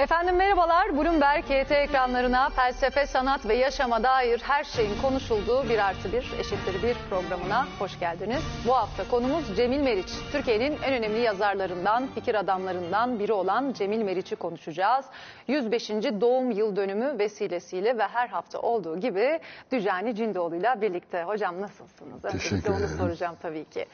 [0.00, 0.96] Efendim merhabalar.
[0.96, 6.82] Bloomberg KT ekranlarına felsefe, sanat ve yaşama dair her şeyin konuşulduğu bir artı bir eşittir
[6.82, 8.42] bir programına hoş geldiniz.
[8.66, 10.08] Bu hafta konumuz Cemil Meriç.
[10.32, 15.04] Türkiye'nin en önemli yazarlarından, fikir adamlarından biri olan Cemil Meriç'i konuşacağız.
[15.48, 15.90] 105.
[15.90, 19.40] doğum yıl dönümü vesilesiyle ve her hafta olduğu gibi
[19.72, 21.22] Dücani Cindoğlu'yla birlikte.
[21.22, 22.22] Hocam nasılsınız?
[22.22, 22.98] Teşekkür Öncelikle onu ederim.
[22.98, 23.86] soracağım tabii ki.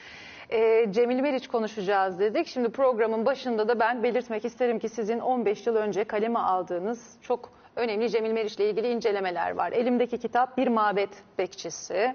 [0.51, 2.47] Ee, Cemil Meriç konuşacağız dedik.
[2.47, 7.51] Şimdi programın başında da ben belirtmek isterim ki sizin 15 yıl önce kaleme aldığınız çok
[7.77, 9.73] önemli Cemil Meriç'le ilgili incelemeler var.
[9.73, 12.15] Elimdeki kitap bir mabet bekçisi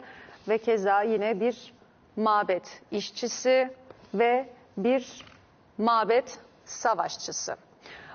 [0.49, 1.73] ve keza yine bir
[2.15, 3.69] mabet işçisi
[4.13, 4.45] ve
[4.77, 5.25] bir
[5.77, 7.55] mabet savaşçısı.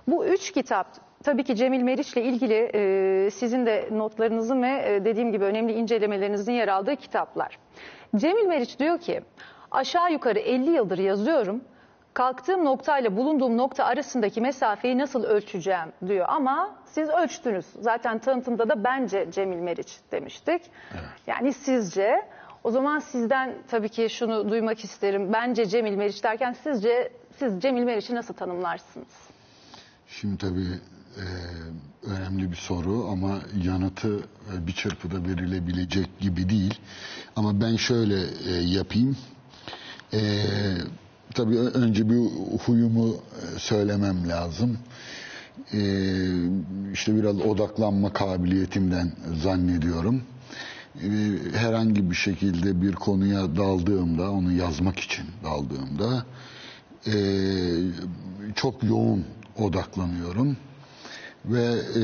[0.09, 0.87] Bu üç kitap
[1.25, 6.53] tabii ki Cemil Meriç'le ilgili e, sizin de notlarınızın ve e, dediğim gibi önemli incelemelerinizin
[6.53, 7.59] yer aldığı kitaplar.
[8.17, 9.23] Cemil Meriç diyor ki
[9.71, 11.61] aşağı yukarı 50 yıldır yazıyorum.
[12.15, 17.67] Kalktığım noktayla bulunduğum nokta arasındaki mesafeyi nasıl ölçeceğim diyor ama siz ölçtünüz.
[17.81, 20.63] Zaten tanıtımda da bence Cemil Meriç demiştik.
[21.27, 22.29] Yani sizce
[22.65, 25.33] o zaman sizden tabii ki şunu duymak isterim.
[25.33, 29.09] Bence Cemil Meriç derken sizce siz Cemil Meriç'i nasıl tanımlarsınız?
[30.09, 30.81] Şimdi tabii
[31.17, 31.25] e,
[32.11, 34.17] önemli bir soru ama yanıtı
[34.55, 36.81] e, bir çırpıda verilebilecek gibi değil.
[37.37, 38.17] Ama ben şöyle
[38.49, 39.17] e, yapayım.
[40.13, 40.21] E,
[41.35, 42.17] tabii önce bir
[42.59, 44.79] huyumu e, söylemem lazım.
[45.73, 45.81] E,
[46.93, 50.23] işte biraz odaklanma kabiliyetimden zannediyorum.
[51.03, 51.09] E,
[51.55, 56.27] herhangi bir şekilde bir konuya daldığımda, onu yazmak için daldığımda
[57.07, 57.15] e,
[58.55, 59.25] çok yoğun
[59.59, 60.57] odaklanıyorum
[61.45, 61.65] ve
[61.97, 62.03] e,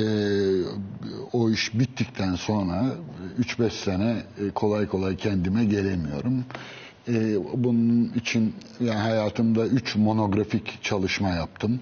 [1.33, 2.85] o iş bittikten sonra
[3.41, 6.45] 3-5 sene e, kolay kolay kendime gelemiyorum.
[7.09, 11.81] E, bunun için yani hayatımda 3 monografik çalışma yaptım.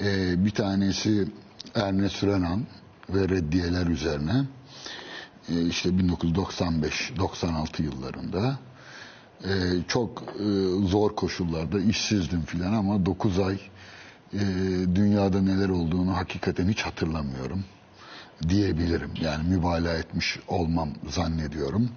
[0.00, 1.28] E, bir tanesi
[1.74, 2.62] Ernest Renan
[3.10, 4.44] ve reddiyeler üzerine.
[5.48, 8.58] E, işte 1995-96 yıllarında.
[9.44, 9.48] Ee,
[9.88, 10.44] çok e,
[10.86, 13.58] zor koşullarda işsizdim filan ama 9 ay
[14.34, 14.40] e,
[14.94, 17.64] dünyada neler olduğunu hakikaten hiç hatırlamıyorum
[18.48, 19.10] diyebilirim.
[19.20, 21.88] Yani mübalağa etmiş olmam zannediyorum.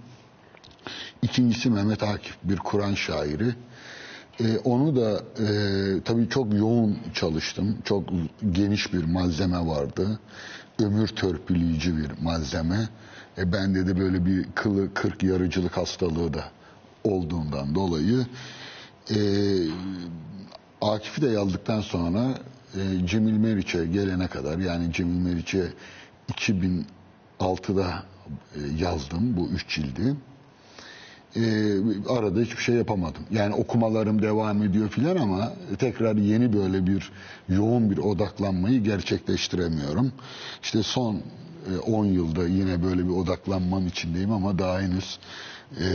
[1.21, 3.55] İkincisi Mehmet Akif bir Kur'an şairi.
[4.39, 5.47] E, onu da e,
[6.05, 7.77] tabii çok yoğun çalıştım.
[7.83, 8.09] Çok
[8.51, 10.19] geniş bir malzeme vardı.
[10.79, 12.89] Ömür törpüleyici bir malzeme.
[13.37, 16.43] E, bende de böyle bir kılı kırk yarıcılık hastalığı da
[17.03, 18.25] olduğundan dolayı
[19.09, 19.17] e,
[20.81, 22.37] Akif'i de yazdıktan sonra
[22.75, 25.73] e, Cemil Meriç'e gelene kadar yani Cemil Meriç'e
[26.31, 28.03] 2006'da
[28.55, 30.15] e, yazdım bu üç cildi.
[31.35, 31.41] E,
[32.09, 33.23] arada hiçbir şey yapamadım.
[33.31, 37.11] Yani okumalarım devam ediyor filan ama tekrar yeni böyle bir
[37.49, 40.11] yoğun bir odaklanmayı gerçekleştiremiyorum.
[40.63, 41.21] İşte son
[41.75, 45.19] e, 10 yılda yine böyle bir odaklanmanın içindeyim ama daha henüz
[45.79, 45.91] e, e,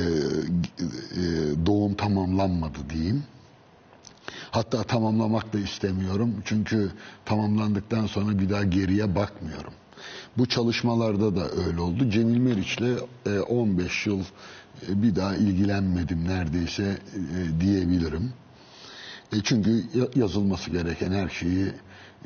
[1.66, 3.22] doğum tamamlanmadı diyeyim.
[4.50, 6.34] Hatta tamamlamak da istemiyorum.
[6.44, 6.90] Çünkü
[7.24, 9.72] tamamlandıktan sonra bir daha geriye bakmıyorum.
[10.38, 12.10] Bu çalışmalarda da öyle oldu.
[12.10, 14.20] Cemil Meriç'le e, 15 yıl
[14.88, 18.32] e, bir daha ilgilenmedim neredeyse e, diyebilirim.
[19.32, 21.66] E, çünkü ya- yazılması gereken her şeyi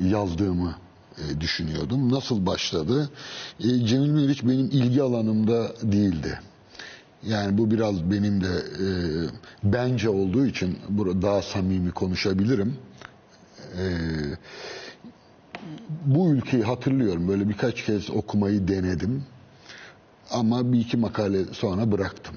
[0.03, 0.75] yazdığımı
[1.19, 2.13] e, düşünüyordum.
[2.13, 3.11] Nasıl başladı?
[3.61, 6.41] E, Cemil Meriç benim ilgi alanımda değildi.
[7.27, 8.47] Yani bu biraz benim de
[8.81, 8.87] e,
[9.65, 12.77] bence olduğu için burada daha samimi konuşabilirim.
[13.79, 13.85] E,
[16.07, 17.29] bu ülkeyi hatırlıyorum.
[17.29, 19.25] Böyle birkaç kez okumayı denedim.
[20.31, 22.35] Ama bir iki makale sonra bıraktım.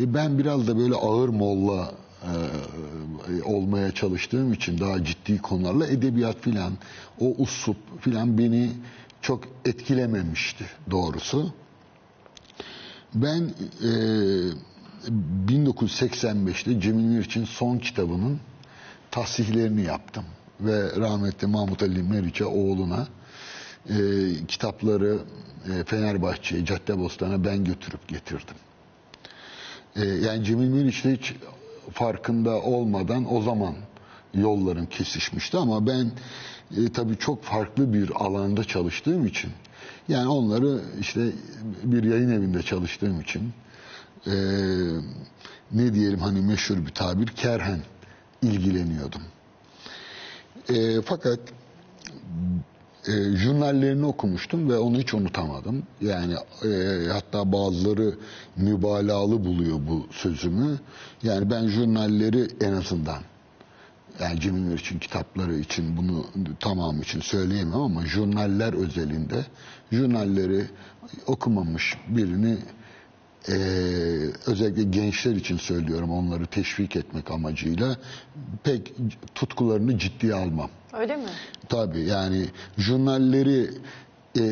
[0.00, 6.40] E, ben biraz da böyle ağır molla e, olmaya çalıştığım için daha ciddi konularla edebiyat
[6.40, 6.72] filan
[7.20, 8.70] o usup filan beni
[9.22, 11.52] çok etkilememişti doğrusu.
[13.14, 13.50] Ben
[13.82, 13.90] e,
[15.48, 18.40] 1985'te Cemil Meriç'in son kitabının
[19.10, 20.24] tahsihlerini yaptım.
[20.64, 23.06] Ve rahmetli Mahmut Ali Meriç'e oğluna
[23.88, 23.96] e,
[24.48, 25.18] kitapları
[25.72, 28.56] e, Fenerbahçe'ye, Caddebostan'a ben götürüp getirdim.
[29.96, 31.34] E, yani Cemil Meriç'le hiç
[31.92, 33.74] farkında olmadan o zaman
[34.34, 36.10] yollarım kesişmişti ama ben
[36.76, 39.50] e, tabii çok farklı bir alanda çalıştığım için
[40.08, 41.20] yani onları işte
[41.82, 43.52] bir yayın evinde çalıştığım için
[44.26, 44.34] e,
[45.72, 47.80] ne diyelim hani meşhur bir tabir kerhen
[48.42, 49.22] ilgileniyordum.
[50.68, 51.38] E, fakat
[53.06, 55.82] e, jurnallerini okumuştum ve onu hiç unutamadım.
[56.00, 56.34] Yani
[56.64, 56.68] e,
[57.12, 58.14] hatta bazıları
[58.56, 60.78] mübalağalı buluyor bu sözümü.
[61.22, 63.22] Yani ben jurnalleri en azından
[64.20, 66.26] Yani Cemil Meriç'in kitapları için bunu
[66.60, 69.46] tamam için söyleyemem ama jurnaller özelinde
[69.92, 70.64] jurnalleri
[71.26, 72.58] okumamış birini
[73.48, 73.54] eee,
[74.46, 77.96] özellikle gençler için söylüyorum onları teşvik etmek amacıyla
[78.62, 78.92] pek
[79.34, 80.70] tutkularını ciddiye almam.
[80.92, 81.28] Öyle mi?
[81.68, 82.46] Tabii yani
[82.78, 83.70] jurnalleri
[84.38, 84.42] e,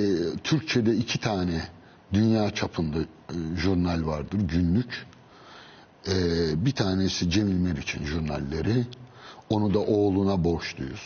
[0.44, 1.62] Türkçe'de iki tane
[2.12, 3.06] dünya çapında e,
[3.56, 5.06] jurnal vardır günlük.
[6.08, 6.14] E,
[6.66, 8.86] bir tanesi Cemil Meriç'in jurnalleri.
[9.50, 11.02] Onu da oğluna borçluyuz.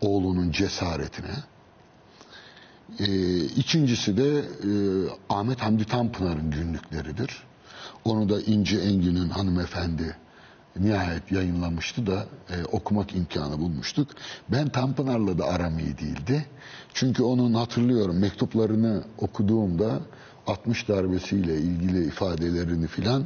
[0.00, 1.34] Oğlunun cesaretine.
[2.98, 4.70] E, ikincisi de e,
[5.28, 7.42] Ahmet Hamdi Tanpınar'ın günlükleridir.
[8.04, 10.16] Onu da İnci Engün'ün hanımefendi
[10.80, 14.08] nihayet yayınlamıştı da e, okumak imkanı bulmuştuk.
[14.48, 16.46] Ben Tanpınar'la da aram iyi değildi.
[16.94, 20.00] Çünkü onun hatırlıyorum mektuplarını okuduğumda
[20.46, 23.24] 60 darbesiyle ilgili ifadelerini filan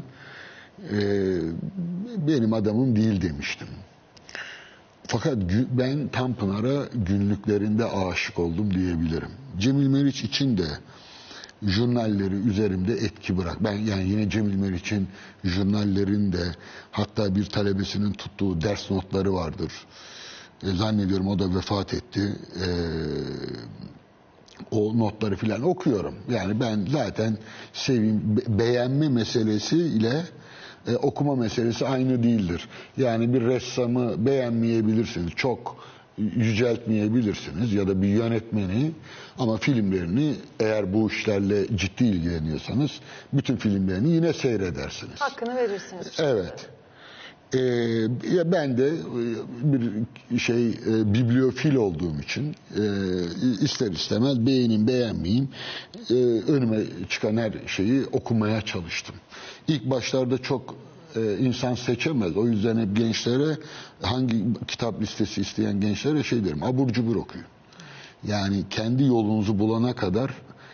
[0.93, 0.99] e,
[2.27, 3.69] benim adamım değil demiştim.
[5.11, 5.37] Fakat
[5.71, 9.29] ben Tanpınar'a günlüklerinde aşık oldum diyebilirim.
[9.59, 10.67] Cemil Meriç için de
[11.62, 13.65] jurnalleri üzerimde etki bırak.
[13.65, 15.09] Ben yani yine Cemil Meriç'in
[15.45, 16.55] jurnallerinde
[16.91, 19.73] hatta bir talebesinin tuttuğu ders notları vardır.
[20.62, 22.37] E, zannediyorum o da vefat etti.
[22.65, 22.67] E,
[24.71, 26.15] o notları filan okuyorum.
[26.31, 27.39] Yani ben zaten
[27.73, 30.25] sevim be- beğenme meselesi ile
[30.87, 32.69] e, okuma meselesi aynı değildir.
[32.97, 35.32] Yani bir ressamı beğenmeyebilirsiniz.
[35.37, 35.77] Çok
[36.19, 38.93] yüceltmeyebilirsiniz ya da bir yönetmeni
[39.38, 42.91] ama filmlerini eğer bu işlerle ciddi ilgileniyorsanız
[43.32, 45.21] bütün filmlerini yine seyredersiniz.
[45.21, 46.17] Hakkını verirsiniz.
[46.19, 46.69] Evet.
[47.55, 48.94] Ee, ben de e,
[50.31, 52.82] bir şey e, bibliofil olduğum için e,
[53.64, 55.49] ister istemez beğenin beğenmeyeyim
[56.11, 56.14] e,
[56.52, 59.14] önüme çıkan her şeyi okumaya çalıştım.
[59.69, 60.75] İlk başlarda çok
[61.17, 62.37] e, insan seçemez.
[62.37, 63.58] O yüzden hep gençlere
[64.02, 67.47] hangi kitap listesi isteyen gençlere şey derim abur cubur okuyun.
[68.26, 70.31] Yani kendi yolunuzu bulana kadar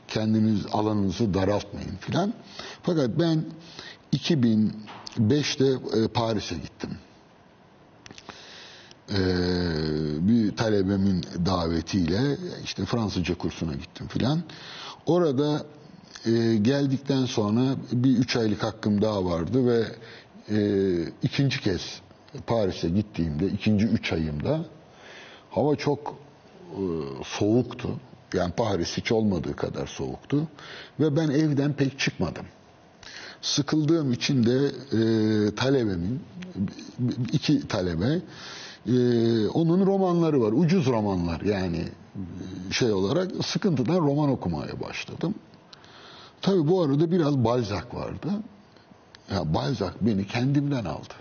[0.08, 2.34] kendiniz alanınızı daraltmayın filan.
[2.82, 3.44] Fakat ben
[5.18, 6.90] 2005'te e, Paris'e gittim.
[9.10, 9.16] Ee,
[10.28, 14.42] bir talebemin davetiyle işte Fransızca kursuna gittim filan.
[15.06, 15.66] Orada
[16.26, 19.84] e, geldikten sonra bir üç aylık hakkım daha vardı ve
[20.50, 20.58] e,
[21.22, 22.00] ikinci kez
[22.46, 24.64] Paris'e gittiğimde ikinci üç ayımda
[25.50, 26.18] hava çok
[26.72, 26.82] e,
[27.24, 27.88] soğuktu.
[28.34, 30.48] Yani Paris hiç olmadığı kadar soğuktu.
[31.00, 32.46] Ve ben evden pek çıkmadım.
[33.46, 36.20] Sıkıldığım için de e, talebemin,
[37.32, 38.20] iki talebe,
[38.86, 38.92] e,
[39.48, 40.52] onun romanları var.
[40.52, 45.34] Ucuz romanlar yani e, şey olarak sıkıntıdan roman okumaya başladım.
[46.42, 48.28] Tabii bu arada biraz Balzac vardı.
[49.34, 51.14] Ya Balzac beni kendimden aldı.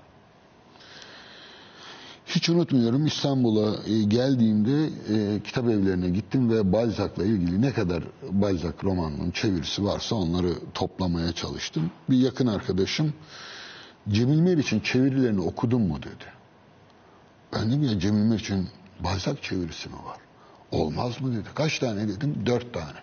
[2.25, 8.83] Hiç unutmuyorum İstanbul'a e, geldiğimde e, kitap evlerine gittim ve Balzac'la ilgili ne kadar Balzac
[8.83, 11.91] romanının çevirisi varsa onları toplamaya çalıştım.
[12.09, 13.13] Bir yakın arkadaşım
[14.09, 16.25] Cemil Meriç'in çevirilerini okudun mu dedi.
[17.53, 18.67] Ben dedim ya Cemil Meriç'in
[19.03, 20.17] Balzac çevirisi mi var?
[20.71, 21.49] Olmaz mı dedi.
[21.55, 22.43] Kaç tane dedim?
[22.45, 22.99] Dört tane.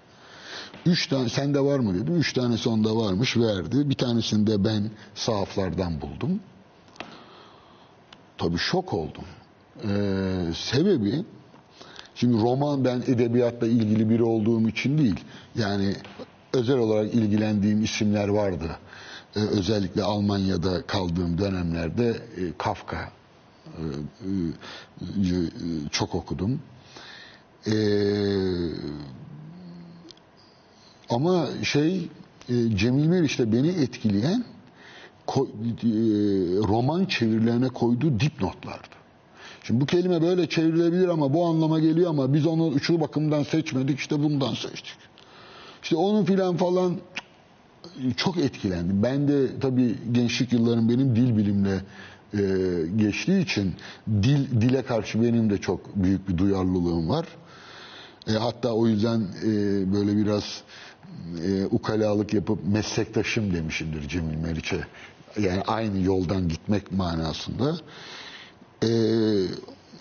[0.86, 2.16] Üç tane sende var mı dedim.
[2.16, 3.90] Üç tanesi onda varmış verdi.
[3.90, 6.40] Bir tanesini de ben sahaflardan buldum.
[8.42, 9.24] Tabii şok oldum.
[9.82, 11.24] Ee, sebebi
[12.14, 15.20] şimdi roman ben edebiyatla ilgili biri olduğum için değil.
[15.54, 15.96] Yani
[16.52, 18.70] özel olarak ilgilendiğim isimler vardı.
[19.36, 23.12] Ee, özellikle Almanya'da kaldığım dönemlerde e, Kafka
[23.64, 23.82] e,
[25.22, 26.60] e, e, çok okudum.
[27.66, 27.72] Ee,
[31.10, 32.08] ama şey
[32.48, 34.51] e, Cemil Meriç'te beni etkileyen e,
[36.68, 39.02] roman çevirilerine koyduğu dipnotlardı.
[39.64, 43.98] Şimdi bu kelime böyle çevrilebilir ama bu anlama geliyor ama biz onu şu bakımdan seçmedik
[43.98, 44.96] işte bundan seçtik.
[45.82, 46.96] İşte onun filan falan
[48.16, 49.02] çok etkilendim.
[49.02, 51.80] Ben de tabii gençlik yıllarım benim dil bilimle
[52.34, 52.40] e,
[52.96, 53.74] geçtiği için
[54.08, 57.26] dil dile karşı benim de çok büyük bir duyarlılığım var.
[58.28, 59.48] E, hatta o yüzden e,
[59.92, 60.62] böyle biraz
[61.44, 64.86] e, ukalalık yapıp meslektaşım demişimdir Cemil Meriç'e.
[65.40, 67.76] Yani aynı yoldan gitmek manasında.
[68.82, 68.90] E,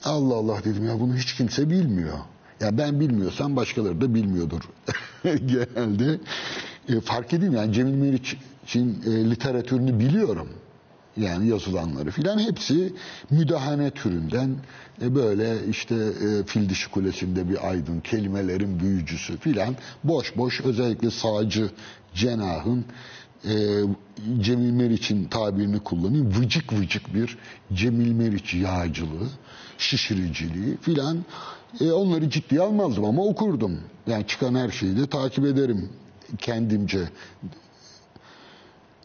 [0.03, 2.17] Allah Allah dedim ya bunu hiç kimse bilmiyor.
[2.59, 4.61] Ya ben bilmiyorsam başkaları da bilmiyordur
[5.23, 6.19] genelde.
[6.89, 10.47] E, fark edeyim yani Cemil Meriç'in e, literatürünü biliyorum.
[11.17, 12.93] Yani yazılanları filan hepsi
[13.29, 14.55] müdahane türünden
[15.01, 21.11] e, böyle işte e, fil dişi kulesinde bir aydın, kelimelerin büyücüsü filan boş boş özellikle
[21.11, 21.69] sağcı
[22.13, 22.85] cenahın
[23.45, 23.83] e,
[24.39, 26.31] Cemil Meriç'in tabirini kullanayım.
[26.35, 27.37] Vıcık vıcık bir
[27.73, 29.27] Cemil Meriç yağcılığı,
[29.77, 31.25] şişiriciliği filan.
[31.81, 33.79] E, onları ciddiye almazdım ama okurdum.
[34.07, 35.89] Yani çıkan her şeyi de takip ederim
[36.37, 37.09] kendimce.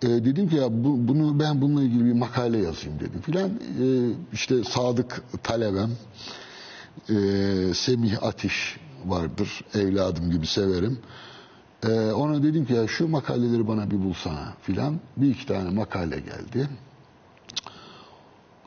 [0.03, 3.49] E, dedim ki ya bu, bunu ben bununla ilgili bir makale yazayım dedim filan.
[3.49, 3.87] E,
[4.33, 5.91] işte Sadık talebem
[7.11, 7.15] e,
[7.75, 8.77] Semih Atiş
[9.07, 9.65] vardır.
[9.75, 10.99] Evladım gibi severim.
[11.83, 15.01] E, ona dedim ki ya şu makaleleri bana bir bulsana filan.
[15.17, 16.69] Bir iki tane makale geldi.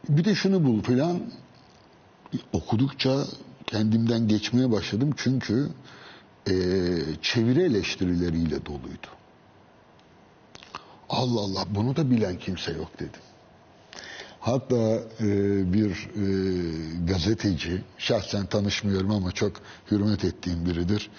[0.10, 1.22] Bir de şunu bul filan.
[2.54, 3.26] Okudukça
[3.68, 5.70] kendimden geçmeye başladım çünkü
[6.48, 6.54] e,
[7.22, 9.08] çeviri eleştirileriyle doluydu.
[11.10, 13.22] Allah Allah bunu da bilen kimse yok dedim.
[14.40, 15.28] Hatta e,
[15.74, 16.26] bir e,
[17.06, 19.52] gazeteci, şahsen tanışmıyorum ama çok
[19.92, 21.10] hürmet ettiğim biridir.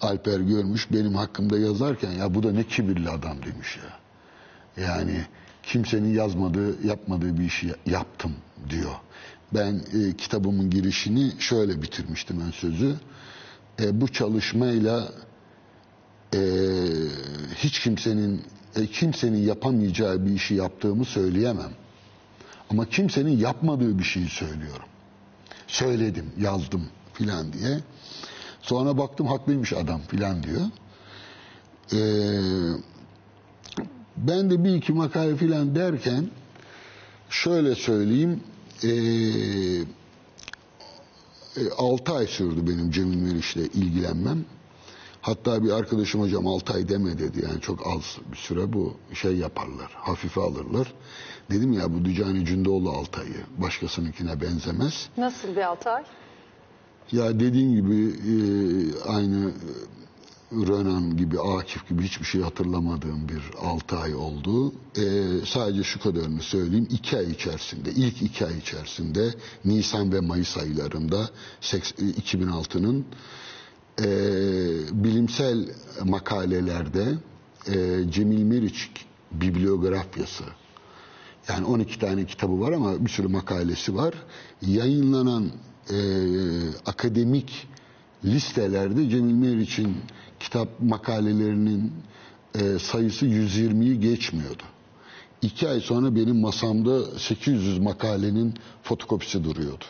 [0.00, 3.98] Alper görmüş benim hakkımda yazarken ya bu da ne kibirli adam demiş ya.
[4.84, 5.24] Yani
[5.62, 8.32] kimsenin yazmadığı, yapmadığı bir işi yaptım
[8.70, 8.94] diyor.
[9.54, 12.94] Ben e, kitabımın girişini şöyle bitirmiştim ben sözü.
[13.80, 15.08] E, bu çalışmayla
[16.34, 16.40] e,
[17.54, 18.42] hiç kimsenin
[18.76, 21.72] e, kimsenin yapamayacağı bir işi yaptığımı söyleyemem.
[22.70, 24.86] Ama kimsenin yapmadığı bir şeyi söylüyorum.
[25.66, 27.80] Söyledim, yazdım filan diye.
[28.66, 30.60] Sonra baktım haklıymış adam filan diyor.
[31.92, 31.98] Ee,
[34.16, 36.30] ben de bir iki makale filan derken
[37.30, 38.40] şöyle söyleyeyim.
[38.84, 38.88] Ee,
[41.78, 44.44] 6 ay sürdü benim Cemil Meriç'le ilgilenmem.
[45.22, 47.44] Hatta bir arkadaşım hocam 6 ay deme dedi.
[47.44, 49.90] Yani çok az bir süre bu şey yaparlar.
[49.94, 50.92] Hafife alırlar.
[51.50, 53.44] Dedim ya bu Dücani Cündoğlu 6 ayı.
[53.58, 55.08] Başkasınınkine benzemez.
[55.16, 56.04] Nasıl bir Altay?
[57.12, 58.34] Ya dediğin gibi e,
[59.08, 59.52] aynı
[60.52, 64.72] Renan gibi, Akif gibi hiçbir şey hatırlamadığım bir 6 ay oldu.
[64.96, 65.02] E,
[65.46, 66.88] sadece şu kadarını söyleyeyim.
[66.90, 69.34] 2 ay içerisinde, ilk 2 ay içerisinde
[69.64, 71.30] Nisan ve Mayıs aylarında
[71.62, 73.04] 2006'nın
[74.00, 74.06] e,
[75.04, 75.68] bilimsel
[76.04, 77.14] makalelerde
[77.68, 78.90] e, Cemil Meriç
[79.32, 80.44] bibliografyası
[81.48, 84.14] yani 12 tane kitabı var ama bir sürü makalesi var.
[84.62, 85.50] Yayınlanan
[85.90, 85.96] e,
[86.86, 87.68] akademik
[88.24, 89.96] listelerde Cemil Meriç'in
[90.40, 91.92] kitap makalelerinin
[92.54, 94.62] e, sayısı 120'yi geçmiyordu.
[95.42, 99.84] İki ay sonra benim masamda 800 makalenin fotokopisi duruyordu.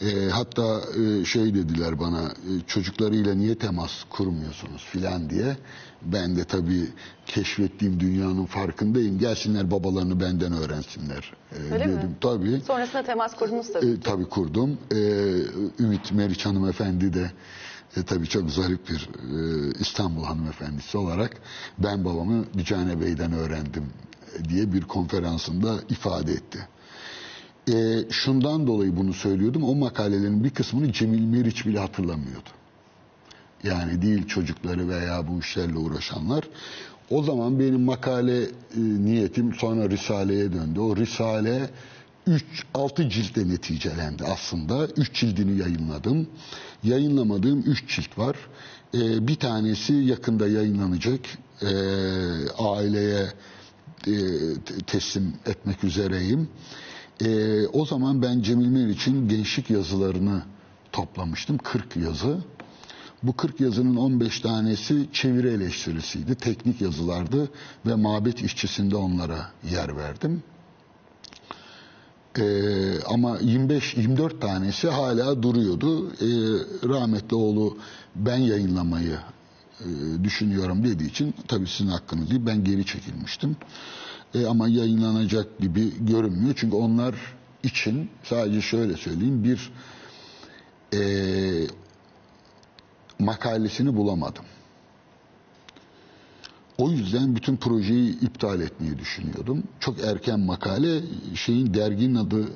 [0.00, 5.56] E, hatta e, şey dediler bana e, çocuklarıyla niye temas kurmuyorsunuz filan diye.
[6.02, 6.88] Ben de tabii
[7.26, 9.18] keşfettiğim dünyanın farkındayım.
[9.18, 11.92] Gelsinler babalarını benden öğrensinler e, Öyle mi?
[11.98, 12.16] dedim.
[12.20, 12.60] Tabii.
[12.66, 13.86] Sonrasında temas kurdunuz tabii.
[13.86, 14.78] E, tabii kurdum.
[14.92, 14.96] E,
[15.82, 17.30] Ümit Meriç hanımefendi de
[17.96, 21.36] e, tabii çok zarif bir e, İstanbul hanımefendisi olarak
[21.78, 23.84] ben babamı Dücane Bey'den öğrendim
[24.48, 26.68] diye bir konferansında ifade etti.
[27.72, 29.64] E, şundan dolayı bunu söylüyordum.
[29.64, 32.48] O makalelerin bir kısmını Cemil Meriç bile hatırlamıyordu.
[33.64, 36.44] Yani değil çocukları veya bu işlerle uğraşanlar.
[37.10, 40.80] O zaman benim makale e, niyetim sonra Risale'ye döndü.
[40.80, 41.70] O Risale
[42.26, 42.44] 3
[42.74, 44.86] 6 ciltte neticelendi aslında.
[44.86, 46.26] 3 cildini yayınladım.
[46.84, 48.36] Yayınlamadığım 3 cilt var.
[48.94, 51.20] E, bir tanesi yakında yayınlanacak.
[51.62, 51.68] E,
[52.58, 53.26] aileye
[54.06, 54.14] e,
[54.86, 56.48] teslim etmek üzereyim.
[57.24, 60.42] E, o zaman ben Cemil Meriç'in gençlik yazılarını
[60.92, 61.58] toplamıştım.
[61.58, 62.38] 40 yazı.
[63.22, 66.34] Bu 40 yazının 15 tanesi çeviri eleştirisiydi.
[66.34, 67.50] Teknik yazılardı
[67.86, 70.42] ve mabet işçisinde onlara yer verdim.
[72.38, 76.10] Ee, ama 25-24 tanesi hala duruyordu.
[76.10, 76.26] Ee,
[76.88, 77.78] rahmetli oğlu
[78.16, 79.18] ben yayınlamayı
[79.80, 79.84] e,
[80.24, 83.56] düşünüyorum dediği için tabii sizin hakkınız değil ben geri çekilmiştim.
[84.34, 86.54] Ee, ama yayınlanacak gibi görünmüyor.
[86.56, 87.14] Çünkü onlar
[87.62, 89.72] için sadece şöyle söyleyeyim bir
[90.94, 91.00] e,
[93.18, 94.44] makalesini bulamadım.
[96.78, 99.62] O yüzden bütün projeyi iptal etmeyi düşünüyordum.
[99.80, 101.00] Çok erken makale
[101.34, 102.48] şeyin derginin adı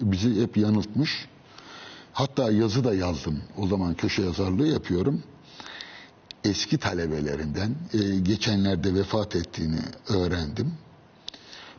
[0.00, 1.28] bizi hep yanıltmış.
[2.12, 3.42] Hatta yazı da yazdım.
[3.56, 5.22] O zaman köşe yazarlığı yapıyorum.
[6.44, 10.72] Eski talebelerinden e, geçenlerde vefat ettiğini öğrendim.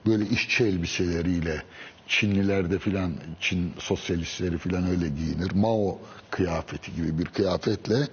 [0.06, 1.63] Böyle işçi elbiseleriyle
[2.08, 5.51] Çinlilerde filan Çin sosyalistleri filan öyle giyinir.
[5.51, 6.00] Mao
[6.32, 8.08] kıyafeti gibi bir kıyafetle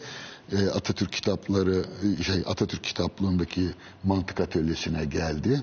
[0.52, 1.84] e, Atatürk kitapları
[2.22, 3.70] şey Atatürk kitaplığındaki
[4.04, 5.62] mantık atölyesine geldi.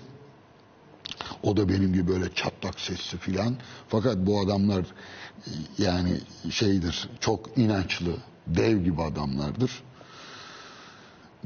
[1.44, 3.56] O da benim gibi böyle çatlak sesli filan.
[3.88, 6.18] Fakat bu adamlar e, yani
[6.52, 9.84] şeydir çok inançlı, dev gibi adamlardır.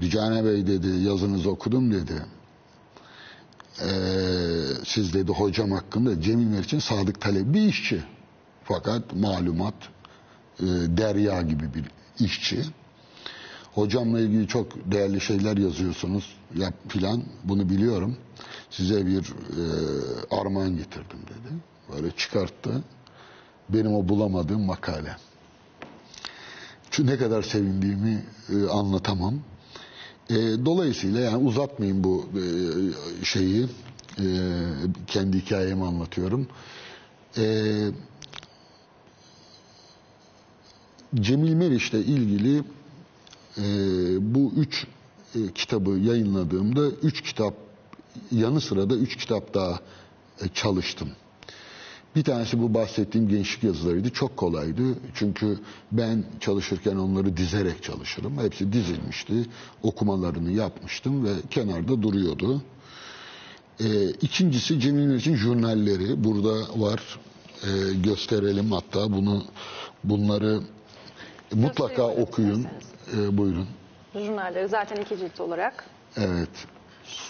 [0.02, 2.26] Dicane Bey dedi yazınızı okudum dedi.
[3.82, 3.88] Ee,
[4.86, 8.04] siz dedi hocam hakkında Cemil Meriç'in sadık talebi bir işçi.
[8.64, 9.74] Fakat malumat
[10.60, 10.66] e,
[10.98, 11.86] derya gibi bir
[12.26, 12.62] işçi.
[13.74, 18.18] Hocamla ilgili çok değerli şeyler yazıyorsunuz yap filan bunu biliyorum.
[18.70, 19.62] Size bir e,
[20.32, 21.54] armağan getirdim dedi.
[21.96, 22.84] Böyle çıkarttı.
[23.70, 25.16] Benim o bulamadığım makale.
[26.92, 29.40] Çünkü ne kadar sevindiğimi e, anlatamam.
[30.30, 32.44] E, dolayısıyla yani uzatmayayım bu e,
[33.26, 33.68] şeyi.
[34.20, 34.26] E,
[35.08, 36.48] kendi hikayemi anlatıyorum.
[37.38, 37.44] E,
[41.16, 42.64] Cemil Meriç'le ilgili
[43.58, 43.64] e,
[44.36, 44.88] bu üç
[45.36, 47.54] e, kitabı yayınladığımda üç kitap
[48.32, 49.80] yanı sıra da üç kitap daha
[50.42, 51.10] e, çalıştım.
[52.18, 54.10] Bir tanesi bu bahsettiğim gençlik yazılarıydı.
[54.10, 54.84] Çok kolaydı.
[55.14, 55.60] Çünkü
[55.92, 58.38] ben çalışırken onları dizerek çalışırım.
[58.44, 59.34] Hepsi dizilmişti.
[59.84, 62.62] Okumalarını yapmıştım ve kenarda duruyordu.
[63.80, 66.24] Ee, ikincisi Cemil Meriç'in jurnalleri.
[66.24, 67.20] Burada var.
[67.64, 67.68] Ee,
[68.04, 69.44] gösterelim hatta bunu
[70.04, 70.60] bunları
[71.54, 72.66] mutlaka okuyun.
[73.18, 73.68] Ee, buyurun.
[74.14, 76.50] Jurnalleri zaten iki cilt olarak Evet.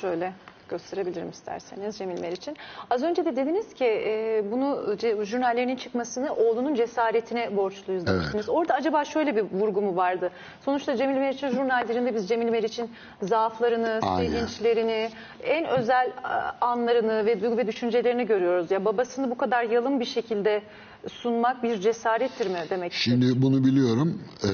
[0.01, 0.33] şöyle
[0.69, 2.57] gösterebilirim isterseniz Cemil Meriç'in.
[2.89, 8.49] Az önce de dediniz ki e, bunu ce- jurnallerinin çıkmasını oğlunun cesaretine borçluyuz demiştiniz.
[8.49, 10.31] Orada acaba şöyle bir vurgu mu vardı?
[10.65, 14.31] Sonuçta Cemil Meriç'in jurnallerinde biz Cemil Meriç'in zaaflarını, Aynen.
[14.31, 15.09] sevinçlerini,
[15.43, 18.71] en özel a, anlarını ve duygu ve düşüncelerini görüyoruz.
[18.71, 20.61] Ya babasını bu kadar yalın bir şekilde
[21.09, 22.93] sunmak bir cesarettir mi demek?
[22.93, 24.21] Şimdi bunu biliyorum.
[24.43, 24.47] Ee,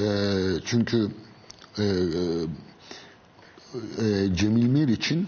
[0.65, 1.07] çünkü
[1.77, 1.83] e,
[3.73, 5.27] e, Cemil Meriç'in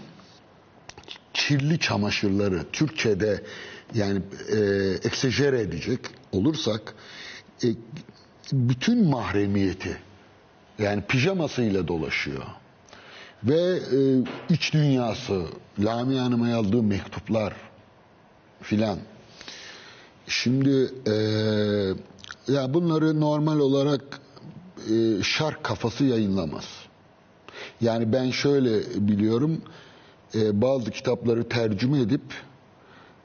[1.48, 3.42] kirli çamaşırları Türkçe'de
[3.94, 4.22] yani
[4.52, 4.58] e,
[5.04, 6.00] eksejere edecek
[6.32, 6.94] olursak
[7.64, 7.68] e,
[8.52, 9.96] bütün mahremiyeti
[10.78, 12.44] yani pijamasıyla dolaşıyor.
[13.44, 13.98] Ve e,
[14.54, 15.46] iç dünyası,
[15.78, 17.54] Lamia Hanım'a yazdığı mektuplar
[18.62, 18.98] filan.
[20.26, 21.14] Şimdi e,
[22.52, 24.20] ya bunları normal olarak
[24.90, 26.64] e, şark kafası yayınlamaz.
[27.80, 29.62] Yani ben şöyle biliyorum,
[30.36, 32.22] e, bazı kitapları tercüme edip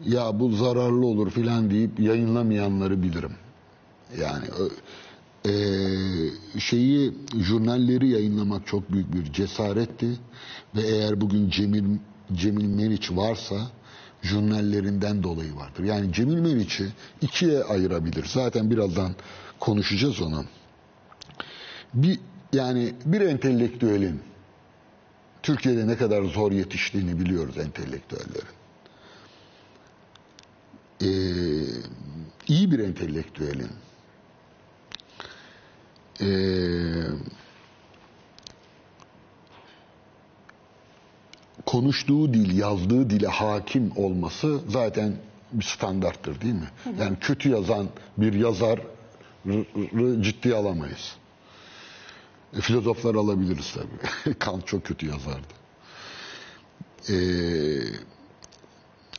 [0.05, 3.31] ya bu zararlı olur filan deyip yayınlamayanları bilirim.
[4.21, 4.45] Yani
[5.45, 5.53] e,
[6.59, 10.07] şeyi jurnalleri yayınlamak çok büyük bir cesaretti
[10.75, 11.83] ve eğer bugün Cemil
[12.33, 13.55] Cemil Meriç varsa
[14.21, 15.83] jurnallerinden dolayı vardır.
[15.83, 16.87] Yani Cemil Meriç'i
[17.21, 18.25] ikiye ayırabilir.
[18.25, 19.15] Zaten birazdan
[19.59, 20.45] konuşacağız onu.
[21.93, 22.19] Bir
[22.53, 24.21] yani bir entelektüelin
[25.43, 28.47] Türkiye'de ne kadar zor yetiştiğini biliyoruz entelektüellerin.
[31.01, 31.07] Ee,
[32.47, 33.69] iyi bir entelektüelin
[36.21, 36.25] ee,
[41.65, 45.13] konuştuğu dil, yazdığı dile hakim olması zaten
[45.51, 46.69] bir standarttır değil mi?
[46.99, 48.79] Yani kötü yazan bir yazar
[50.21, 51.15] ciddiye alamayız.
[52.57, 54.35] E, filozoflar alabiliriz tabii.
[54.39, 55.53] Kant çok kötü yazardı.
[57.09, 57.13] Ee,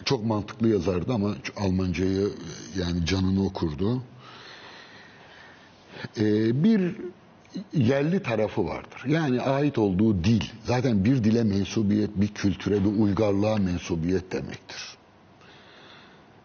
[0.05, 2.29] çok mantıklı yazardı ama Almancayı
[2.79, 4.03] yani canını okurdu.
[6.19, 6.97] Ee, bir
[7.73, 9.03] yerli tarafı vardır.
[9.07, 10.43] Yani ait olduğu dil.
[10.65, 14.97] Zaten bir dile mensubiyet, bir kültüre, bir uygarlığa mensubiyet demektir.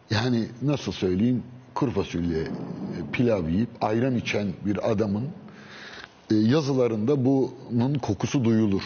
[0.10, 2.48] Yani nasıl söyleyeyim, kuru fasulye e,
[3.12, 5.30] pilav yiyip ayran içen bir adamın e,
[6.36, 8.84] yazılarında bunun kokusu duyulur.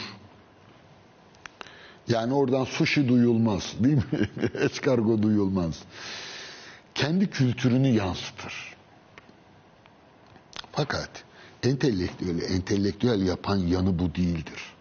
[2.08, 4.30] Yani oradan sushi duyulmaz değil mi?
[4.54, 5.84] Eskargo duyulmaz.
[6.96, 8.54] Kendi kültürünü yansıtır.
[10.72, 11.24] Fakat
[11.64, 14.74] entelektüeli entelektüel yapan yanı bu değildir.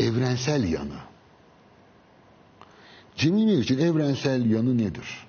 [0.00, 0.98] Evrensel yanı.
[3.16, 5.26] Cemil Meriç'in evrensel yanı nedir?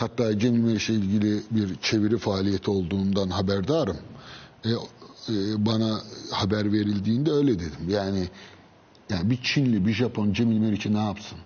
[0.00, 3.96] Hatta Meriç'le ilgili bir çeviri faaliyeti olduğundan haberdarım.
[4.64, 7.88] E, e, bana haber verildiğinde öyle dedim.
[7.88, 8.28] Yani,
[9.10, 11.38] yani bir Çinli, bir Japon Cemil Meriç'i ne yapsın?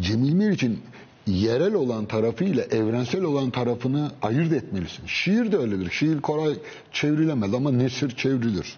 [0.00, 0.80] Cemil Meriç'in
[1.26, 5.06] yerel olan tarafıyla evrensel olan tarafını ayırt etmelisin.
[5.06, 5.90] Şiir de öyledir.
[5.90, 6.54] Şiir kolay
[6.92, 8.76] çevrilemez ama nesir çevrilir.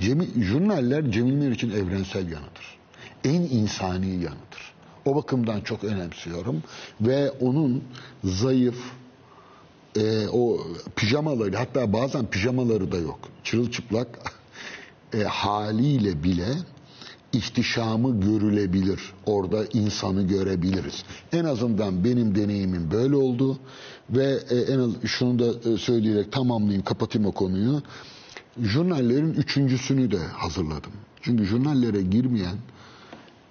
[0.00, 2.78] Cemil, jurnaller Cemil Meriç'in evrensel yanıdır.
[3.24, 4.73] En insani yanıdır.
[5.04, 6.62] O bakımdan çok önemsiyorum.
[7.00, 7.84] Ve onun
[8.24, 8.76] zayıf,
[9.96, 13.18] e, o pijamaları hatta bazen pijamaları da yok.
[13.44, 14.18] Çırılçıplak
[15.14, 16.46] e, haliyle bile
[17.32, 19.00] ihtişamı görülebilir.
[19.26, 21.04] Orada insanı görebiliriz.
[21.32, 23.58] En azından benim deneyimim böyle oldu
[24.10, 27.82] ve e, en az şunu da e, söyleyerek tamamlayayım, kapatayım o konuyu.
[28.62, 30.92] jurnallerin üçüncüsünü de hazırladım.
[31.22, 32.56] Çünkü jurnallere girmeyen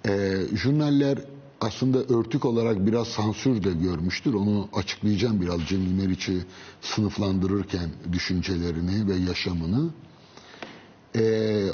[0.08, 1.18] e, jurnaller
[1.60, 4.34] aslında örtük olarak biraz sansür de görmüştür.
[4.34, 6.44] Onu açıklayacağım biraz Cemil Meriç'i
[6.80, 9.90] sınıflandırırken düşüncelerini ve yaşamını.
[11.16, 11.66] E,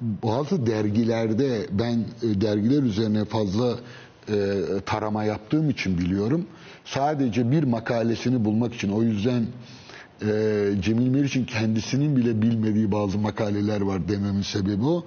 [0.00, 3.78] bazı dergilerde ben e, dergiler üzerine fazla
[4.28, 4.34] e,
[4.86, 6.46] tarama yaptığım için biliyorum.
[6.84, 9.46] Sadece bir makalesini bulmak için o yüzden
[10.22, 15.04] e, Cemil Meriç'in kendisinin bile bilmediği bazı makaleler var dememin sebebi o.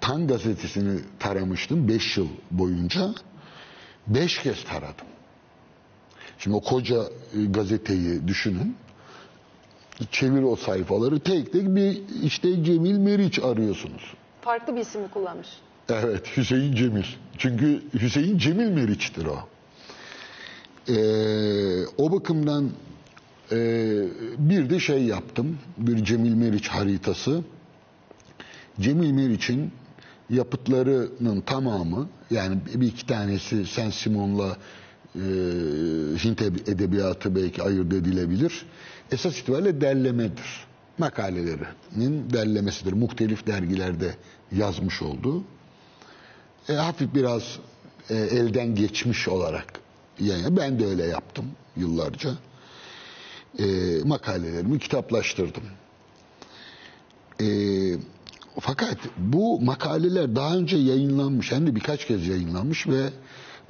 [0.00, 3.14] Tan gazetesini taramıştım 5 yıl boyunca.
[4.06, 5.06] 5 kez taradım.
[6.38, 8.76] Şimdi o koca e, gazeteyi düşünün.
[10.10, 14.14] Çevir o sayfaları tek tek bir işte Cemil Meriç arıyorsunuz.
[14.40, 15.48] Farklı bir isim kullanmış?
[15.88, 17.04] Evet Hüseyin Cemil.
[17.38, 19.38] Çünkü Hüseyin Cemil Meriç'tir o.
[20.88, 22.70] Ee, o bakımdan
[23.52, 23.56] e,
[24.38, 25.58] bir de şey yaptım.
[25.78, 27.42] Bir Cemil Meriç haritası.
[28.80, 29.72] Cemil Meriç'in
[30.30, 34.56] yapıtlarının tamamı yani bir iki tanesi Sen Simon'la
[35.14, 35.20] e,
[36.24, 38.66] Hint edebiyatı belki ayırt edilebilir.
[39.12, 40.66] Esas itibariyle derlemedir.
[40.98, 42.92] Makalelerinin derlemesidir.
[42.92, 44.16] Muhtelif dergilerde
[44.52, 45.44] yazmış olduğu.
[46.68, 47.58] E, hafif biraz
[48.10, 49.80] e, elden geçmiş olarak
[50.20, 52.30] yani ben de öyle yaptım yıllarca.
[53.58, 53.64] E,
[54.04, 55.62] makalelerimi kitaplaştırdım.
[57.40, 57.46] E,
[58.60, 63.10] fakat bu makaleler daha önce yayınlanmış, hem de birkaç kez yayınlanmış ve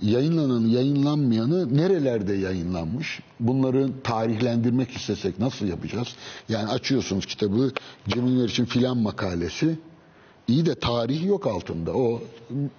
[0.02, 3.20] yayınlanan, yayınlanmayanı nerelerde yayınlanmış?
[3.40, 6.08] Bunları tarihlendirmek istesek nasıl yapacağız?
[6.48, 7.72] Yani açıyorsunuz kitabı,
[8.08, 9.78] Cemil Meriç'in filan makalesi.
[10.48, 11.92] İyi de tarihi yok altında.
[11.92, 12.22] O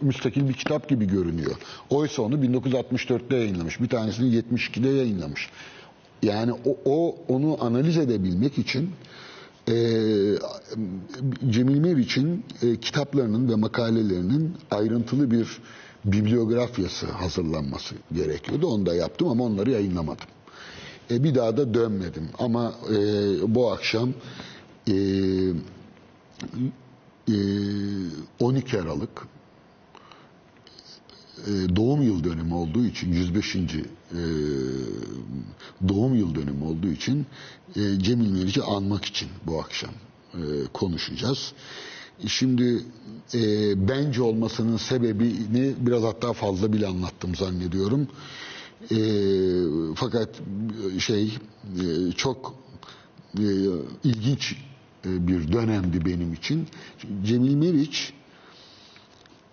[0.02, 1.56] müstakil bir kitap gibi görünüyor.
[1.90, 3.82] Oysa onu 1964'te yayınlamış.
[3.82, 5.50] Bir tanesini 72'de yayınlamış.
[6.24, 8.92] Yani o, o onu analiz edebilmek için
[9.70, 9.74] e,
[11.50, 15.48] Cemil Meriç'in e, kitaplarının ve makalelerinin ayrıntılı bir
[16.06, 18.68] bibliografyası hazırlanması gerekiyordu.
[18.68, 20.28] Onu da yaptım ama onları yayınlamadım.
[21.12, 22.30] E, bir daha da dönmedim.
[22.40, 22.96] Ama e,
[23.56, 24.14] bu akşam
[24.88, 24.94] e,
[27.30, 27.36] e,
[28.40, 29.28] 12 Aralık
[31.76, 33.56] doğum yıl dönümü olduğu için 105.
[33.56, 33.60] E,
[35.88, 37.26] doğum yıl dönümü olduğu için
[37.76, 39.92] e, Cemil Meriç'i anmak için bu akşam
[40.34, 40.40] e,
[40.74, 41.54] konuşacağız.
[42.28, 42.84] Şimdi
[43.34, 43.42] e,
[43.88, 48.08] bence olmasının sebebini biraz hatta fazla bile anlattım zannediyorum.
[48.92, 48.98] E,
[49.96, 50.30] fakat
[51.00, 51.38] şey
[51.82, 52.56] e, çok
[53.40, 53.46] e,
[54.04, 54.56] ilginç
[55.06, 56.68] e, bir dönemdi benim için.
[57.24, 58.14] Cemil Meriç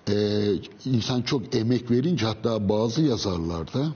[0.09, 0.47] e,
[0.85, 3.95] insan çok emek verince hatta bazı yazarlarda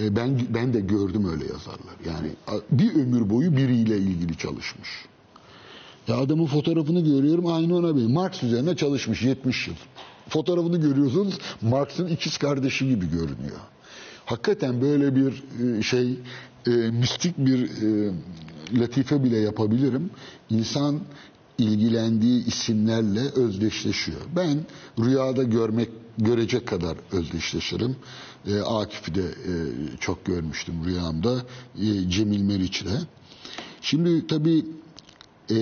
[0.00, 1.96] e, ben ben de gördüm öyle yazarlar.
[2.06, 2.30] Yani
[2.70, 4.88] bir ömür boyu biriyle ilgili çalışmış.
[6.08, 8.06] Ya adamın fotoğrafını görüyorum aynı ona bir.
[8.06, 9.74] Marx üzerine çalışmış 70 yıl.
[10.28, 13.60] Fotoğrafını görüyorsunuz Marx'ın ikiz kardeşi gibi görünüyor.
[14.24, 15.42] Hakikaten böyle bir
[15.78, 16.18] e, şey
[16.66, 18.12] e, mistik bir e,
[18.72, 20.10] latife bile yapabilirim.
[20.50, 21.00] İnsan
[21.58, 24.20] ilgilendiği isimlerle özdeşleşiyor.
[24.36, 24.66] Ben
[24.98, 27.96] rüyada görmek görecek kadar özdeşleşirim.
[28.46, 29.52] E, Akif'i de e,
[30.00, 31.42] çok görmüştüm rüyamda.
[31.80, 33.06] E, Cemil Meriç'le.
[33.80, 34.64] Şimdi tabii
[35.50, 35.58] e,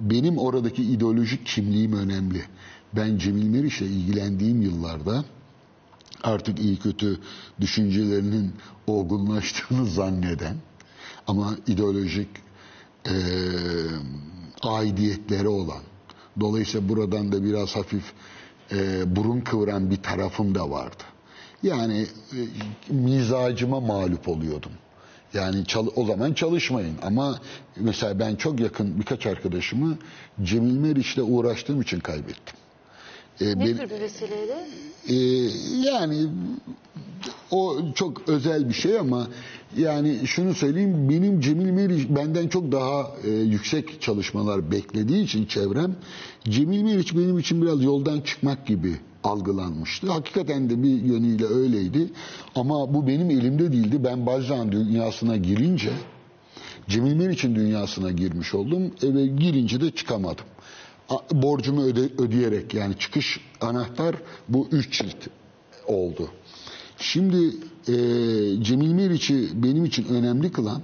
[0.00, 2.42] benim oradaki ideolojik kimliğim önemli.
[2.96, 5.24] Ben Cemil Meriç'le ilgilendiğim yıllarda
[6.22, 7.18] artık iyi kötü
[7.60, 8.52] düşüncelerinin
[8.86, 10.56] olgunlaştığını zanneden
[11.26, 12.28] ama ideolojik
[13.06, 13.14] e,
[14.62, 15.82] aidiyetleri olan
[16.40, 18.12] dolayısıyla buradan da biraz hafif
[18.72, 21.02] e, burun kıvıran bir tarafım da vardı.
[21.62, 22.40] Yani e,
[22.94, 24.72] mizacıma mağlup oluyordum.
[25.34, 27.40] Yani çal, o zaman çalışmayın ama
[27.76, 29.98] mesela ben çok yakın birkaç arkadaşımı
[30.42, 32.56] Cemil Meriç'le uğraştığım için kaybettim.
[33.42, 34.66] E, ne ben, tür bir vesileyle?
[35.08, 35.16] E,
[35.88, 36.26] yani
[37.50, 39.28] o çok özel bir şey ama
[39.76, 45.96] yani şunu söyleyeyim benim Cemil Meriç benden çok daha e, yüksek çalışmalar beklediği için çevrem
[46.44, 50.10] Cemil Meriç benim için biraz yoldan çıkmak gibi algılanmıştı.
[50.10, 52.10] Hakikaten de bir yönüyle öyleydi.
[52.54, 54.04] Ama bu benim elimde değildi.
[54.04, 55.90] Ben Balzac dünyasına girince
[56.88, 58.92] Cemil Meriç'in dünyasına girmiş oldum.
[59.02, 60.44] Eve girince de çıkamadım.
[61.32, 64.16] Borcumu öde, ödeyerek yani çıkış anahtar
[64.48, 65.28] bu üç cilt
[65.86, 66.28] oldu.
[66.98, 67.56] Şimdi
[67.88, 67.94] e,
[68.62, 70.82] Cemil Meriç'i benim için önemli kılan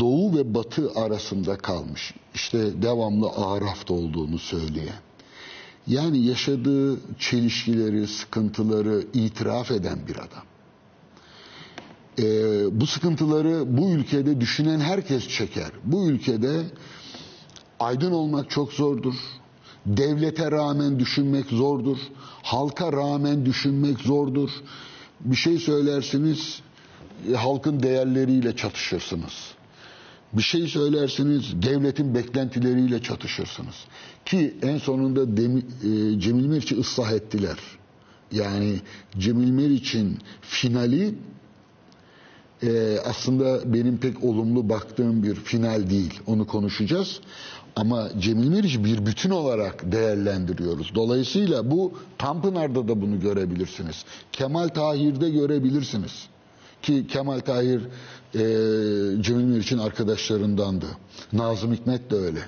[0.00, 2.14] Doğu ve Batı arasında kalmış.
[2.34, 5.00] İşte devamlı Araf'ta olduğunu söyleyen.
[5.86, 10.44] Yani yaşadığı çelişkileri, sıkıntıları itiraf eden bir adam.
[12.18, 15.70] e, bu sıkıntıları bu ülkede düşünen herkes çeker.
[15.84, 16.64] Bu ülkede
[17.80, 19.14] aydın olmak çok zordur.
[19.86, 21.98] Devlete rağmen düşünmek zordur.
[22.42, 24.50] Halka rağmen düşünmek zordur.
[25.20, 26.60] Bir şey söylersiniz,
[27.32, 29.32] e, halkın değerleriyle çatışırsınız.
[30.32, 33.74] Bir şey söylersiniz, devletin beklentileriyle çatışırsınız.
[34.24, 37.56] Ki en sonunda Demi, e, Cemil Meriç'i ıslah ettiler.
[38.32, 38.80] Yani
[39.18, 41.14] Cemil Meriç'in finali
[42.62, 46.20] e, aslında benim pek olumlu baktığım bir final değil.
[46.26, 47.20] Onu konuşacağız.
[47.78, 50.94] Ama Cemil Meriç bir bütün olarak değerlendiriyoruz.
[50.94, 54.04] Dolayısıyla bu Tanpınar'da da bunu görebilirsiniz.
[54.32, 56.28] Kemal Tahir'de görebilirsiniz.
[56.82, 57.80] Ki Kemal Tahir
[58.34, 58.42] e,
[59.22, 60.86] Cemil Meriç'in arkadaşlarındandı.
[61.32, 62.40] Nazım Hikmet de öyle.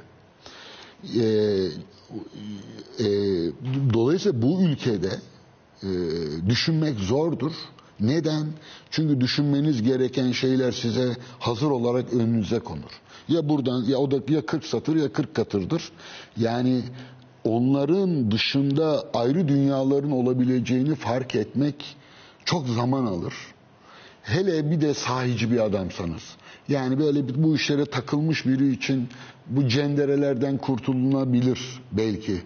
[1.16, 1.24] E,
[2.98, 3.06] e,
[3.94, 5.10] dolayısıyla bu ülkede
[5.82, 5.88] e,
[6.48, 7.52] düşünmek zordur.
[8.00, 8.46] Neden?
[8.90, 13.00] Çünkü düşünmeniz gereken şeyler size hazır olarak önünüze konur.
[13.28, 15.92] Ya buradan ya o da ya 40 satır ya 40 katırdır.
[16.37, 16.83] Yani
[17.44, 21.96] onların dışında ayrı dünyaların olabileceğini fark etmek
[22.44, 23.35] çok zaman alır.
[24.22, 26.22] Hele bir de sahici bir adamsanız.
[26.68, 29.09] Yani böyle bu işlere takılmış biri için
[29.46, 31.61] bu cenderelerden kurtulunabilir
[31.92, 32.42] belki.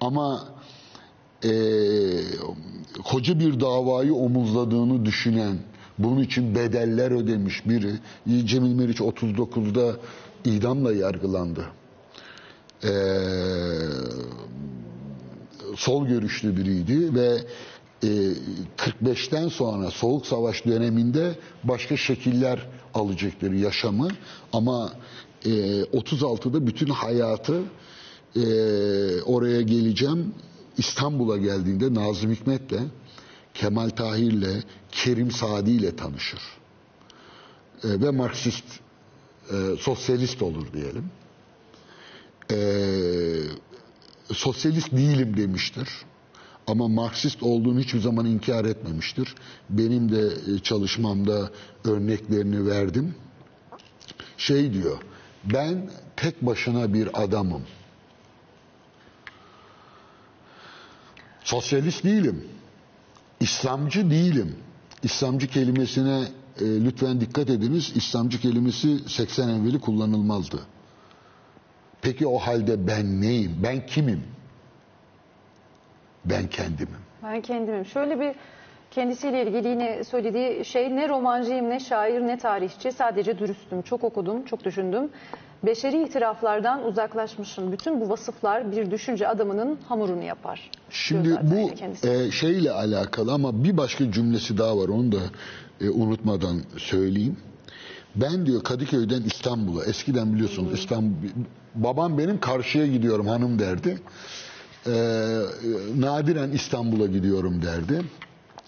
[0.00, 0.48] Ama
[1.44, 1.50] e,
[3.04, 5.58] koca bir davayı omuzladığını düşünen,
[6.02, 7.92] bunun için bedeller ödemiş biri.
[8.46, 9.96] Cemil Meriç 39'da
[10.44, 11.64] idamla yargılandı.
[12.84, 12.92] E,
[15.76, 17.38] sol görüşlü biriydi ve
[18.02, 18.08] e,
[19.02, 21.34] 45'ten sonra Soğuk Savaş döneminde
[21.64, 24.08] başka şekiller alacaktır yaşamı
[24.52, 24.92] ama
[25.44, 25.50] e,
[25.82, 27.62] 36'da bütün hayatı
[28.36, 28.42] e,
[29.22, 30.34] oraya geleceğim
[30.78, 32.80] İstanbul'a geldiğinde Nazım Hikmet'le,
[33.60, 36.40] Kemal Tahir'le, Kerim Sadi ile tanışır.
[37.84, 38.64] E, ve Marksist,
[39.50, 41.10] e, sosyalist olur diyelim.
[42.50, 42.58] E,
[44.34, 45.88] sosyalist değilim demiştir.
[46.66, 49.34] Ama Marksist olduğunu hiçbir zaman inkar etmemiştir.
[49.70, 51.50] Benim de çalışmamda
[51.84, 53.14] örneklerini verdim.
[54.38, 54.98] Şey diyor,
[55.44, 57.62] ben tek başına bir adamım.
[61.44, 62.59] Sosyalist değilim.
[63.40, 64.56] İslamcı değilim.
[65.02, 66.20] İslamcı kelimesine
[66.60, 67.92] e, lütfen dikkat ediniz.
[67.94, 70.60] İslamcı kelimesi 80 evveli kullanılmazdı.
[72.02, 73.56] Peki o halde ben neyim?
[73.62, 74.22] Ben kimim?
[76.24, 76.96] Ben kendimim.
[77.22, 77.84] Ben kendimim.
[77.86, 78.34] Şöyle bir
[78.90, 82.92] kendisiyle ilgili yine söylediği şey ne romancıyım, ne şair, ne tarihçi.
[82.92, 83.82] Sadece dürüstüm.
[83.82, 85.10] Çok okudum, çok düşündüm.
[85.64, 87.72] Beşeri itiraflardan uzaklaşmışım.
[87.72, 90.70] Bütün bu vasıflar bir düşünce adamının hamurunu yapar.
[90.90, 91.70] Şimdi bu
[92.08, 94.88] e, şeyle alakalı ama bir başka cümlesi daha var.
[94.88, 95.20] Onu da
[95.80, 97.36] e, unutmadan söyleyeyim.
[98.16, 100.74] Ben diyor Kadıköy'den İstanbul'a eskiden biliyorsunuz hmm.
[100.74, 101.14] İstanbul
[101.74, 103.98] babam benim karşıya gidiyorum hanım derdi.
[104.86, 104.92] Ee,
[105.96, 108.02] nadiren İstanbul'a gidiyorum derdi.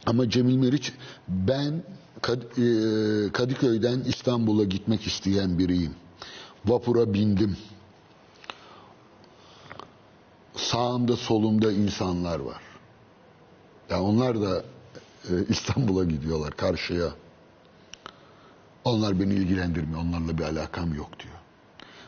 [0.07, 0.93] Ama Cemil Meriç
[1.29, 1.73] ben
[2.29, 2.67] e,
[3.33, 5.95] Kadıköy'den İstanbul'a gitmek isteyen biriyim.
[6.67, 7.57] Vapura bindim.
[10.57, 12.63] Sağımda solumda insanlar var.
[13.91, 14.65] Ya yani onlar da
[15.31, 17.09] e, İstanbul'a gidiyorlar karşıya.
[18.85, 20.01] Onlar beni ilgilendirmiyor.
[20.01, 21.35] Onlarla bir alakam yok diyor.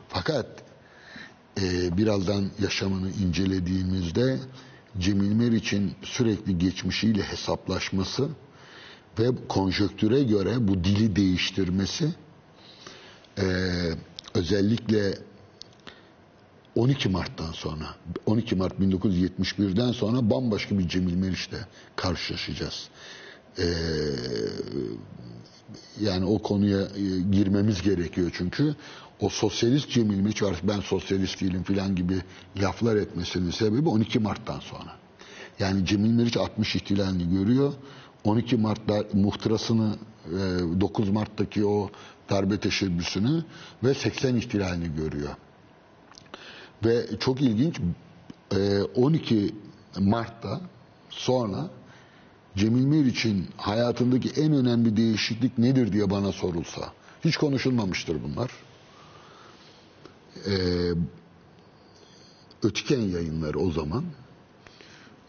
[0.09, 0.47] Fakat
[1.61, 4.39] e, birazdan yaşamını incelediğimizde
[4.99, 8.29] Cemil Meriç'in sürekli geçmişiyle hesaplaşması
[9.19, 12.15] ve konjöktüre göre bu dili değiştirmesi
[13.39, 13.45] e,
[14.35, 15.19] özellikle
[16.75, 17.95] 12 Mart'tan sonra
[18.27, 21.67] 12 Mart 1971'den sonra bambaşka bir Cemil Meriç'le
[21.97, 22.89] karşılaşacağız.
[23.59, 23.65] Ee,
[26.01, 28.75] yani o konuya e, girmemiz gerekiyor çünkü
[29.21, 32.23] o sosyalist Cemil Meriç var ben sosyalist değilim filan gibi
[32.57, 34.97] laflar etmesinin sebebi 12 Mart'tan sonra.
[35.59, 37.73] Yani Cemil Meriç 60 ihtilalini görüyor.
[38.25, 39.97] 12 Mart'ta muhtırasını
[40.81, 41.91] 9 e, Mart'taki o
[42.31, 43.45] darbe teşebbüsünü
[43.85, 45.35] ve 80 ihtilalini görüyor.
[46.85, 47.81] Ve çok ilginç
[48.95, 49.51] 12 e,
[50.01, 50.61] Mart'ta
[51.11, 51.71] sonra
[52.57, 56.93] Cemil Meriç'in hayatındaki en önemli değişiklik nedir diye bana sorulsa.
[57.25, 58.51] Hiç konuşulmamıştır bunlar.
[60.47, 60.93] Ee,
[62.63, 64.05] Ötken yayınları o zaman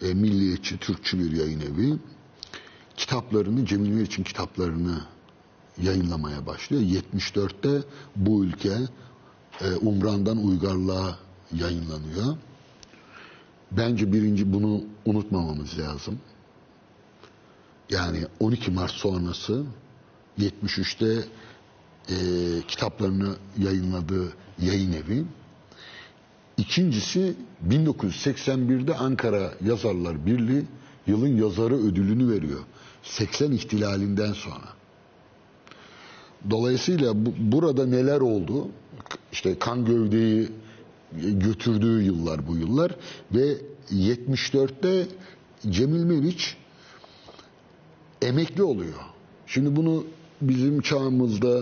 [0.02, 1.94] e, milliyetçi, Türkçü bir yayın evi
[2.98, 5.02] kitaplarını, Cemil Meriç'in kitaplarını
[5.82, 6.84] yayınlamaya başlıyor.
[6.84, 8.78] 74'te bu ülke
[9.62, 11.20] e, Umran'dan Uygarlığa
[11.54, 12.38] yayınlanıyor.
[13.72, 16.20] Bence birinci bunu unutmamamız lazım.
[17.90, 19.64] Yani 12 Mart sonrası
[20.40, 21.28] 73'te
[22.10, 22.16] e,
[22.68, 25.26] kitaplarını yayınladığı yayın evi.
[26.58, 27.36] İkincisi
[27.70, 30.66] 1981'de Ankara Yazarlar Birliği
[31.08, 32.60] yılın yazarı ödülünü veriyor.
[33.06, 34.76] 80 ihtilalinden sonra.
[36.50, 38.68] Dolayısıyla bu, burada neler oldu?
[39.32, 40.50] İşte kan gövdeyi
[41.22, 42.96] götürdüğü yıllar bu yıllar
[43.32, 43.58] ve
[43.92, 45.08] 74'te
[45.70, 46.58] Cemil Meriç
[48.22, 49.00] emekli oluyor.
[49.48, 50.04] Şimdi bunu
[50.42, 51.62] bizim çağımızda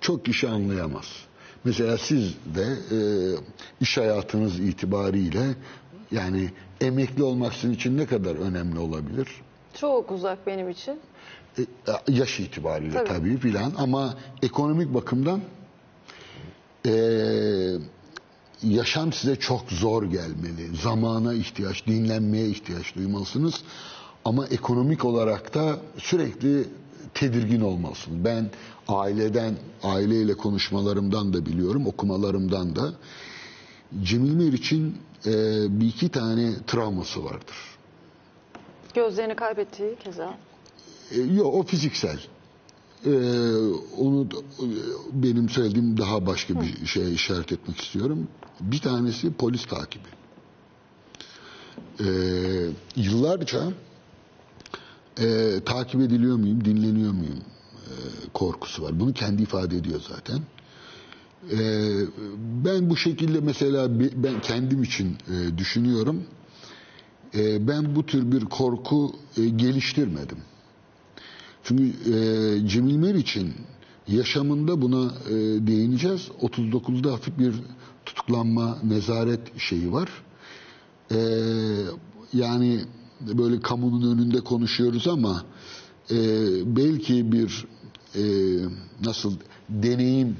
[0.00, 1.06] çok kişi anlayamaz.
[1.64, 2.98] Mesela siz de e,
[3.80, 5.54] iş hayatınız itibariyle
[6.12, 9.28] yani emekli olmak sizin için ne kadar önemli olabilir?
[9.80, 11.00] Çok uzak benim için.
[11.58, 11.62] E,
[12.08, 13.08] yaş itibariyle Tabii.
[13.08, 15.40] tabii, filan ama ekonomik bakımdan
[16.86, 16.92] e,
[18.62, 20.76] yaşam size çok zor gelmeli.
[20.82, 23.54] Zamana ihtiyaç, dinlenmeye ihtiyaç duymalısınız.
[24.24, 26.64] Ama ekonomik olarak da sürekli
[27.14, 28.24] tedirgin olmalısınız.
[28.24, 28.50] Ben
[28.88, 32.92] aileden, aileyle konuşmalarımdan da biliyorum, okumalarımdan da.
[34.02, 35.32] Cemil Meriç'in e,
[35.80, 37.69] bir iki tane travması vardır.
[38.94, 40.38] Gözlerini kaybettiği keza.
[41.10, 42.20] E, yok o fiziksel.
[43.06, 43.10] E,
[43.98, 44.66] onu e,
[45.12, 48.28] benim söylediğim daha başka bir şey işaret etmek istiyorum.
[48.60, 50.08] Bir tanesi polis takibi.
[52.00, 52.06] E,
[52.96, 53.60] yıllarca
[55.20, 57.40] e, takip ediliyor muyum, dinleniyor muyum
[57.86, 57.92] e,
[58.34, 59.00] korkusu var.
[59.00, 60.40] Bunu kendi ifade ediyor zaten.
[61.50, 61.58] E,
[62.64, 66.24] ben bu şekilde mesela ben kendim için e, düşünüyorum.
[67.34, 70.38] E, ben bu tür bir korku e, geliştirmedim.
[71.64, 73.52] Çünkü e, Cemil Meriç'in
[74.08, 75.32] yaşamında buna e,
[75.66, 76.28] değineceğiz.
[76.42, 77.54] 39'da hafif bir
[78.06, 80.08] tutuklanma, nezaret şeyi var.
[81.12, 81.18] E,
[82.32, 82.80] yani
[83.20, 85.44] böyle kamunun önünde konuşuyoruz ama
[86.10, 86.16] e,
[86.76, 87.66] belki bir
[88.16, 88.22] e,
[89.04, 89.32] nasıl
[89.68, 90.36] deneyim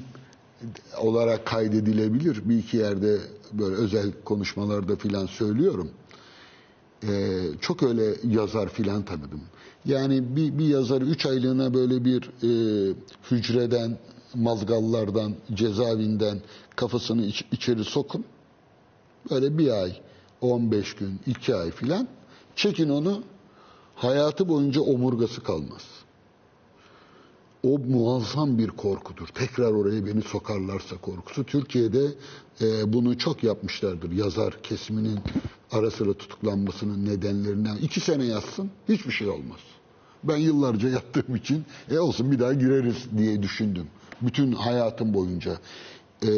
[0.97, 2.49] olarak kaydedilebilir.
[2.49, 3.17] Bir iki yerde
[3.53, 5.89] böyle özel konuşmalarda filan söylüyorum.
[7.03, 9.41] Ee, çok öyle yazar filan tanıdım.
[9.85, 12.49] Yani bir, bir yazarı üç aylığına böyle bir e,
[13.31, 13.97] hücreden,
[14.35, 16.41] mazgallardan, cezaevinden
[16.75, 18.25] kafasını iç- içeri sokun.
[19.31, 19.93] Böyle bir ay,
[20.41, 22.07] 15 gün, iki ay filan.
[22.55, 23.23] Çekin onu,
[23.95, 25.81] hayatı boyunca omurgası kalmaz.
[27.63, 29.27] O muazzam bir korkudur.
[29.27, 31.43] Tekrar oraya beni sokarlarsa korkusu.
[31.43, 32.05] Türkiye'de
[32.61, 34.11] e, bunu çok yapmışlardır.
[34.11, 35.19] Yazar kesiminin
[35.71, 37.75] ara sıra tutuklanmasının nedenlerinden.
[37.75, 39.59] iki sene yatsın hiçbir şey olmaz.
[40.23, 43.87] Ben yıllarca yattığım için e olsun bir daha gireriz diye düşündüm.
[44.21, 45.59] Bütün hayatım boyunca
[46.23, 46.29] e,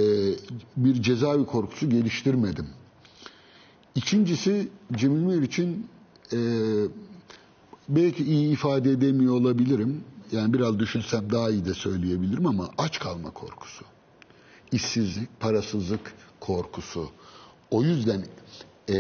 [0.78, 2.68] bir cezaevi korkusu geliştirmedim.
[3.96, 5.88] İkincisi Cemil Meriç'in
[6.34, 6.38] e,
[7.90, 10.04] belki iyi ifade edemiyor olabilirim.
[10.34, 13.86] Yani biraz düşünsem daha iyi de söyleyebilirim ama aç kalma korkusu.
[14.72, 17.10] İşsizlik, parasızlık korkusu.
[17.72, 18.26] O yüzden
[18.90, 18.94] e,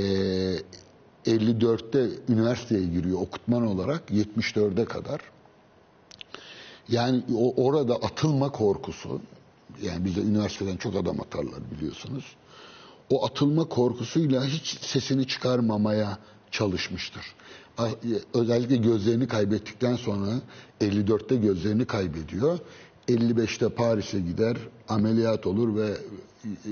[1.26, 5.22] 54'te üniversiteye giriyor okutman olarak 74'e kadar.
[6.90, 9.22] Yani o, orada atılma korkusu.
[9.82, 12.26] Yani bize üniversiteden çok adam atarlar biliyorsunuz.
[13.10, 16.18] O atılma korkusuyla hiç sesini çıkarmamaya
[16.52, 17.36] çalışmıştır.
[17.78, 17.88] A-
[18.34, 20.30] Özellikle gözlerini kaybettikten sonra
[20.82, 22.60] 54'te gözlerini kaybediyor.
[23.08, 24.58] 55'te Paris'e gider,
[24.90, 25.88] ameliyat olur ve
[26.46, 26.72] e,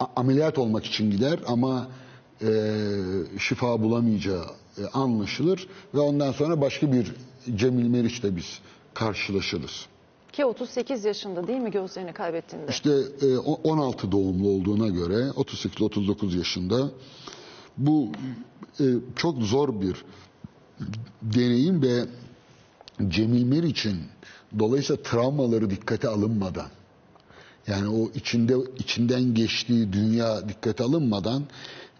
[0.00, 1.88] a- ameliyat olmak için gider ama
[2.42, 2.48] e,
[3.38, 4.44] şifa bulamayacağı
[4.78, 7.12] e, anlaşılır ve ondan sonra başka bir
[7.56, 8.58] Cemil Meriç'le biz
[8.94, 9.86] karşılaşırız.
[10.32, 12.66] Ki 38 yaşında değil mi gözlerini kaybettiğinde?
[12.70, 12.90] İşte
[13.22, 16.90] e, o- 16 doğumlu olduğuna göre 38-39 yaşında
[17.80, 18.12] bu
[18.80, 18.84] e,
[19.16, 20.04] çok zor bir
[21.22, 22.04] deneyim ve
[23.08, 23.98] Cemil Meriç'in
[24.58, 26.68] dolayısıyla travmaları dikkate alınmadan
[27.66, 31.44] yani o içinde içinden geçtiği dünya dikkate alınmadan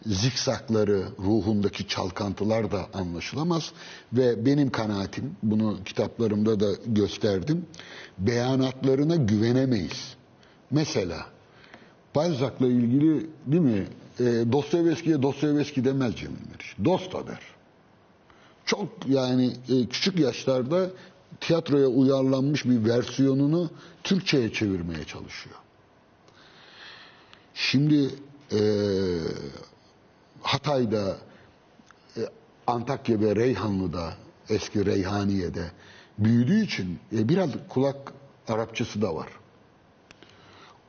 [0.06, 3.72] zikzakları, ruhundaki çalkantılar da anlaşılamaz
[4.12, 7.66] ve benim kanaatim bunu kitaplarımda da gösterdim.
[8.18, 10.14] Beyanatlarına güvenemeyiz.
[10.70, 11.26] Mesela
[12.14, 13.86] Balzac'la ilgili değil mi?
[14.20, 16.76] E, Dostoyevski'ye Dostoyevski demez Cemil Meriç.
[16.84, 17.40] Dosta der.
[18.64, 20.90] Çok yani e, küçük yaşlarda
[21.40, 23.70] tiyatroya uyarlanmış bir versiyonunu
[24.04, 25.56] Türkçe'ye çevirmeye çalışıyor.
[27.54, 28.10] Şimdi
[28.52, 28.60] e,
[30.42, 31.16] Hatay'da,
[32.16, 32.20] e,
[32.66, 34.14] Antakya ve Reyhanlı'da,
[34.48, 35.70] eski Reyhaniye'de
[36.18, 38.12] büyüdüğü için e, biraz kulak
[38.48, 39.28] Arapçası da var.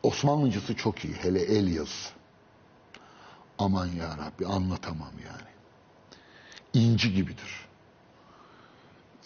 [0.04, 2.21] Osmanlıcısı çok iyi, hele el yazısı.
[3.62, 5.52] Aman ya Rabbi anlatamam yani.
[6.74, 7.68] İnci gibidir.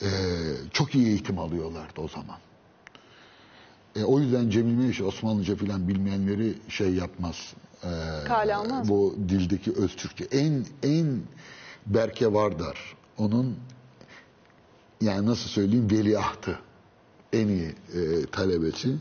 [0.02, 0.08] Ee,
[0.74, 2.38] çok iyi eğitim alıyorlardı o zaman.
[3.96, 7.54] E, o yüzden Cemil Meriç Osmanlıca filan bilmeyenleri şey yapmaz.
[7.84, 7.90] E,
[8.28, 8.90] Kale almaz?
[8.90, 10.26] Bu dildeki öz Türkçe.
[10.32, 11.22] En en
[11.86, 12.96] Berke Vardar.
[13.18, 13.56] Onun
[15.02, 16.60] yani nasıl söyleyeyim veliahtı.
[17.34, 18.96] En iyi e, talebesi.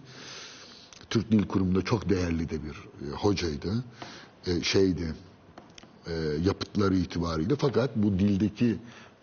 [1.10, 3.84] Türk Dil Kurumu'nda çok değerli de bir e, hocaydı.
[4.46, 5.14] E, şeydi
[6.06, 6.12] e,
[6.44, 8.78] yapıtları itibariyle fakat bu dildeki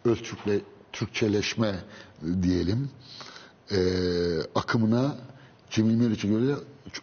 [0.05, 0.59] öz Türkle,
[0.93, 1.75] Türkçeleşme
[2.41, 2.89] diyelim
[3.71, 3.77] e,
[4.55, 5.17] akımına
[5.69, 6.55] Cemil Meriç'e göre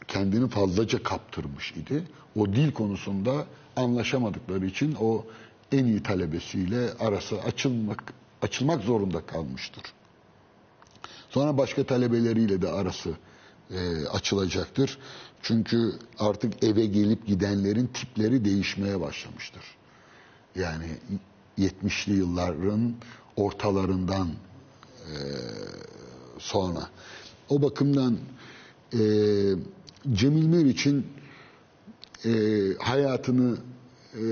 [0.09, 2.03] kendini fazlaca kaptırmış idi.
[2.37, 3.47] O dil konusunda
[3.77, 5.25] anlaşamadıkları için o
[5.73, 8.13] en iyi talebesiyle arası açılmak
[8.43, 9.83] açılmak zorunda kalmıştır.
[11.31, 13.11] Sonra başka talebeleriyle de arası
[13.71, 14.99] e, açılacaktır.
[15.43, 19.63] Çünkü artık eve gelip gidenlerin tipleri değişmeye başlamıştır.
[20.55, 20.87] Yani
[21.59, 22.95] 70'li yılların
[23.37, 25.15] ortalarından e,
[26.39, 26.89] sonra.
[27.49, 28.19] O bakımdan
[28.93, 28.99] e,
[30.13, 31.07] Cemil Meriç'in
[32.25, 32.31] e,
[32.79, 33.59] hayatını
[34.15, 34.23] e,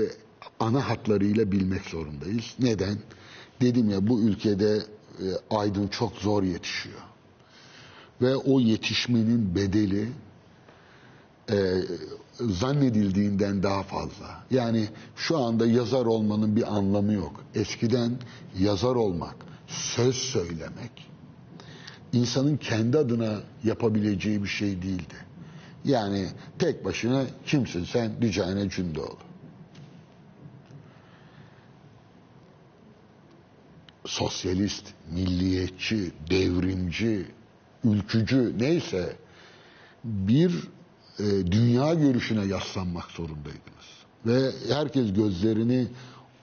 [0.59, 2.55] ana hatlarıyla bilmek zorundayız.
[2.59, 2.97] Neden?
[3.61, 4.83] Dedim ya bu ülkede
[5.49, 6.99] aydın çok zor yetişiyor.
[8.21, 10.09] Ve o yetişmenin bedeli
[11.51, 11.55] e,
[12.39, 14.43] zannedildiğinden daha fazla.
[14.51, 17.43] Yani şu anda yazar olmanın bir anlamı yok.
[17.55, 18.11] Eskiden
[18.59, 19.35] yazar olmak,
[19.67, 21.07] söz söylemek
[22.13, 25.15] insanın kendi adına yapabileceği bir şey değildi.
[25.85, 26.27] Yani
[26.59, 29.17] tek başına kimsin sen Dücane Cündoğlu.
[34.05, 37.25] Sosyalist, milliyetçi, devrimci,
[37.83, 39.15] ülkücü neyse
[40.03, 40.67] bir
[41.19, 43.87] e, dünya görüşüne yaslanmak zorundaydınız.
[44.25, 45.87] Ve herkes gözlerini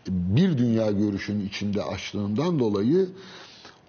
[0.08, 3.08] bir dünya görüşünün içinde açtığından dolayı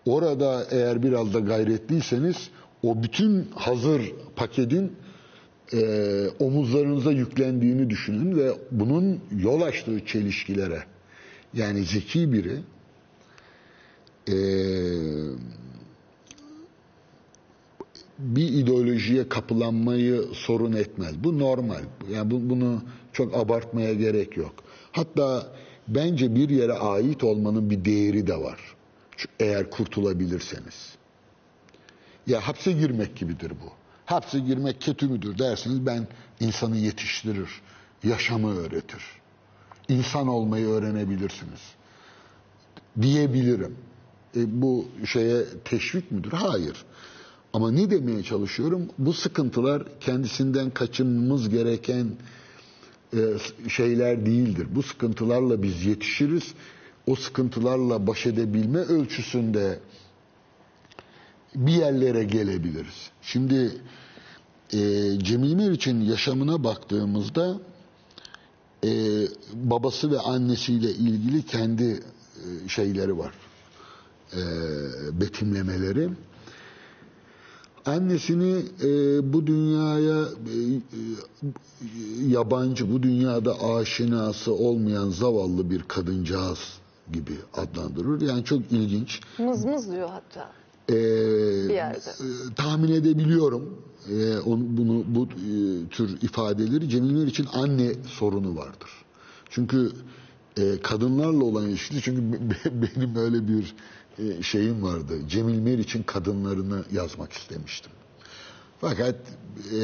[0.06, 2.50] orada eğer biraz da gayretliyseniz
[2.84, 4.92] o bütün hazır paketin
[5.74, 10.84] e, omuzlarınıza yüklendiğini düşünün ve bunun yol açtığı çelişkilere
[11.54, 12.60] yani zeki biri
[14.30, 14.36] e,
[18.20, 21.24] bir ideolojiye kapılanmayı sorun etmez.
[21.24, 21.82] Bu normal.
[22.11, 22.82] Yani bu, bunu
[23.13, 24.53] çok abartmaya gerek yok.
[24.91, 25.47] Hatta
[25.88, 28.59] bence bir yere ait olmanın bir değeri de var.
[29.39, 30.95] Eğer kurtulabilirseniz.
[32.28, 33.72] Ya hapse girmek gibidir bu.
[34.05, 36.07] Hapse girmek kötü müdür derseniz ben
[36.39, 37.49] insanı yetiştirir,
[38.03, 39.03] yaşamı öğretir.
[39.89, 41.61] İnsan olmayı öğrenebilirsiniz.
[43.01, 43.78] Diyebilirim.
[44.36, 46.32] E, bu şeye teşvik müdür?
[46.32, 46.86] Hayır.
[47.56, 48.88] Ama ne demeye çalışıyorum?
[48.97, 52.08] Bu sıkıntılar kendisinden kaçınmamız gereken
[53.14, 53.20] e,
[53.70, 54.68] şeyler değildir.
[54.76, 56.53] Bu sıkıntılarla biz yetişiriz.
[57.08, 59.80] O sıkıntılarla baş edebilme ölçüsünde
[61.56, 63.10] bir yerlere gelebiliriz.
[63.22, 63.72] Şimdi
[64.74, 64.80] e,
[65.20, 67.60] Cemil Meriç'in yaşamına baktığımızda
[68.84, 68.89] e,
[69.53, 73.34] babası ve annesiyle ilgili kendi e, şeyleri var.
[74.34, 74.41] E,
[75.22, 76.10] betimlemeleri.
[77.86, 78.90] Annesini e,
[79.34, 81.00] bu dünyaya e, e,
[82.28, 86.60] yabancı, bu dünyada aşinası olmayan zavallı bir kadıncağız
[87.14, 88.22] gibi adlandırır.
[88.22, 89.22] Yani çok ilginç.
[89.40, 90.52] Mızmız diyor hatta.
[90.90, 90.94] Ee,
[91.70, 91.98] bir yerde.
[92.00, 93.78] e, tahmin edebiliyorum
[94.12, 98.90] e, onu, bunu bu e, tür ifadeleri Cemil Meriç için anne sorunu vardır.
[99.50, 99.92] Çünkü
[100.58, 103.76] e, kadınlarla olan ilişkisi çünkü be- benim öyle bir
[104.20, 105.13] e, şeyim vardı.
[105.28, 107.91] Cemil Meriç'in kadınlarını yazmak istemiştim.
[108.82, 109.16] Fakat
[109.72, 109.80] e,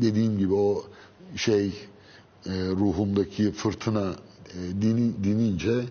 [0.00, 0.84] dediğim gibi o
[1.36, 1.66] şey
[2.46, 4.14] e, ruhumdaki fırtına
[4.54, 5.84] e, dini, dinince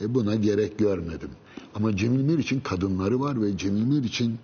[0.00, 1.30] e, buna gerek görmedim.
[1.74, 4.38] Ama Cemil Meriç'in kadınları var ve Cemil Meriç'in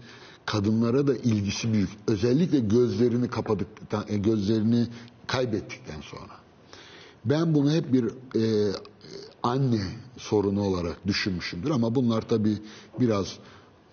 [0.47, 1.91] kadınlara da ilgisi büyük.
[2.09, 4.87] Özellikle gözlerini kapadıktan, e, gözlerini
[5.27, 6.33] kaybettikten sonra.
[7.25, 8.05] Ben bunu hep bir
[8.41, 8.73] e,
[9.43, 9.83] anne
[10.17, 12.59] sorunu olarak düşünmüşümdür ama bunlar tabi
[13.01, 13.39] biraz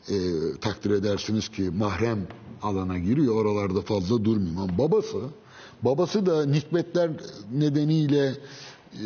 [0.09, 0.15] e,
[0.61, 2.27] takdir edersiniz ki mahrem
[2.61, 3.35] alana giriyor.
[3.35, 4.57] Oralarda fazla durmayayım.
[4.57, 5.19] Ama babası,
[5.81, 7.11] babası da nikmetler
[7.53, 8.33] nedeniyle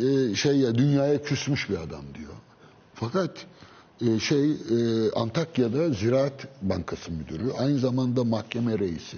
[0.02, 2.32] e, şey ya dünyaya küsmüş bir adam diyor.
[2.94, 3.46] Fakat
[4.00, 9.16] e, şey e, Antakya'da Ziraat Bankası müdürü, aynı zamanda mahkeme reisi,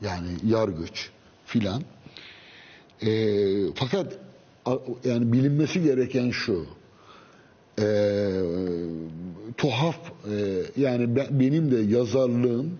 [0.00, 1.10] yani yargıç
[1.46, 1.82] filan.
[3.02, 4.18] E, fakat
[5.04, 6.66] yani bilinmesi gereken şu.
[7.80, 7.86] E,
[9.56, 9.96] tuhaf
[10.32, 12.78] e, yani ben- benim de yazarlığım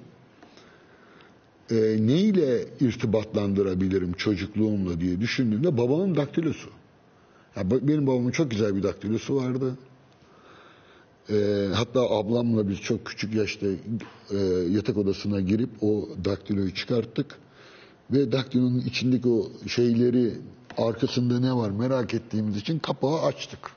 [1.71, 1.77] e,
[2.07, 6.69] neyle irtibatlandırabilirim çocukluğumla diye düşündüğümde babamın daktilosu.
[7.57, 9.79] Ya, benim babamın çok güzel bir daktilosu vardı.
[11.31, 13.67] Ee, hatta ablamla biz çok küçük yaşta
[14.31, 14.37] e,
[14.71, 17.39] yatak odasına girip o daktiloyu çıkarttık.
[18.11, 20.33] Ve daktilonun içindeki o şeyleri
[20.79, 23.71] arkasında ne var merak ettiğimiz için kapağı açtık.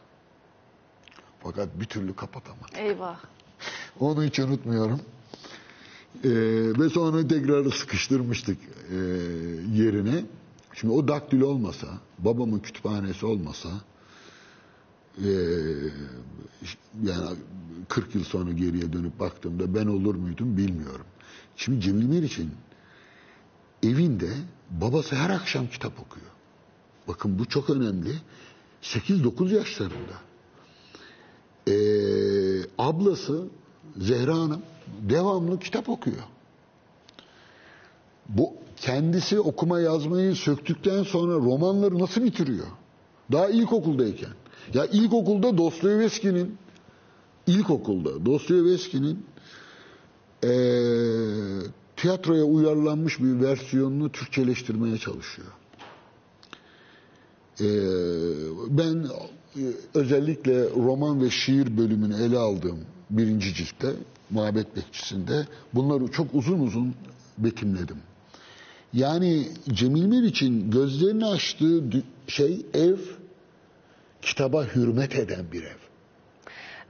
[1.44, 2.78] Fakat bir türlü kapatamadık.
[2.78, 3.20] Eyvah.
[4.00, 5.02] Onu hiç unutmuyorum.
[6.24, 6.30] Ee,
[6.80, 8.58] ve sonra tekrar sıkıştırmıştık
[8.92, 8.96] e,
[9.74, 10.26] yerine.
[10.74, 11.88] Şimdi o daktilo olmasa,
[12.20, 13.70] babamın kütüphanesi olmasa,
[15.18, 15.30] e,
[17.04, 17.38] yani
[17.90, 21.06] 40 yıl sonra geriye dönüp baktığımda ben olur muydum bilmiyorum.
[21.56, 22.52] Şimdi Cemil Meriç'in
[23.84, 24.30] evinde
[24.70, 26.28] babası her akşam kitap okuyor.
[27.10, 28.12] Bakın bu çok önemli.
[28.82, 30.16] 8-9 yaşlarında.
[31.68, 33.44] Ee, ablası
[33.98, 34.62] Zehra Hanım
[35.10, 36.24] devamlı kitap okuyor.
[38.30, 42.68] Bu kendisi okuma yazmayı söktükten sonra romanları nasıl bitiriyor?
[43.32, 44.32] Daha ilkokuldayken.
[44.74, 46.58] Ya ilkokulda Dostoyevski'nin
[47.48, 49.26] ilkokulda Dostoyevski'nin
[50.44, 50.50] eee
[51.96, 55.48] tiyatroya uyarlanmış bir versiyonunu Türkçeleştirmeye çalışıyor.
[57.62, 57.66] Ee,
[58.70, 59.06] ben
[59.56, 62.80] e, özellikle roman ve şiir bölümünü ele aldığım
[63.10, 63.94] birinci ciltte,
[64.30, 66.96] Muhabbet Bekçisi'nde bunları çok uzun uzun
[67.38, 67.98] betimledim.
[68.94, 71.84] Yani Cemil Meriç'in gözlerini açtığı
[72.28, 72.98] şey ev,
[74.22, 75.89] kitaba hürmet eden bir ev.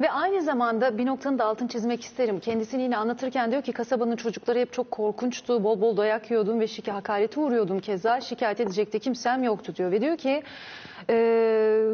[0.01, 2.39] Ve aynı zamanda bir noktanın da altını çizmek isterim.
[2.39, 5.63] Kendisini yine anlatırken diyor ki kasabanın çocukları hep çok korkunçtu.
[5.63, 8.21] Bol bol dayak yiyordum ve şika hakarete uğruyordum keza.
[8.21, 9.91] Şikayet edecek de kimsem yoktu diyor.
[9.91, 10.43] Ve diyor ki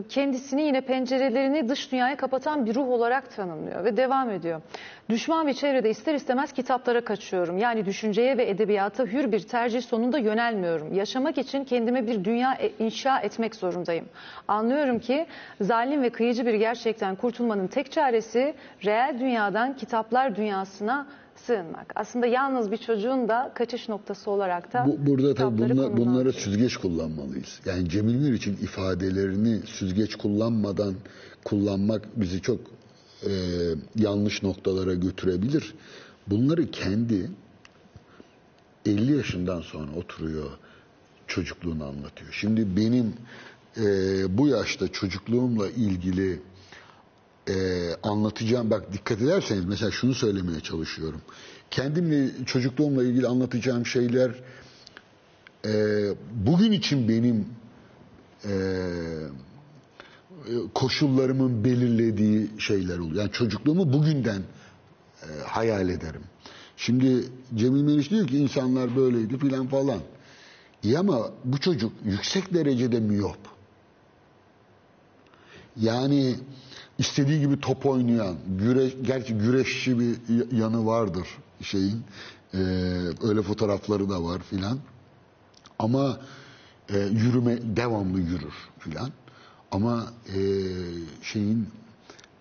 [0.10, 3.84] kendisini yine pencerelerini dış dünyaya kapatan bir ruh olarak tanımlıyor.
[3.86, 4.62] Ve devam ediyor.
[5.10, 7.58] Düşman bir çevrede ister istemez kitaplara kaçıyorum.
[7.58, 10.94] Yani düşünceye ve edebiyata hür bir tercih sonunda yönelmiyorum.
[10.94, 14.06] Yaşamak için kendime bir dünya e- inşa etmek zorundayım.
[14.48, 15.26] Anlıyorum ki
[15.62, 21.94] zalim ve kıyıcı bir gerçekten kurtulmanın tek çaresi reel dünyadan kitaplar dünyasına sığınmak.
[21.96, 26.78] Aslında yalnız bir çocuğun da kaçış noktası olarak da Bu, burada tabii bunla, bunlara süzgeç
[26.78, 27.60] kullanmalıyız.
[27.66, 30.96] Yani Cemil Meriç'in ifadelerini süzgeç kullanmadan
[31.46, 32.60] kullanmak bizi çok
[33.24, 33.32] e,
[33.96, 35.74] yanlış noktalara götürebilir.
[36.28, 37.32] Bunları kendi
[38.86, 40.50] 50 yaşından sonra oturuyor
[41.28, 42.32] çocukluğunu anlatıyor.
[42.32, 43.14] Şimdi benim
[43.78, 43.84] e,
[44.38, 46.40] bu yaşta çocukluğumla ilgili
[47.50, 47.54] e,
[48.04, 51.22] anlatacağım bak dikkat ederseniz mesela şunu söylemeye çalışıyorum.
[51.72, 54.32] Kendimle çocukluğumla ilgili anlatacağım şeyler
[55.66, 55.74] e,
[56.46, 57.46] bugün için benim
[58.46, 58.52] e,
[60.74, 63.22] koşullarımın belirlediği şeyler oluyor.
[63.22, 64.42] Yani çocukluğumu bugünden
[65.24, 66.22] e, hayal ederim.
[66.78, 67.26] Şimdi
[67.56, 70.00] Cemil Meriç diyor ki insanlar böyleydi filan falan.
[70.84, 73.38] İyi ama bu çocuk yüksek derecede miyop.
[75.78, 76.36] Yani
[76.98, 80.18] istediği gibi top oynayan, güreş, gerçi güreşçi bir
[80.52, 81.28] yanı vardır
[81.62, 82.04] şeyin.
[82.54, 82.58] Ee,
[83.22, 84.80] öyle fotoğrafları da var filan.
[85.80, 86.20] Ama
[86.90, 89.12] e, yürüme devamlı yürür filan.
[89.72, 90.40] Ama e,
[91.22, 91.68] şeyin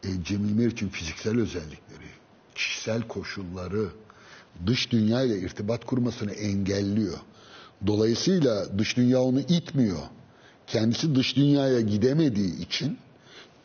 [0.05, 2.09] e, Cemil Meriç'in fiziksel özellikleri,
[2.55, 3.89] kişisel koşulları
[4.67, 7.19] dış dünya ile irtibat kurmasını engelliyor.
[7.87, 10.03] Dolayısıyla dış dünya onu itmiyor.
[10.67, 12.99] Kendisi dış dünyaya gidemediği için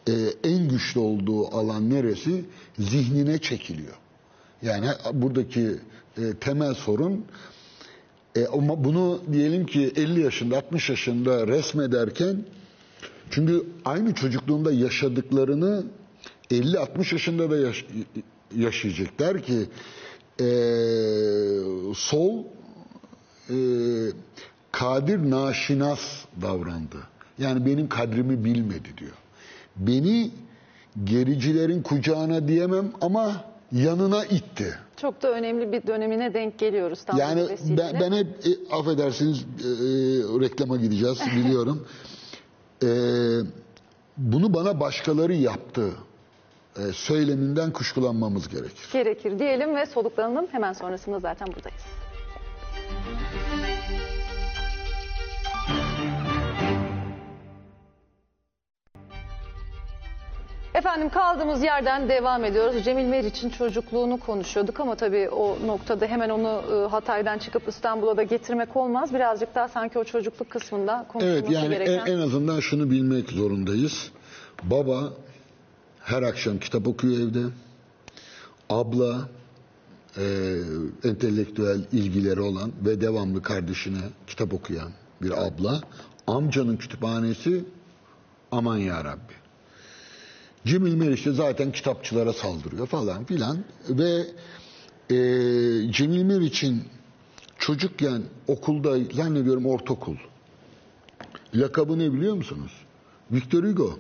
[0.10, 2.46] e, en güçlü olduğu alan neresi?
[2.80, 3.94] Zihnine çekiliyor.
[4.62, 5.76] Yani buradaki
[6.18, 7.26] e, temel sorun
[8.36, 12.44] e, ama bunu diyelim ki 50 yaşında 60 yaşında resmederken
[13.32, 15.84] çünkü aynı çocukluğunda yaşadıklarını
[16.52, 17.86] 50-60 yaşında da yaş-
[18.56, 19.20] yaşayacak.
[19.20, 19.66] Der ki
[20.42, 20.48] e,
[21.96, 22.44] sol
[23.50, 23.56] e,
[24.72, 26.00] kadir naşinas
[26.42, 26.98] davrandı.
[27.40, 29.12] Yani benim kadrimi bilmedi diyor.
[29.80, 30.32] Beni
[31.04, 34.76] gericilerin kucağına diyemem ama yanına itti.
[34.98, 37.04] Çok da önemli bir dönemine denk geliyoruz.
[37.04, 39.70] Tam Yani ben, ben hep e, affedersiniz e, e,
[40.42, 41.88] reklama gideceğiz biliyorum.
[42.84, 42.88] E,
[44.18, 45.90] bunu bana başkaları yaptı.
[46.78, 48.90] E, söyleminden kuşkulanmamız gerekir.
[48.94, 50.48] gerekir diyelim ve soluklanalım.
[50.52, 51.84] Hemen sonrasında zaten buradayız.
[60.74, 62.84] Efendim kaldığımız yerden devam ediyoruz.
[62.84, 68.24] Cemil Meriç'in çocukluğunu konuşuyorduk ama tabii o noktada hemen onu e, Hatay'dan çıkıp İstanbul'a da
[68.24, 69.14] getirmek olmaz.
[69.14, 72.06] Birazcık daha sanki o çocukluk kısmında konuşulması Evet yani gereken.
[72.06, 74.12] en, en azından şunu bilmek zorundayız.
[74.64, 75.14] Baba
[76.00, 77.44] her akşam kitap okuyor evde.
[78.70, 79.30] Abla
[80.18, 80.24] e,
[81.04, 84.92] entelektüel ilgileri olan ve devamlı kardeşine kitap okuyan
[85.22, 85.82] bir abla.
[86.28, 87.64] Amcanın kütüphanesi
[88.52, 89.49] aman ya Rabbi.
[90.66, 93.58] Cemil Meriç de zaten kitapçılara saldırıyor falan filan
[93.90, 94.26] ve
[95.10, 95.16] e,
[95.92, 96.84] Cemil Meriç'in
[97.58, 100.16] çocukken okulda zannediyorum ortaokul
[101.56, 102.72] lakabı ne biliyor musunuz?
[103.32, 104.00] Victor Hugo.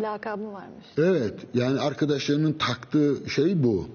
[0.00, 0.86] Lakabı varmış.
[0.98, 3.88] Evet yani arkadaşlarının taktığı şey bu.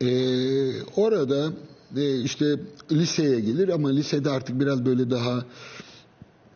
[0.00, 1.52] Ee, orada
[1.96, 2.60] e, işte
[2.92, 5.44] liseye gelir ama lisede artık biraz böyle daha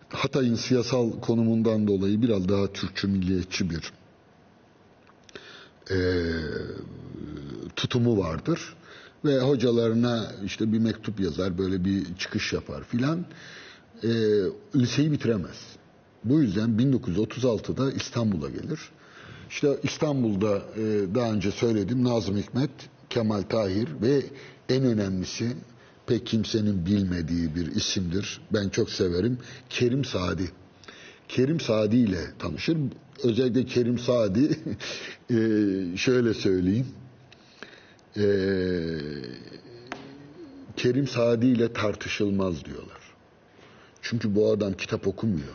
[0.09, 3.93] Hatay'ın siyasal konumundan dolayı biraz daha Türkçü milliyetçi bir
[5.91, 5.99] e,
[7.77, 8.75] tutumu vardır.
[9.25, 13.25] Ve hocalarına işte bir mektup yazar, böyle bir çıkış yapar filan.
[14.03, 14.09] E,
[14.77, 15.57] liseyi bitiremez.
[16.25, 18.81] Bu yüzden 1936'da İstanbul'a gelir.
[19.51, 22.71] İşte İstanbul'da e, daha önce söyledim Nazım Hikmet,
[23.11, 24.23] Kemal Tahir ve
[24.69, 25.57] en önemlisi
[26.09, 28.41] pek kimsenin bilmediği bir isimdir.
[28.53, 29.39] Ben çok severim.
[29.71, 30.51] Kerim Sadi.
[31.29, 32.79] Kerim Sadi ile tanışır.
[33.23, 34.51] Özellikle Kerim Sadi
[35.31, 35.37] e,
[35.97, 36.87] şöyle söyleyeyim.
[38.17, 38.27] E,
[40.77, 42.99] Kerim Sadi ile tartışılmaz diyorlar.
[44.03, 45.55] Çünkü bu adam kitap okumuyor.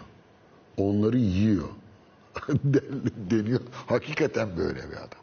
[0.78, 1.70] Onları yiyor.
[3.32, 3.62] deniyor.
[3.88, 5.23] Hakikaten böyle bir adam.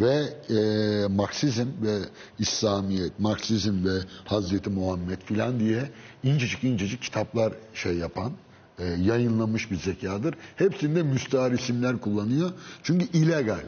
[0.00, 1.98] Ve e, Marksizm ve
[2.38, 5.90] İslamiyet, Marksizm ve Hazreti Muhammed filan diye
[6.22, 8.32] incecik incecik kitaplar şey yapan,
[8.78, 10.34] e, yayınlamış bir zekadır.
[10.56, 12.50] Hepsinde müstahar isimler kullanıyor.
[12.82, 13.64] Çünkü illegal.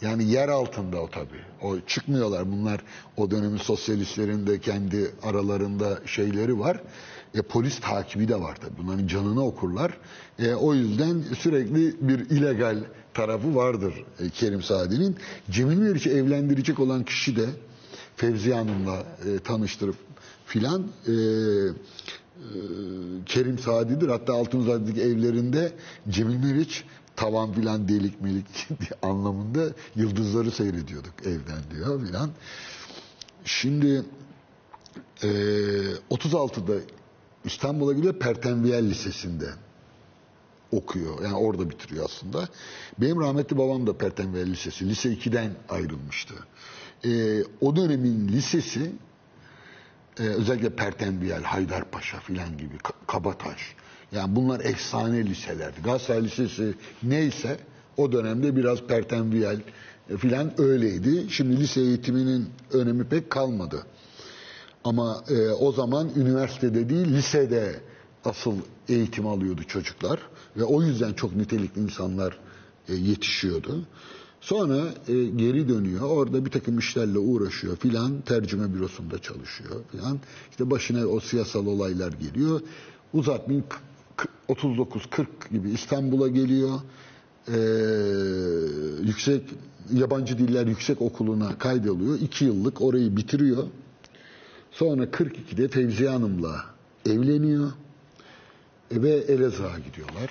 [0.00, 1.42] Yani yer altında o tabii.
[1.62, 2.52] O çıkmıyorlar.
[2.52, 2.80] Bunlar
[3.16, 6.80] o dönemin sosyalistlerin de kendi aralarında şeyleri var.
[7.34, 8.78] E, polis takibi de var tabii.
[8.78, 9.98] Bunların canını okurlar.
[10.38, 15.16] E, o yüzden sürekli bir illegal tarafı vardır e, Kerim Sadi'nin.
[15.50, 17.46] Cemil Meriç'i evlendirecek olan kişi de
[18.16, 19.96] Fevziye Hanım'la e, tanıştırıp
[20.46, 21.16] filan e, e,
[23.26, 24.08] Kerim Sadi'dir.
[24.08, 25.72] Hatta Altunzade'deki evlerinde
[26.08, 26.84] Cemil Meriç
[27.16, 28.68] tavan filan delik melik
[29.02, 29.64] anlamında
[29.96, 32.30] yıldızları seyrediyorduk evden diyor filan.
[33.44, 34.02] Şimdi
[35.22, 35.28] e,
[36.10, 36.80] 36'da
[37.48, 39.48] İstanbul'a gidiyor Pertenviyel Lisesi'nde
[40.72, 41.22] okuyor.
[41.22, 42.48] Yani orada bitiriyor aslında.
[42.98, 44.88] Benim rahmetli babam da Pertenviyel Lisesi.
[44.88, 46.34] Lise 2'den ayrılmıştı.
[47.04, 48.92] E, o dönemin lisesi
[50.18, 53.60] e, özellikle Pertenviyel, Haydarpaşa filan gibi Kabataş.
[54.12, 55.82] Yani bunlar efsane liselerdi.
[55.84, 57.60] Galatasaray Lisesi neyse
[57.96, 59.60] o dönemde biraz Pertenviyel
[60.18, 61.26] filan öyleydi.
[61.30, 63.86] Şimdi lise eğitiminin önemi pek kalmadı.
[64.84, 67.80] Ama e, o zaman üniversitede değil lisede
[68.24, 68.54] asıl
[68.88, 70.20] eğitim alıyordu çocuklar
[70.56, 72.38] ve o yüzden çok nitelikli insanlar
[72.88, 73.86] e, yetişiyordu.
[74.40, 74.76] Sonra
[75.08, 76.00] e, geri dönüyor.
[76.00, 78.20] Orada bir takım işlerle uğraşıyor filan.
[78.20, 80.18] Tercüme bürosunda çalışıyor filan.
[80.50, 82.60] İşte başına o siyasal olaylar geliyor.
[83.12, 83.66] Uzatmayayım
[84.48, 86.80] 39-40 gibi İstanbul'a geliyor.
[87.48, 87.58] Ee,
[89.06, 89.42] yüksek
[89.92, 92.20] yabancı diller yüksek okuluna kaydoluyor.
[92.20, 93.64] İki yıllık orayı bitiriyor.
[94.70, 96.64] Sonra 42'de Fevziye Hanım'la
[97.06, 97.72] evleniyor
[98.90, 100.30] e, ve Elazığ'a gidiyorlar.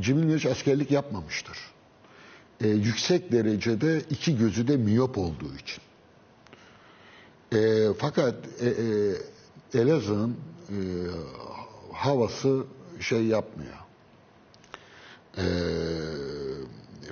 [0.00, 1.58] Cemil Meriç askerlik yapmamıştır.
[2.60, 5.82] E, yüksek derecede iki gözü de miyop olduğu için.
[7.52, 10.36] E, fakat e, e, Elazığ'ın
[10.68, 10.76] e,
[11.92, 12.64] havası
[13.00, 13.76] şey yapmıyor.
[15.38, 15.44] E,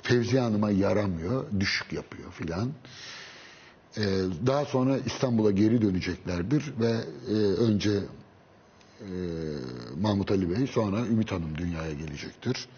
[0.03, 2.73] Fevziye Hanım'a yaramıyor, düşük yapıyor filan.
[3.97, 4.03] Ee,
[4.47, 6.95] daha sonra İstanbul'a geri döneceklerdir ve
[7.29, 7.91] e, önce
[9.01, 9.09] e,
[10.01, 12.69] Mahmut Ali Bey sonra Ümit Hanım dünyaya gelecektir.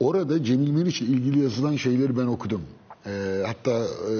[0.00, 2.62] Orada Cemil Meriç ile ilgili yazılan şeyleri ben okudum.
[3.06, 4.12] E, hatta e,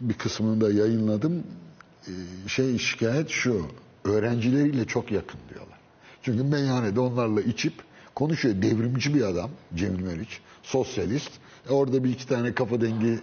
[0.00, 1.42] bir kısmını da yayınladım.
[2.06, 2.12] E,
[2.48, 3.66] şey şikayet şu,
[4.04, 5.78] öğrencileriyle çok yakın diyorlar.
[6.22, 7.74] Çünkü meyhanede onlarla içip
[8.14, 8.62] konuşuyor.
[8.62, 11.30] Devrimci bir adam Cemil Meriç, sosyalist.
[11.70, 13.20] Orada bir iki tane kafa dengi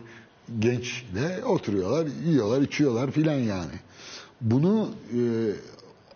[0.59, 3.73] gençle oturuyorlar, yiyorlar, içiyorlar filan yani.
[4.41, 5.19] Bunu e,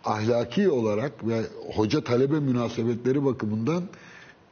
[0.04, 1.42] ahlaki olarak ve
[1.74, 3.84] hoca talebe münasebetleri bakımından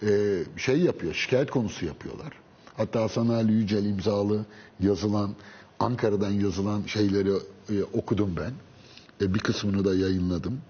[0.02, 2.32] e, şey yapıyor, şikayet konusu yapıyorlar.
[2.76, 4.46] Hatta Hasan Ali Yücel imzalı
[4.80, 5.34] yazılan,
[5.78, 7.30] Ankara'dan yazılan şeyleri
[7.70, 8.52] e, okudum ben.
[9.26, 10.60] E, bir kısmını da yayınladım.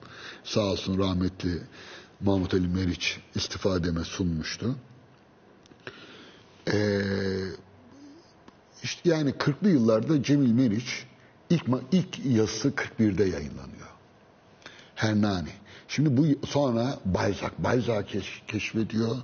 [0.45, 1.59] Sağ olsun rahmetli
[2.21, 4.77] Mahmut Ali Meriç istifademe sunmuştu.
[6.67, 7.01] Eee
[8.83, 11.07] işte yani 40'lı yıllarda Cemil Meriç
[11.51, 13.89] ilk, ilk yazısı 41'de yayınlanıyor.
[14.95, 15.51] Hernani.
[15.89, 19.17] Şimdi bu sonra Balzac, Balzac keş, keşfediyor.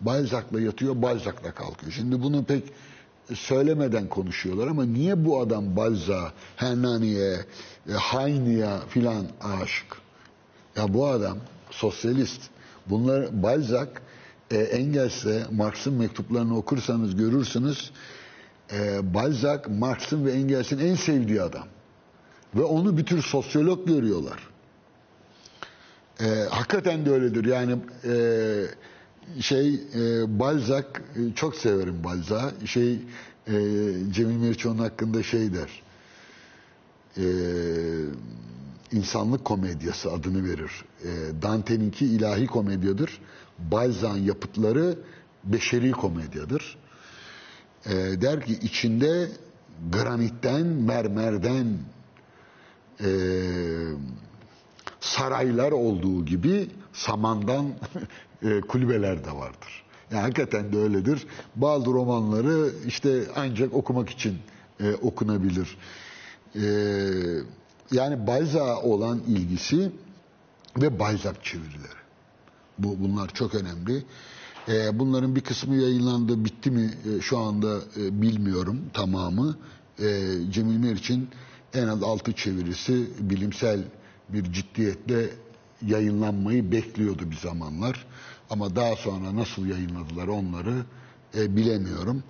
[0.00, 1.92] Balzac'la yatıyor, Balzac'la kalkıyor.
[1.92, 2.64] Şimdi bunu pek
[3.34, 7.32] söylemeden konuşuyorlar ama niye bu adam Balzac, Hernani'ye,
[7.88, 9.96] e, Heine'ye filan aşık?
[10.76, 11.38] Ya bu adam
[11.70, 12.42] sosyalist.
[12.86, 13.88] Bunlar Balzac
[14.50, 17.90] e, Engels'e Marx'ın mektuplarını okursanız görürsünüz.
[18.72, 21.66] E, Balzac Marx'ın ve Engels'in en sevdiği adam.
[22.54, 24.48] Ve onu bir tür sosyolog görüyorlar.
[26.20, 27.44] E, hakikaten de öyledir.
[27.44, 28.12] Yani e,
[29.40, 32.66] şey e, Balzac e, çok severim Balzac'ı.
[32.66, 32.92] Şey
[33.46, 33.52] e,
[34.10, 35.82] Cemil Meriç onun hakkında şey der.
[37.16, 37.24] E,
[38.92, 40.84] insanlık komedyası adını verir.
[41.04, 41.08] E,
[41.42, 43.20] Dante'ninki ilahi komedyadır.
[43.58, 44.98] Balzac'ın yapıtları
[45.44, 46.76] beşeri komedyadır.
[47.86, 49.28] E, der ki içinde
[49.92, 51.78] granitten, mermerden
[53.00, 53.10] e,
[55.00, 57.66] saraylar olduğu gibi samandan
[58.42, 59.84] e, kulübeler de vardır.
[60.10, 61.26] Yani hakikaten de öyledir.
[61.56, 64.38] Bazı romanları işte ancak okumak için
[64.80, 65.78] e, okunabilir.
[66.54, 66.62] E,
[67.92, 69.92] yani Balzac'a olan ilgisi
[70.76, 72.02] ve Balzac çevirileri.
[72.78, 74.04] Bu bunlar çok önemli.
[74.68, 79.56] E, bunların bir kısmı yayınlandı, bitti mi e, şu anda e, bilmiyorum tamamı.
[79.98, 80.04] E,
[80.50, 81.28] Cemil Meriç'in
[81.74, 83.84] en az altı çevirisi bilimsel
[84.28, 85.30] bir ciddiyetle
[85.86, 88.06] yayınlanmayı bekliyordu bir zamanlar.
[88.50, 90.74] Ama daha sonra nasıl yayınladılar onları
[91.34, 92.22] bilemiyorum.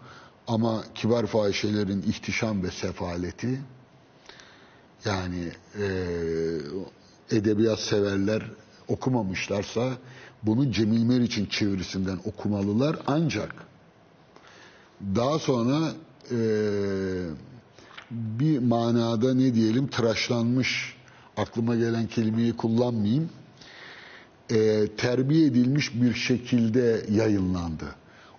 [0.47, 3.61] Ama kibar fahişelerin ihtişam ve sefaleti
[5.05, 5.53] yani
[7.31, 8.43] edebiyat severler
[8.89, 9.93] okumamışlarsa
[10.43, 13.55] bunu Cemil Meriç'in çevirisinden okumalılar ancak
[15.15, 15.93] daha sonra
[16.31, 16.39] e,
[18.11, 20.97] bir manada ne diyelim tıraşlanmış
[21.37, 23.31] aklıma gelen kelimeyi kullanmayayım
[24.51, 27.85] e, terbiye edilmiş bir şekilde yayınlandı.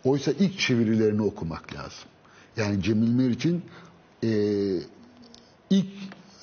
[0.03, 2.09] Oysa ilk çevirilerini okumak lazım.
[2.57, 3.61] Yani Cemil Meriç'in
[4.23, 4.29] e,
[5.69, 5.87] ilk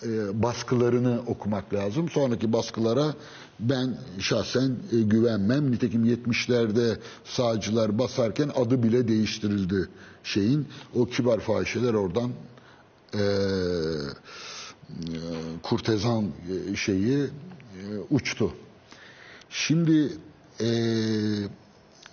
[0.02, 2.08] e, baskılarını okumak lazım.
[2.08, 3.14] Sonraki baskılara
[3.60, 5.72] ben şahsen e, güvenmem.
[5.72, 9.88] Nitekim 70'lerde sağcılar basarken adı bile değiştirildi
[10.24, 10.68] şeyin.
[10.94, 12.30] O kibar fahişeler oradan
[13.14, 13.24] e, e,
[15.62, 16.24] kurtezan
[16.72, 17.26] e, şeyi
[18.10, 18.52] uçtu.
[19.50, 20.12] Şimdi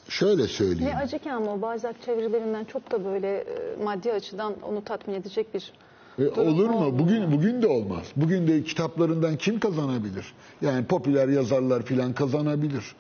[0.09, 0.93] şöyle söyleyeyim.
[0.93, 3.45] Ne acı ki ama Balzac çevirilerinden çok da böyle
[3.83, 5.73] maddi açıdan onu tatmin edecek bir
[6.19, 6.99] E, olur mu?
[6.99, 8.05] Bugün bugün de olmaz.
[8.15, 10.33] Bugün de kitaplarından kim kazanabilir?
[10.61, 12.95] Yani popüler yazarlar filan kazanabilir.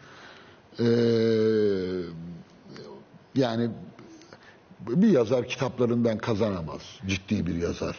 [0.79, 0.85] Ee,
[3.35, 3.69] yani
[4.79, 6.81] bir yazar kitaplarından kazanamaz.
[7.07, 7.95] Ciddi bir yazar.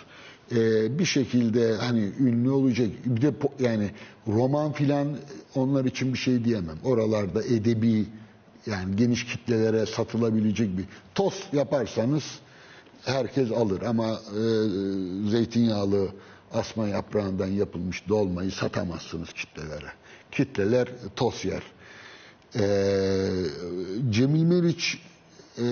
[0.52, 2.88] Ee, bir şekilde hani ünlü olacak.
[3.04, 3.90] Bir de yani
[4.26, 5.16] roman filan
[5.54, 6.78] onlar için bir şey diyemem.
[6.84, 8.06] Oralarda edebi
[8.66, 12.24] yani geniş kitlelere satılabilecek bir tost yaparsanız
[13.08, 14.42] herkes alır ama e,
[15.30, 16.08] zeytinyağlı
[16.52, 19.92] asma yaprağından yapılmış dolmayı satamazsınız kitlelere.
[20.32, 21.62] Kitleler toz yer.
[22.54, 22.62] E,
[24.10, 24.98] Cemil Meriç
[25.58, 25.66] e,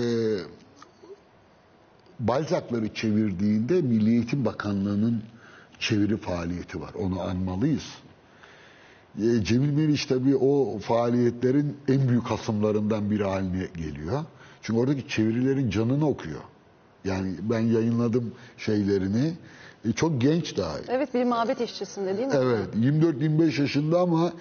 [2.21, 5.23] Balzac'ları çevirdiğinde Milli Eğitim Bakanlığı'nın
[5.81, 6.95] çeviri faaliyeti var.
[6.95, 7.85] Onu anmalıyız.
[9.19, 14.25] E, Cemil Meriç tabii o faaliyetlerin en büyük hasımlarından biri haline geliyor.
[14.63, 16.41] Çünkü oradaki çevirilerin canını okuyor.
[17.07, 19.33] Yani ben yayınladım şeylerini.
[19.89, 20.77] E, çok genç daha.
[20.89, 22.35] Evet bir mabet işçisinde değil mi?
[22.37, 24.33] Evet 24-25 yaşında ama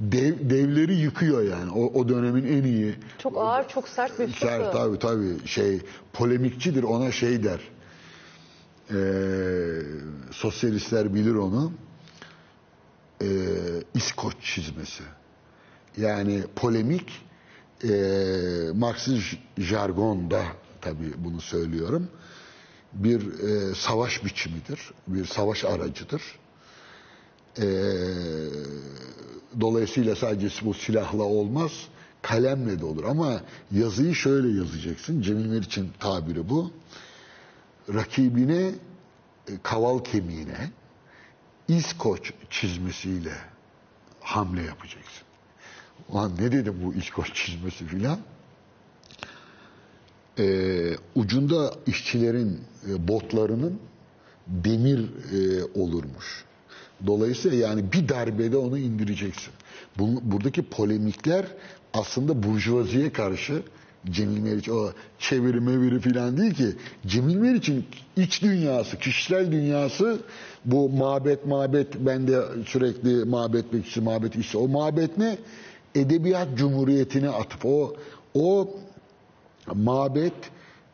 [0.00, 1.70] dev, devleri yıkıyor yani.
[1.70, 2.94] O, o dönemin en iyi.
[3.18, 4.38] Çok ağır, çok sert bir üslup.
[4.38, 5.80] Sert tabii tabii şey
[6.12, 7.60] polemikçidir ona şey der.
[8.90, 8.94] Ee,
[10.30, 11.72] sosyalistler bilir onu.
[13.22, 13.26] Ee,
[13.94, 15.02] İskoç çizmesi.
[15.96, 17.22] Yani polemik
[17.84, 17.88] e,
[18.74, 20.42] Marksist jargonda
[20.82, 22.08] tabii bunu söylüyorum.
[22.92, 24.80] Bir e, savaş biçimidir.
[25.06, 26.22] Bir savaş aracıdır.
[27.58, 27.64] Ee,
[29.60, 31.72] dolayısıyla sadece bu silahla olmaz,
[32.22, 33.04] kalemle de olur.
[33.04, 33.40] Ama
[33.72, 35.22] yazıyı şöyle yazacaksın.
[35.22, 36.70] Cemil Meriç'in tabiri bu.
[37.94, 38.62] Rakibine
[39.48, 40.70] e, kaval kemiğine
[41.68, 43.34] İskoç çizmesiyle
[44.20, 45.22] hamle yapacaksın.
[46.08, 48.18] Ulan ne dedim bu İskoç çizmesi filan?
[50.38, 52.60] Ee, ucunda işçilerin
[52.90, 53.78] e, botlarının
[54.46, 56.44] demir e, olurmuş.
[57.06, 59.52] Dolayısıyla yani bir darbede onu indireceksin.
[59.98, 61.46] Bu, buradaki polemikler
[61.94, 63.62] aslında burjuvaziye karşı
[64.10, 66.76] Cemil Meriç o çeviri meviri filan değil ki.
[67.06, 67.84] Cemil Meriç'in
[68.16, 70.18] iç dünyası, kişisel dünyası
[70.64, 75.38] bu mabet mabet ben de sürekli mabet bekçisi mabet işçi o mabet ne?
[75.94, 77.96] Edebiyat Cumhuriyeti'ne atıp o
[78.34, 78.76] o
[79.74, 80.34] mabet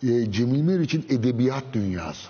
[0.03, 2.29] e, Cemil Meriç'in edebiyat dünyası.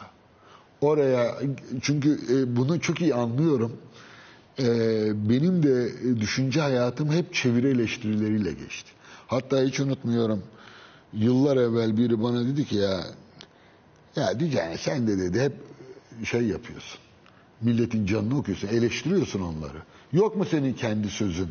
[0.80, 1.34] Oraya
[1.82, 3.76] çünkü e, bunu çok iyi anlıyorum.
[4.58, 4.66] E,
[5.28, 8.90] benim de düşünce hayatım hep çeviri eleştirileriyle geçti.
[9.26, 10.42] Hatta hiç unutmuyorum.
[11.12, 13.04] Yıllar evvel biri bana dedi ki ya
[14.16, 15.52] ya diyeceğine sen de dedi hep
[16.24, 17.00] şey yapıyorsun.
[17.60, 19.78] Milletin canını okuyorsun, eleştiriyorsun onları.
[20.12, 21.48] Yok mu senin kendi sözün?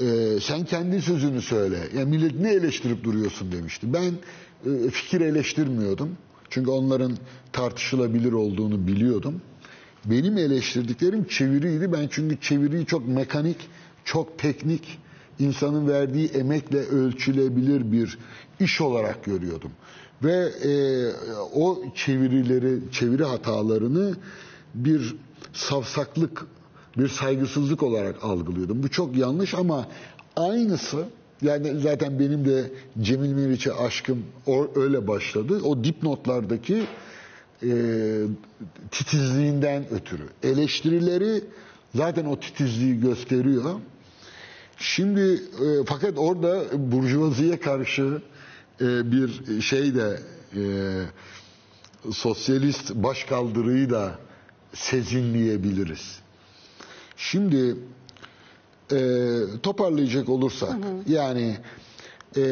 [0.00, 1.78] Ee, sen kendi sözünü söyle.
[1.96, 3.92] Ya millet ne eleştirip duruyorsun demişti.
[3.92, 4.12] Ben
[4.70, 6.16] e, fikir eleştirmiyordum.
[6.50, 7.16] Çünkü onların
[7.52, 9.42] tartışılabilir olduğunu biliyordum.
[10.04, 11.92] Benim eleştirdiklerim çeviriydi.
[11.92, 13.56] Ben çünkü çeviriyi çok mekanik,
[14.04, 14.98] çok teknik,
[15.38, 18.18] insanın verdiği emekle ölçülebilir bir
[18.60, 19.70] iş olarak görüyordum.
[20.24, 20.72] Ve e,
[21.54, 24.14] o çevirileri, çeviri hatalarını
[24.74, 25.16] bir
[25.52, 26.46] savsaklık,
[26.98, 28.82] bir saygısızlık olarak algılıyordum.
[28.82, 29.86] Bu çok yanlış ama
[30.36, 31.04] aynısı
[31.42, 32.70] yani zaten benim de
[33.00, 34.22] Cemil Meriç'e aşkım
[34.74, 35.60] öyle başladı.
[35.64, 36.86] O dipnotlardaki
[37.62, 37.72] e,
[38.90, 40.22] titizliğinden ötürü.
[40.42, 41.44] Eleştirileri
[41.94, 43.74] zaten o titizliği gösteriyor.
[44.76, 48.22] Şimdi e, fakat orada burjuvaziye karşı
[48.80, 50.20] e, bir şey de
[50.56, 50.62] e,
[52.12, 54.18] sosyalist başkaldırıyı da
[54.74, 56.18] sezinleyebiliriz.
[57.22, 57.76] Şimdi
[58.92, 58.98] e,
[59.62, 60.76] toparlayacak olursak
[61.08, 61.56] yani
[62.36, 62.42] e,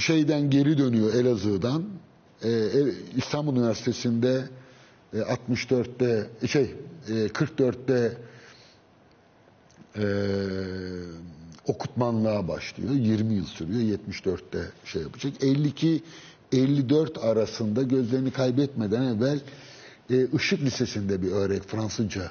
[0.00, 1.84] şeyden geri dönüyor Elazığ'dan
[2.42, 2.68] e, e,
[3.16, 4.44] İstanbul Üniversitesi'nde
[5.14, 6.74] e, 64'te şey
[7.08, 8.16] e, 44'te
[9.96, 10.04] e,
[11.66, 12.90] okutmanlığa başlıyor.
[12.94, 13.98] 20 yıl sürüyor.
[13.98, 15.32] 74'te şey yapacak.
[15.44, 16.02] 52
[16.52, 19.40] 54 arasında gözlerini kaybetmeden evvel
[20.10, 22.30] e, Işık Lisesi'nde bir öğret Fransızca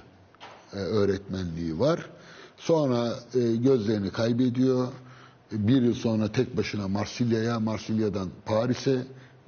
[0.73, 2.09] öğretmenliği var.
[2.57, 4.87] Sonra e, gözlerini kaybediyor.
[5.53, 9.03] E, Bir yıl sonra tek başına Marsilya'ya, Marsilya'dan Paris'e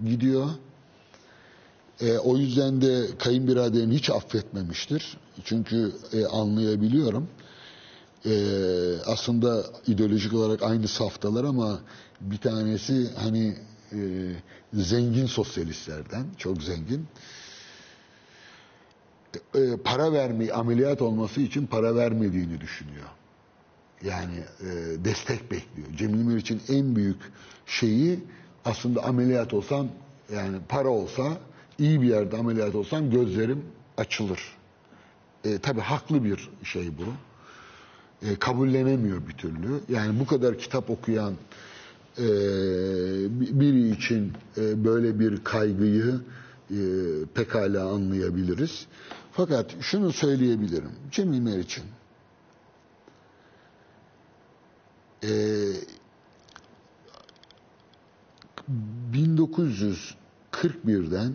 [0.05, 0.49] gidiyor.
[2.01, 5.17] E, o yüzden de kayınbiraderini hiç affetmemiştir.
[5.43, 7.27] Çünkü e, anlayabiliyorum.
[8.25, 8.33] E,
[9.05, 11.79] aslında ideolojik olarak aynı saftalar ama
[12.21, 13.55] bir tanesi hani
[13.93, 13.99] e,
[14.73, 17.05] zengin sosyalistlerden, çok zengin.
[19.55, 23.07] E, para vermeyi, ameliyat olması için para vermediğini düşünüyor.
[24.03, 24.65] Yani e,
[25.05, 25.87] destek bekliyor.
[25.97, 27.17] Cemil Meriç'in en büyük
[27.65, 28.19] şeyi
[28.65, 29.87] aslında ameliyat olsam
[30.35, 31.37] yani para olsa
[31.79, 33.65] iyi bir yerde ameliyat olsam gözlerim
[33.97, 34.39] açılır.
[35.43, 37.03] E, tabii haklı bir şey bu.
[38.27, 39.79] E, kabullenemiyor bir türlü.
[39.89, 41.33] Yani bu kadar kitap okuyan
[42.17, 42.23] e,
[43.59, 46.15] biri için e, böyle bir kaygıyı
[46.71, 46.77] e,
[47.33, 48.87] pekala anlayabiliriz.
[49.35, 50.91] Fakat şunu söyleyebilirim.
[51.11, 51.83] Cemil Meriç'in
[55.23, 55.29] e,
[59.13, 61.33] 1941'den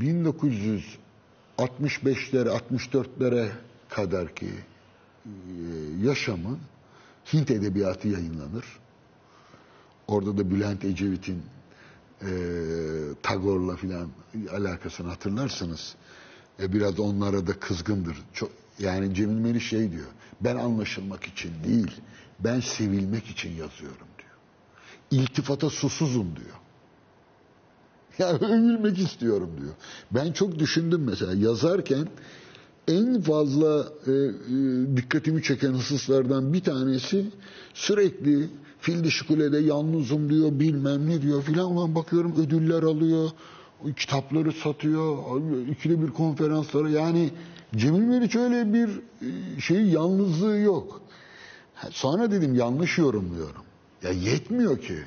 [0.00, 3.50] 1965'lere 64'lere
[3.88, 4.50] kadar ki
[5.26, 5.30] e,
[6.02, 6.58] yaşamı
[7.32, 8.64] Hint edebiyatı yayınlanır.
[10.08, 11.42] Orada da Bülent Ecevit'in
[12.22, 12.28] e,
[13.22, 14.08] Tagore'la filan
[14.52, 15.94] alakasını hatırlarsınız.
[16.60, 18.16] E, biraz onlara da kızgındır.
[18.32, 20.06] Çok, yani Cemil Meriç şey diyor.
[20.40, 22.00] Ben anlaşılmak için değil,
[22.40, 24.36] ben sevilmek için yazıyorum diyor.
[25.10, 26.56] İltifata susuzum diyor.
[28.18, 29.74] Yani övülmek istiyorum diyor.
[30.10, 32.08] Ben çok düşündüm mesela yazarken
[32.88, 37.26] en fazla e, e, dikkatimi çeken hususlardan bir tanesi
[37.74, 38.48] sürekli
[38.80, 43.30] fil dişi kulede yalnızım diyor bilmem ne diyor filan ulan bakıyorum ödüller alıyor
[43.96, 45.18] kitapları satıyor
[45.68, 47.30] ikili bir konferanslara yani
[47.76, 51.00] Cemil Meriç öyle bir e, şey yalnızlığı yok.
[51.90, 53.62] Sonra dedim yanlış yorumluyorum.
[54.02, 54.98] Ya yetmiyor ki.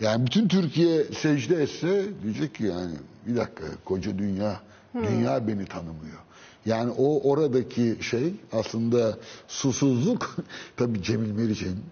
[0.00, 2.94] Yani bütün Türkiye secde etse diyecek ki yani
[3.26, 4.60] bir dakika koca dünya
[4.94, 6.18] dünya beni tanımıyor.
[6.66, 9.18] Yani o oradaki şey aslında
[9.48, 10.36] susuzluk
[10.76, 11.84] tabii Cemil Meriç'in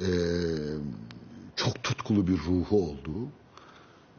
[0.00, 0.08] e,
[1.56, 3.28] çok tutkulu bir ruhu olduğu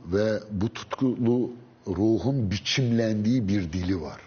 [0.06, 1.52] ve bu tutkulu
[1.88, 4.22] ruhun biçimlendiği bir dili var.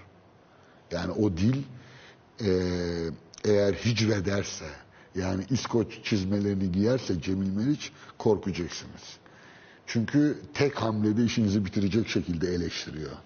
[0.91, 1.63] Yani o dil
[2.45, 2.51] e,
[3.45, 4.67] eğer hicvederse
[5.15, 9.19] yani İskoç çizmelerini giyerse Cemil Meriç korkacaksınız.
[9.87, 13.17] Çünkü tek hamlede işinizi bitirecek şekilde eleştiriyor.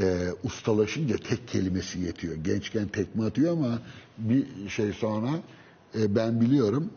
[0.00, 2.34] E, ustalaşınca tek kelimesi yetiyor.
[2.36, 3.78] Gençken tekme atıyor ama
[4.18, 5.30] bir şey sonra
[5.98, 6.90] e, ben biliyorum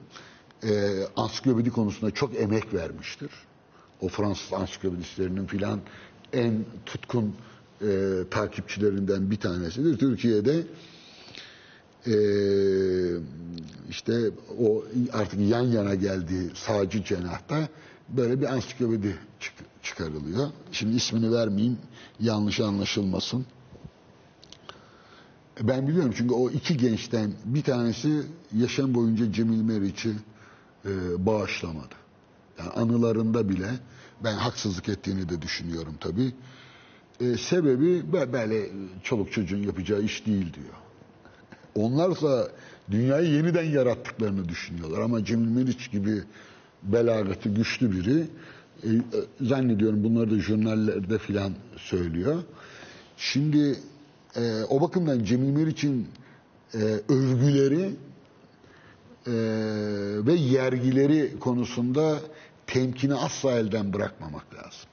[0.64, 3.30] e, ansiklopedi konusunda çok emek vermiştir.
[4.02, 5.80] O Fransız ansiklopedistlerinin filan
[6.34, 7.36] en tutkun
[7.82, 7.88] e,
[8.32, 9.98] takipçilerinden bir tanesidir.
[9.98, 10.64] Türkiye'de
[12.08, 12.16] e,
[13.90, 14.14] işte
[14.60, 14.84] o
[15.14, 17.68] artık yan yana geldiği sağcı cenahta
[18.10, 20.48] böyle bir ansiklopedi çık- çıkarılıyor.
[20.72, 21.78] Şimdi ismini vermeyeyim
[22.20, 23.46] yanlış anlaşılmasın.
[25.62, 28.24] Ben biliyorum çünkü o iki gençten bir tanesi
[28.56, 30.14] yaşam boyunca Cemil Meriç'i
[30.86, 31.96] e, bağışlamadı.
[32.60, 33.70] Yani anılarında bile
[34.24, 36.34] ben haksızlık ettiğini de düşünüyorum tabii.
[37.20, 38.70] E, sebebi be- böyle
[39.04, 40.74] çoluk çocuğun yapacağı iş değil diyor.
[41.76, 42.48] Onlarsa
[42.92, 46.24] dünyayı yeniden yarattıklarını düşünüyorlar ama Cemil Meriç gibi
[46.84, 48.28] belagatı güçlü biri
[48.84, 48.90] e,
[49.42, 52.44] zannediyorum bunları da jurnallerde filan söylüyor.
[53.18, 53.80] Şimdi
[54.36, 56.08] e, o bakımdan Cemil Meriç'in
[56.74, 56.78] e,
[57.10, 57.96] övgüleri
[59.28, 59.34] e,
[60.26, 62.20] ve yergileri konusunda
[62.68, 64.90] temkini asla elden bırakmamak lazım.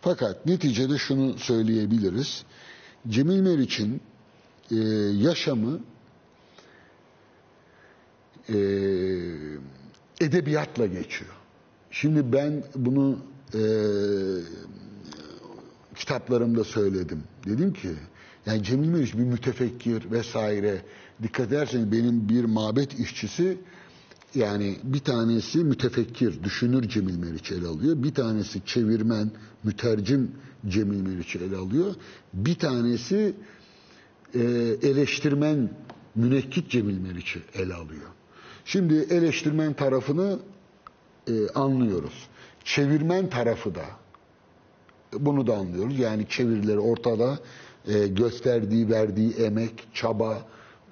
[0.00, 2.44] Fakat neticede şunu söyleyebiliriz.
[3.08, 4.00] Cemil Meriç'in
[4.70, 4.76] e,
[5.28, 5.80] yaşamı
[8.48, 8.56] e,
[10.20, 11.21] edebiyatla geçiyor.
[12.02, 13.18] Şimdi ben bunu
[13.54, 13.62] e,
[15.94, 17.22] kitaplarımda söyledim.
[17.46, 17.88] Dedim ki
[18.46, 20.82] yani Cemil Meriç bir mütefekkir vesaire.
[21.22, 23.58] Dikkat ederseniz benim bir mabet işçisi
[24.34, 28.02] yani bir tanesi mütefekkir, düşünür Cemil Meriç ele alıyor.
[28.02, 29.30] Bir tanesi çevirmen,
[29.64, 30.30] mütercim
[30.68, 31.94] Cemil Meriç ele alıyor.
[32.34, 33.34] Bir tanesi
[34.34, 34.40] e,
[34.82, 35.70] eleştirmen,
[36.14, 38.08] münekkit Cemil Meriç'i ele alıyor.
[38.64, 40.38] Şimdi eleştirmen tarafını
[41.28, 42.28] e, anlıyoruz.
[42.64, 43.84] Çevirmen tarafı da
[45.12, 45.98] bunu da anlıyoruz.
[45.98, 47.38] Yani çevirileri ortada
[47.88, 50.46] e, gösterdiği, verdiği emek, çaba,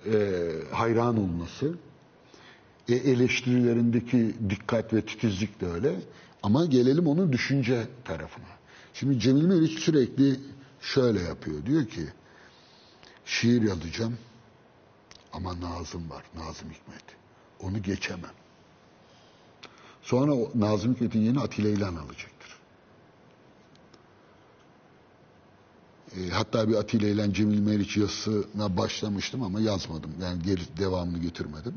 [0.07, 1.75] e, hayran olması.
[2.89, 5.95] E, eleştirilerindeki dikkat ve titizlik de öyle.
[6.43, 8.45] Ama gelelim onun düşünce tarafına.
[8.95, 10.41] Şimdi Cemil Meriç sürekli
[10.81, 11.67] şöyle yapıyor.
[11.67, 12.03] Diyor ki
[13.25, 14.19] şiir yazacağım
[15.33, 16.25] ama Nazım var.
[16.37, 17.05] Nazım Hikmet.
[17.61, 18.40] Onu geçemem.
[20.03, 22.57] Sonra Nazım Hikmet'in yeni Atilla İlhan alacaktır.
[26.17, 30.11] E, hatta bir Atilla İlhan Cemil Meriç yazısına başlamıştım ama yazmadım.
[30.23, 31.75] Yani geri devamını getirmedim.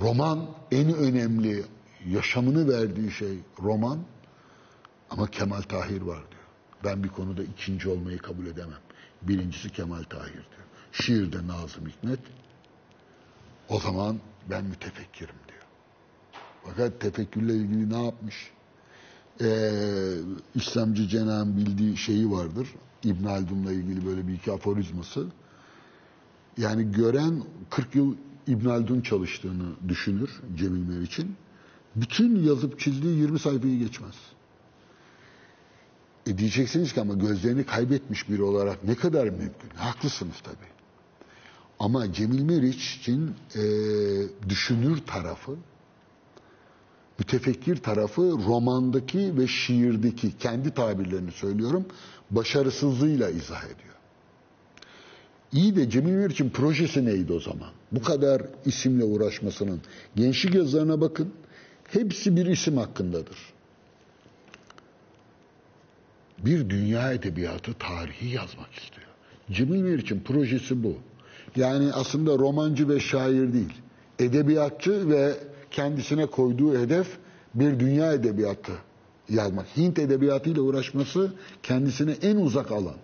[0.00, 1.64] Roman en önemli
[2.06, 3.98] yaşamını verdiği şey roman
[5.10, 6.44] ama Kemal Tahir var diyor.
[6.84, 8.80] Ben bir konuda ikinci olmayı kabul edemem.
[9.22, 10.64] Birincisi Kemal Tahir diyor.
[10.92, 12.20] Şiirde Nazım Hikmet.
[13.68, 14.20] O zaman
[14.50, 15.34] ben mütefekkirim.
[16.66, 18.50] Fakat tefekkürle ilgili ne yapmış?
[19.40, 19.70] Ee,
[20.54, 22.68] İslamcı cenahın bildiği şeyi vardır.
[23.04, 25.26] İbn Haldun'la ilgili böyle bir iki aforizması.
[26.58, 28.14] Yani gören 40 yıl
[28.46, 31.36] İbn Haldun çalıştığını düşünür Cemil Meriç'in.
[31.96, 34.14] Bütün yazıp çizdiği 20 sayfayı geçmez.
[36.26, 39.70] E diyeceksiniz ki ama gözlerini kaybetmiş biri olarak ne kadar mümkün?
[39.76, 40.74] Haklısınız tabii.
[41.78, 43.62] Ama Cemil Meriç'in e,
[44.48, 45.56] düşünür tarafı,
[47.18, 51.86] mütefekkir tarafı romandaki ve şiirdeki kendi tabirlerini söylüyorum
[52.30, 53.94] başarısızlığıyla izah ediyor.
[55.52, 57.68] İyi de Cemil Meriç'in projesi neydi o zaman?
[57.92, 59.80] Bu kadar isimle uğraşmasının.
[60.16, 61.32] Gençlik yazılarına bakın.
[61.84, 63.38] Hepsi bir isim hakkındadır.
[66.38, 69.06] Bir dünya edebiyatı tarihi yazmak istiyor.
[69.50, 70.94] Cemil Meriç'in projesi bu.
[71.56, 73.72] Yani aslında romancı ve şair değil.
[74.18, 75.34] Edebiyatçı ve
[75.74, 77.18] kendisine koyduğu hedef
[77.54, 78.72] bir dünya edebiyatı
[79.28, 79.66] yazmak.
[79.76, 82.96] Hint edebiyatıyla uğraşması kendisine en uzak alan.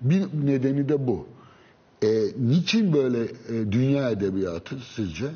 [0.00, 1.26] Bir nedeni de bu.
[2.02, 2.08] E,
[2.38, 5.26] niçin böyle e, dünya edebiyatı sizce?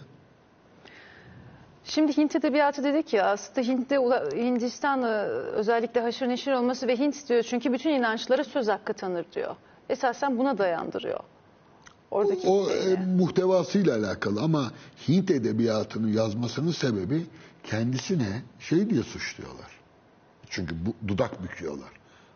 [1.84, 3.96] Şimdi Hint edebiyatı dedik ya aslında Hint'te
[4.36, 5.04] Hindistan
[5.54, 9.56] özellikle haşır neşir olması ve Hint diyor çünkü bütün inançlara söz hakkı tanır diyor.
[9.88, 11.20] Esasen buna dayandırıyor.
[12.10, 14.72] Oradaki o e, muhtevasıyla alakalı ama
[15.08, 17.26] Hint edebiyatını yazmasının sebebi
[17.64, 19.78] kendisine şey diye suçluyorlar.
[20.50, 21.90] Çünkü bu, dudak büküyorlar.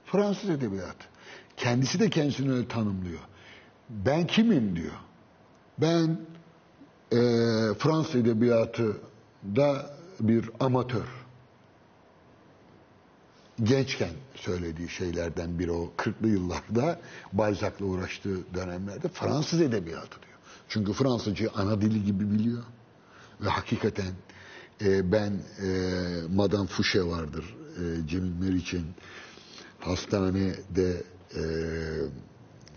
[0.04, 1.06] Fransız edebiyatı.
[1.56, 3.20] Kendisi de kendisini öyle tanımlıyor.
[3.90, 4.96] Ben kimim diyor.
[5.78, 6.18] Ben
[7.12, 7.18] e,
[7.78, 8.96] Fransız edebiyatı
[9.56, 11.21] da bir amatör.
[13.62, 17.00] Gençken söylediği şeylerden biri o 40'lı yıllarda
[17.32, 20.38] Balzac'la uğraştığı dönemlerde Fransız edebiyatı diyor.
[20.68, 22.62] Çünkü Fransızcayı ana dili gibi biliyor.
[23.40, 24.12] Ve hakikaten
[24.80, 25.32] e, ben
[25.62, 25.68] e,
[26.34, 28.86] Madame Fouché vardır e, Cemil Meriç'in
[29.80, 31.02] hastanede
[31.36, 31.42] e,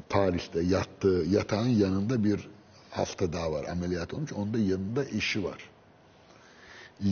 [0.09, 2.47] Paris'te yattığı yatağın yanında bir
[2.91, 4.33] hafta daha var ameliyat olmuş.
[4.33, 5.69] Onda yanında eşi var.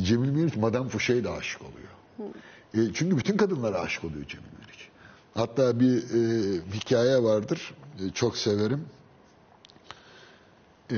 [0.04, 2.34] Cemil Meriç Madame Fouché'ye de aşık oluyor.
[2.74, 4.90] E, çünkü bütün kadınlara aşık oluyor Cemil Meriç.
[5.34, 7.74] Hatta bir e, hikaye vardır.
[8.00, 8.86] E, çok severim.
[10.92, 10.98] E,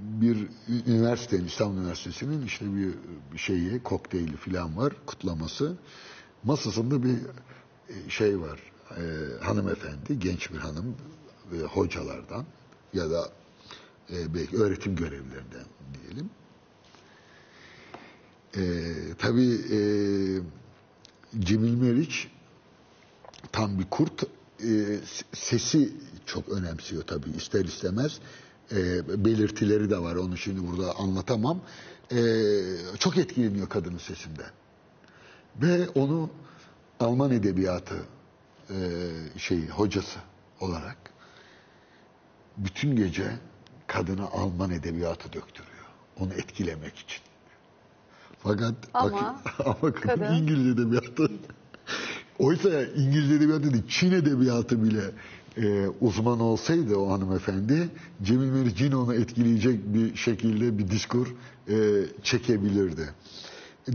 [0.00, 0.48] bir
[0.86, 2.94] üniversitenin, İstanbul Üniversitesi'nin işte bir,
[3.32, 5.76] bir şeyi, kokteyli falan var, kutlaması.
[6.44, 7.16] Masasında bir
[7.88, 9.02] e, şey var, e,
[9.44, 10.96] hanımefendi, genç bir hanım,
[11.52, 12.44] e, hocalardan
[12.92, 13.28] ya da
[14.12, 16.30] e, belki öğretim görevlilerinden diyelim.
[18.56, 18.62] E,
[19.18, 19.78] tabii e,
[21.38, 22.28] Cemil Meriç
[23.52, 24.22] tam bir kurt
[24.64, 24.98] e,
[25.32, 25.92] sesi
[26.26, 28.18] çok önemsiyor tabii ister istemez.
[28.72, 31.60] E, belirtileri de var onu şimdi burada anlatamam.
[32.12, 32.18] E,
[32.98, 34.50] çok etkileniyor kadının sesinden.
[35.56, 36.30] Ve onu
[37.00, 38.02] Alman edebiyatı
[38.70, 38.76] e,
[39.38, 40.18] şey hocası
[40.60, 40.96] olarak
[42.56, 43.38] bütün gece
[43.86, 45.86] kadına Alman edebiyatı döktürüyor.
[46.20, 47.22] Onu etkilemek için.
[48.38, 51.30] Fakat Ama ama kadın İngiliz edebiyatı
[52.38, 55.10] oysa İngiliz edebiyatı değil Çin edebiyatı bile
[55.56, 57.88] e, uzman olsaydı o hanımefendi
[58.22, 61.34] Cemil Meriç yine onu etkileyecek bir şekilde bir diskur
[61.68, 63.08] e, çekebilirdi.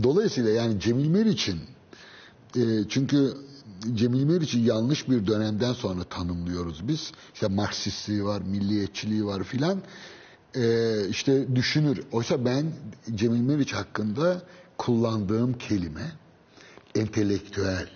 [0.02, 1.60] Dolayısıyla yani Cemil Meriç'in
[2.56, 3.32] e, çünkü
[3.94, 7.12] Cemil Meriç'i yanlış bir dönemden sonra tanımlıyoruz biz.
[7.34, 9.82] İşte Marksistliği var, milliyetçiliği var filan.
[10.56, 12.02] E, işte düşünür.
[12.12, 12.66] Oysa ben
[13.14, 14.42] Cemil Meriç hakkında
[14.78, 16.12] kullandığım kelime
[16.94, 17.88] entelektüel.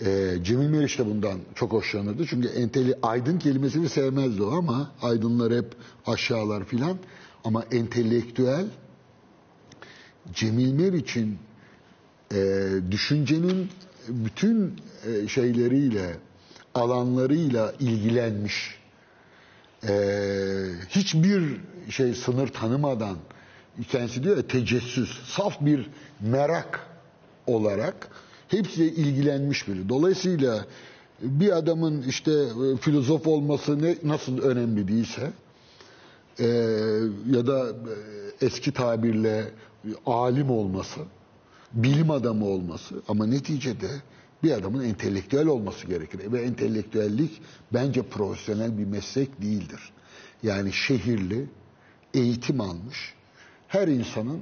[0.00, 2.26] E, Cemil Meriç de bundan çok hoşlanırdı.
[2.26, 5.76] Çünkü enteli, aydın kelimesini sevmezdi o ama aydınlar hep
[6.06, 6.98] aşağılar filan.
[7.44, 8.66] Ama entelektüel
[10.32, 11.38] Cemil Meriç'in
[12.34, 13.68] e, düşüncenin
[14.08, 16.16] bütün e, şeyleriyle,
[16.74, 18.78] alanlarıyla ilgilenmiş,
[19.88, 19.94] e,
[20.88, 21.60] hiçbir
[21.90, 23.16] şey sınır tanımadan,
[23.88, 26.80] kendisi diyor ya tecessüs, saf bir merak
[27.46, 28.08] olarak
[28.48, 29.88] hepsiyle ilgilenmiş biri.
[29.88, 30.64] Dolayısıyla
[31.22, 35.32] bir adamın işte e, filozof olması ne, nasıl önemli değilse,
[36.38, 36.46] e,
[37.30, 39.44] ya da e, eski tabirle
[40.06, 41.00] alim olması,
[41.72, 43.90] bilim adamı olması ama neticede
[44.44, 46.32] bir adamın entelektüel olması gerekir.
[46.32, 47.42] Ve entelektüellik
[47.72, 49.92] bence profesyonel bir meslek değildir.
[50.42, 51.46] Yani şehirli,
[52.14, 53.14] eğitim almış
[53.68, 54.40] her insanın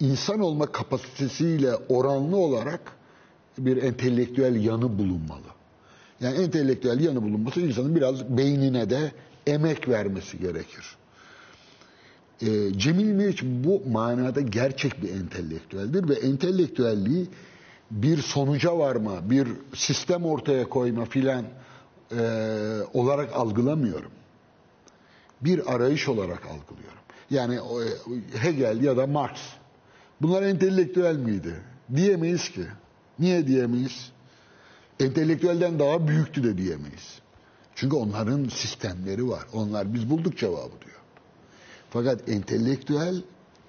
[0.00, 2.80] insan olma kapasitesiyle oranlı olarak
[3.58, 5.52] bir entelektüel yanı bulunmalı.
[6.20, 9.12] Yani entelektüel yanı bulunması insanın biraz beynine de
[9.46, 10.96] emek vermesi gerekir.
[12.42, 17.26] E, Cemil Meriç bu manada gerçek bir entelektüeldir ve entelektüelliği
[17.92, 21.44] bir sonuca varma, bir sistem ortaya koyma filan
[22.16, 22.22] e,
[22.94, 24.10] olarak algılamıyorum.
[25.40, 26.98] Bir arayış olarak algılıyorum.
[27.30, 29.38] Yani e, Hegel ya da Marx
[30.20, 31.54] bunlar entelektüel miydi?
[31.94, 32.64] Diyemeyiz ki.
[33.18, 34.12] Niye diyemeyiz?
[35.00, 37.20] Entelektüelden daha büyüktü de diyemeyiz.
[37.74, 39.42] Çünkü onların sistemleri var.
[39.52, 41.00] Onlar biz bulduk cevabı diyor.
[41.90, 43.22] Fakat entelektüel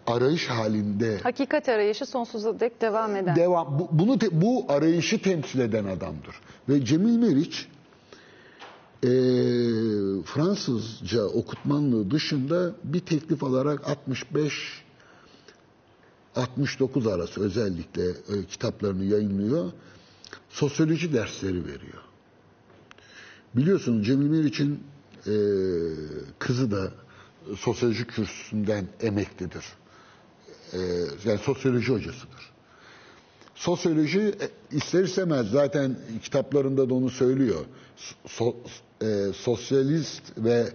[0.07, 3.35] arayış halinde hakikat arayışı sonsuza dek devam eden.
[3.35, 6.35] devam bu, bunu te- bu arayışı temsil eden adamdır.
[6.69, 7.67] Ve Cemil Meriç
[9.03, 9.09] e,
[10.25, 14.83] Fransızca okutmanlığı dışında bir teklif alarak 65
[16.35, 19.71] 69 arası özellikle e, kitaplarını yayınlıyor.
[20.49, 22.01] Sosyoloji dersleri veriyor.
[23.55, 24.83] Biliyorsunuz Cemil Meriç'in
[25.27, 25.33] e,
[26.39, 26.91] kızı da
[27.57, 29.63] sosyoloji kürsüsünden emeklidir.
[30.73, 30.77] E,
[31.25, 32.53] yani sosyoloji hocasıdır.
[33.55, 37.65] Sosyoloji e, ister istemez zaten kitaplarında da onu söylüyor.
[38.27, 38.55] So-
[39.01, 40.67] e, sosyalist ve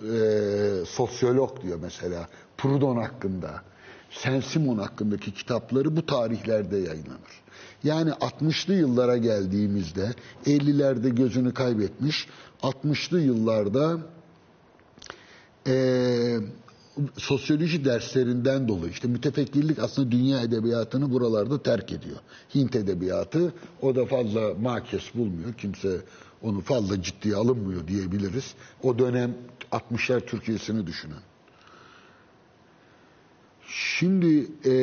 [0.00, 2.28] e, sosyolog diyor mesela.
[2.58, 3.62] Proudhon hakkında,
[4.10, 7.42] Saint-Simon hakkındaki kitapları bu tarihlerde yayınlanır.
[7.84, 10.14] Yani 60'lı yıllara geldiğimizde
[10.46, 12.28] 50'lerde gözünü kaybetmiş,
[12.62, 13.98] 60'lı yıllarda
[15.66, 15.74] e,
[17.16, 22.16] sosyoloji derslerinden dolayı işte mütefekkirlik aslında dünya edebiyatını buralarda terk ediyor.
[22.54, 23.52] Hint edebiyatı
[23.82, 25.54] o da fazla makes bulmuyor.
[25.54, 26.00] Kimse
[26.42, 28.54] onu fazla ciddiye alınmıyor diyebiliriz.
[28.82, 29.34] O dönem
[29.72, 31.16] 60'lar Türkiye'sini düşünün.
[33.66, 34.74] Şimdi e,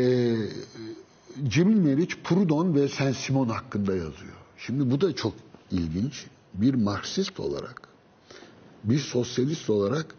[1.47, 4.33] Cemil Meriç Proudhon ve Saint-Simon hakkında yazıyor.
[4.57, 5.33] Şimdi bu da çok
[5.71, 6.25] ilginç.
[6.53, 7.81] Bir Marksist olarak,
[8.83, 10.15] bir sosyalist olarak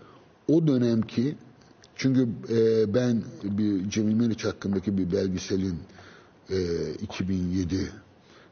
[0.48, 1.36] o dönemki
[2.00, 5.78] çünkü e, ben bir Cemil Meriç hakkındaki bir belgeselin
[6.50, 7.92] e, 2007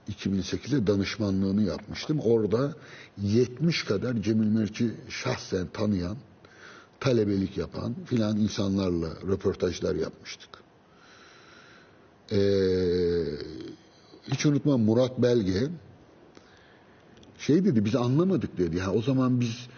[0.08, 2.20] 2008'de danışmanlığını yapmıştım.
[2.20, 2.74] Orada
[3.22, 6.16] 70 kadar Cemil Meriç'i şahsen tanıyan,
[7.00, 10.50] talebelik yapan filan insanlarla röportajlar yapmıştık.
[12.32, 12.40] E,
[14.32, 15.68] hiç unutmam Murat Belge
[17.38, 18.76] şey dedi biz anlamadık dedi.
[18.76, 19.68] Ya o zaman biz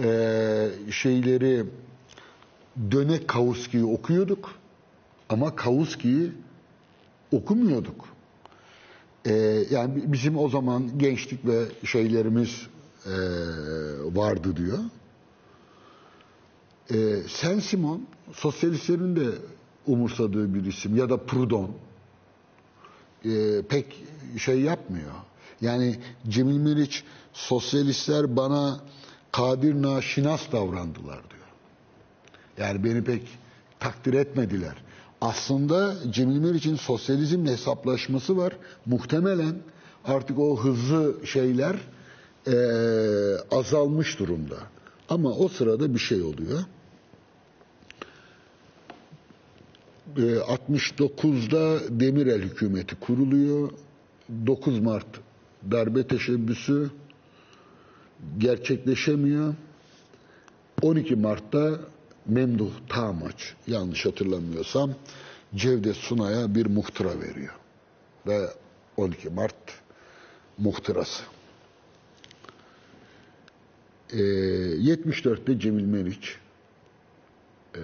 [0.00, 1.66] e, şeyleri
[2.90, 4.54] Dönek Kauski'yi okuyorduk
[5.28, 6.32] ama Kauski'yi
[7.32, 8.04] okumuyorduk.
[9.26, 9.32] Ee,
[9.70, 12.66] yani bizim o zaman gençlik ve şeylerimiz
[13.06, 13.14] e,
[14.14, 14.78] vardı diyor.
[16.90, 18.00] E, Saint-Simon
[18.32, 19.30] sosyalistlerin de
[19.86, 21.70] umursadığı bir isim ya da Proudhon
[23.24, 24.04] e, pek
[24.38, 25.12] şey yapmıyor.
[25.60, 25.96] Yani
[26.28, 28.80] Cemil Meriç sosyalistler bana
[29.32, 31.35] kadir naşinas davrandılar diyor.
[32.58, 33.22] Yani beni pek
[33.80, 34.74] takdir etmediler.
[35.20, 38.52] Aslında Cemil Meriç'in sosyalizmle hesaplaşması var.
[38.86, 39.54] Muhtemelen
[40.04, 41.76] artık o hızlı şeyler
[42.46, 44.56] eee, azalmış durumda.
[45.08, 46.60] Ama o sırada bir şey oluyor.
[50.18, 53.70] Eee, 69'da Demirel hükümeti kuruluyor.
[54.46, 55.06] 9 Mart
[55.70, 56.90] darbe teşebbüsü
[58.38, 59.54] gerçekleşemiyor.
[60.82, 61.80] 12 Mart'ta
[62.28, 64.94] Memduh Tamaç yanlış hatırlamıyorsam
[65.54, 67.54] Cevdet Sunay'a bir muhtıra veriyor.
[68.26, 68.50] Ve
[68.96, 69.54] 12 Mart
[70.58, 71.22] muhtırası.
[74.12, 76.36] Ee, 74'te Cemil Meriç
[77.76, 77.80] ee,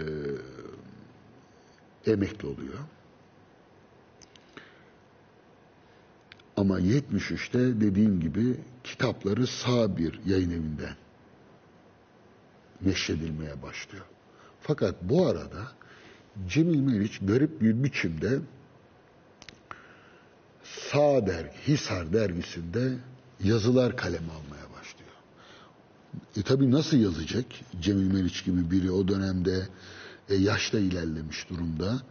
[2.06, 2.78] emekli oluyor.
[6.56, 10.96] Ama 73'te dediğim gibi kitapları sağ bir yayın evinden
[12.82, 14.04] neşredilmeye başlıyor.
[14.62, 15.72] Fakat bu arada
[16.48, 18.38] Cemil Meriç garip bir biçimde
[20.64, 22.94] Sağ dergi, Hisar dergisinde
[23.44, 25.10] yazılar kaleme almaya başlıyor.
[26.36, 27.44] E tabi nasıl yazacak?
[27.80, 29.68] Cemil Meriç gibi biri o dönemde
[30.28, 32.02] e, yaşta ilerlemiş durumda.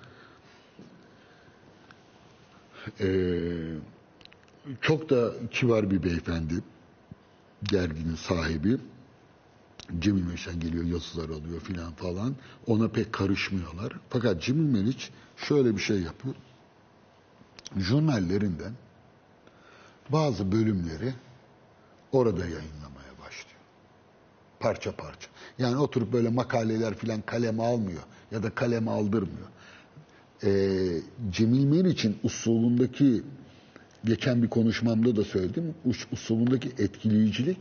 [3.00, 3.08] E,
[4.82, 6.54] çok da kibar bir beyefendi.
[7.72, 8.78] Derginin sahibi.
[10.00, 12.36] Cemil Meriç'ten geliyor yazılar alıyor filan falan.
[12.68, 13.94] Ona pek karışmıyorlar.
[14.10, 16.36] Fakat Cemil Meriç şöyle bir şey yapıyor.
[17.78, 18.74] Jurnallerinden
[20.10, 21.14] bazı bölümleri
[22.12, 23.60] orada yayınlamaya başlıyor.
[24.60, 25.28] Parça parça.
[25.58, 28.02] Yani oturup böyle makaleler filan kaleme almıyor
[28.32, 29.48] ya da kaleme aldırmıyor.
[30.44, 31.02] Ee,
[31.32, 33.24] Cemil Meriç'in usulündeki
[34.06, 35.76] geçen bir konuşmamda da söyledim.
[35.86, 37.58] us- Usulündeki etkileyicilik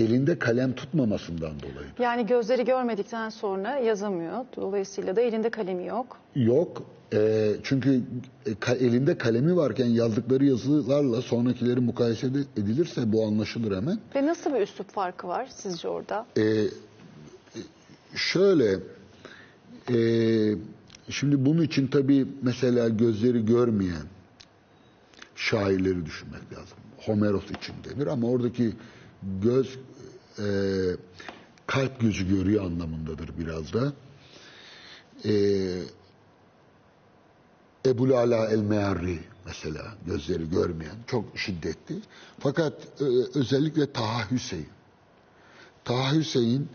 [0.00, 1.88] elinde kalem tutmamasından dolayı.
[1.98, 4.44] Yani gözleri görmedikten sonra yazamıyor.
[4.56, 6.16] Dolayısıyla da elinde kalemi yok.
[6.34, 6.82] Yok.
[7.12, 8.00] Ee, çünkü
[8.46, 13.98] e, ka- elinde kalemi varken yazdıkları yazılarla sonrakileri mukayese edi- edilirse bu anlaşılır hemen.
[14.14, 16.26] Ve nasıl bir üslup farkı var sizce orada?
[16.38, 16.64] Ee,
[18.14, 18.78] şöyle
[19.94, 19.98] e,
[21.08, 24.06] şimdi bunun için tabii mesela gözleri görmeyen
[25.36, 26.78] şairleri düşünmek lazım.
[26.98, 28.72] Homeros için denir ama oradaki
[29.42, 29.78] göz
[30.38, 30.46] e,
[31.66, 33.92] kalp gözü görüyor anlamındadır biraz da.
[35.24, 35.32] E,
[37.86, 41.96] Ebul Ala el Mearri mesela gözleri görmeyen çok şiddetli.
[42.38, 43.04] Fakat e,
[43.34, 44.68] özellikle Taha Hüseyin
[45.84, 46.68] Taha Hüseyin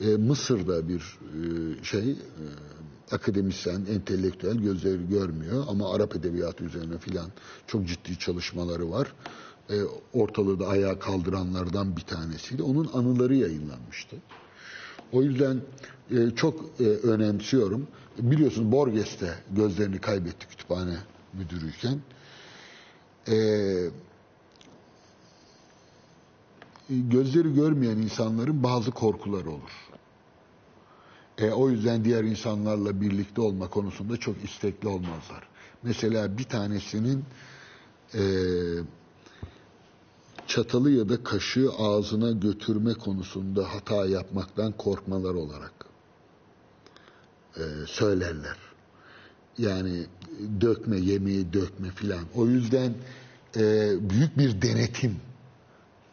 [0.00, 2.16] e, Mısır'da bir e, şey e,
[3.10, 7.30] akademisyen, entelektüel gözleri görmüyor ama Arap edebiyatı üzerine filan
[7.66, 9.12] çok ciddi çalışmaları var.
[9.70, 9.74] E,
[10.12, 12.62] ortalığı da ayağa kaldıranlardan bir tanesiydi.
[12.62, 14.16] Onun anıları yayınlanmıştı.
[15.12, 15.60] O yüzden
[16.10, 17.86] e, çok e, önemsiyorum.
[18.18, 20.96] Biliyorsun Borges de gözlerini kaybetti kütüphane
[21.32, 21.98] müdürüyken.
[23.28, 23.36] E,
[26.88, 29.90] gözleri görmeyen insanların bazı korkuları olur.
[31.38, 35.48] E, o yüzden diğer insanlarla birlikte olma konusunda çok istekli olmazlar.
[35.82, 37.24] Mesela bir tanesinin
[38.14, 38.22] e,
[40.52, 45.72] çatalı ya da kaşığı ağzına götürme konusunda hata yapmaktan korkmalar olarak
[47.56, 48.56] e, söylerler.
[49.58, 50.06] Yani
[50.60, 52.24] dökme, yemeği dökme filan.
[52.34, 52.94] O yüzden
[53.56, 55.16] e, büyük bir denetim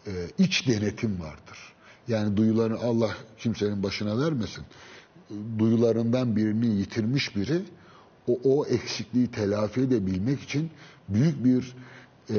[0.08, 1.74] e, iç denetim vardır.
[2.08, 4.64] Yani duyuları Allah kimsenin başına vermesin.
[5.60, 7.62] Duyularından birini yitirmiş biri
[8.28, 10.70] o, o eksikliği telafi edebilmek için
[11.10, 11.76] büyük bir
[12.30, 12.38] e,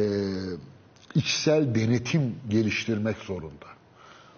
[1.15, 3.66] içsel denetim geliştirmek zorunda.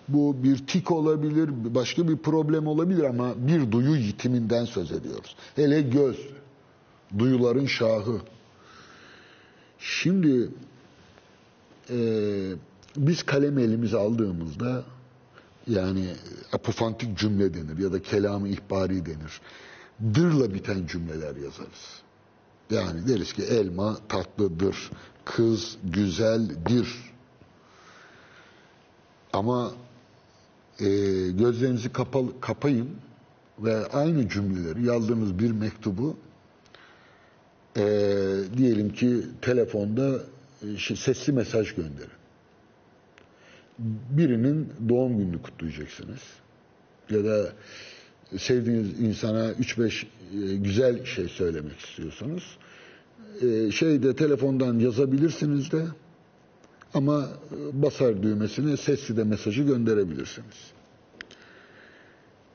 [0.09, 5.36] Bu bir tik olabilir, başka bir problem olabilir ama bir duyu yitiminden söz ediyoruz.
[5.57, 6.16] Hele göz,
[7.19, 8.20] duyuların şahı.
[9.78, 10.51] Şimdi
[11.90, 11.99] e,
[12.97, 14.85] biz kalem elimize aldığımızda
[15.66, 16.07] yani
[16.53, 19.40] apofantik cümle denir ya da kelamı ihbari denir.
[20.15, 22.03] Dırla biten cümleler yazarız.
[22.70, 24.90] Yani deriz ki elma tatlıdır,
[25.24, 26.89] kız güzeldir.
[29.32, 29.73] Ama
[30.81, 30.86] e,
[31.31, 32.90] gözlerinizi kapalı, kapayın
[33.59, 36.16] ve aynı cümleleri yazdığınız bir mektubu
[37.77, 37.82] e,
[38.57, 40.20] diyelim ki telefonda
[40.62, 42.11] e, şey, sesli mesaj gönderin.
[44.11, 46.20] birinin doğum gününü kutlayacaksınız.
[47.11, 47.53] Ya da
[48.39, 50.05] sevdiğiniz insana 3-5
[50.53, 52.59] e, güzel şey söylemek istiyorsunuz.
[53.43, 55.85] E, şeyde telefondan yazabilirsiniz de
[56.94, 60.73] ama e, basar düğmesine sesli de mesajı gönderebilirsiniz.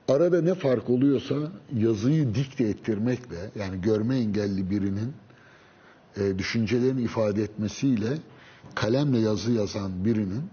[0.07, 1.35] Arada ne fark oluyorsa
[1.75, 5.13] yazıyı dikte ettirmekle yani görme engelli birinin
[6.17, 8.17] e, düşüncelerini ifade etmesiyle
[8.75, 10.43] kalemle yazı yazan birinin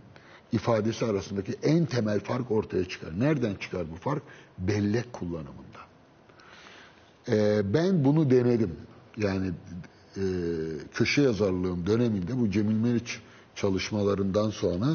[0.52, 3.20] ifadesi arasındaki en temel fark ortaya çıkar.
[3.20, 4.22] Nereden çıkar bu fark?
[4.58, 5.80] Bellek kullanımında.
[7.28, 8.76] E, ben bunu denedim.
[9.16, 9.52] Yani
[10.16, 10.22] e,
[10.94, 13.20] köşe yazarlığım döneminde bu Cemil Meriç
[13.54, 14.86] çalışmalarından sonra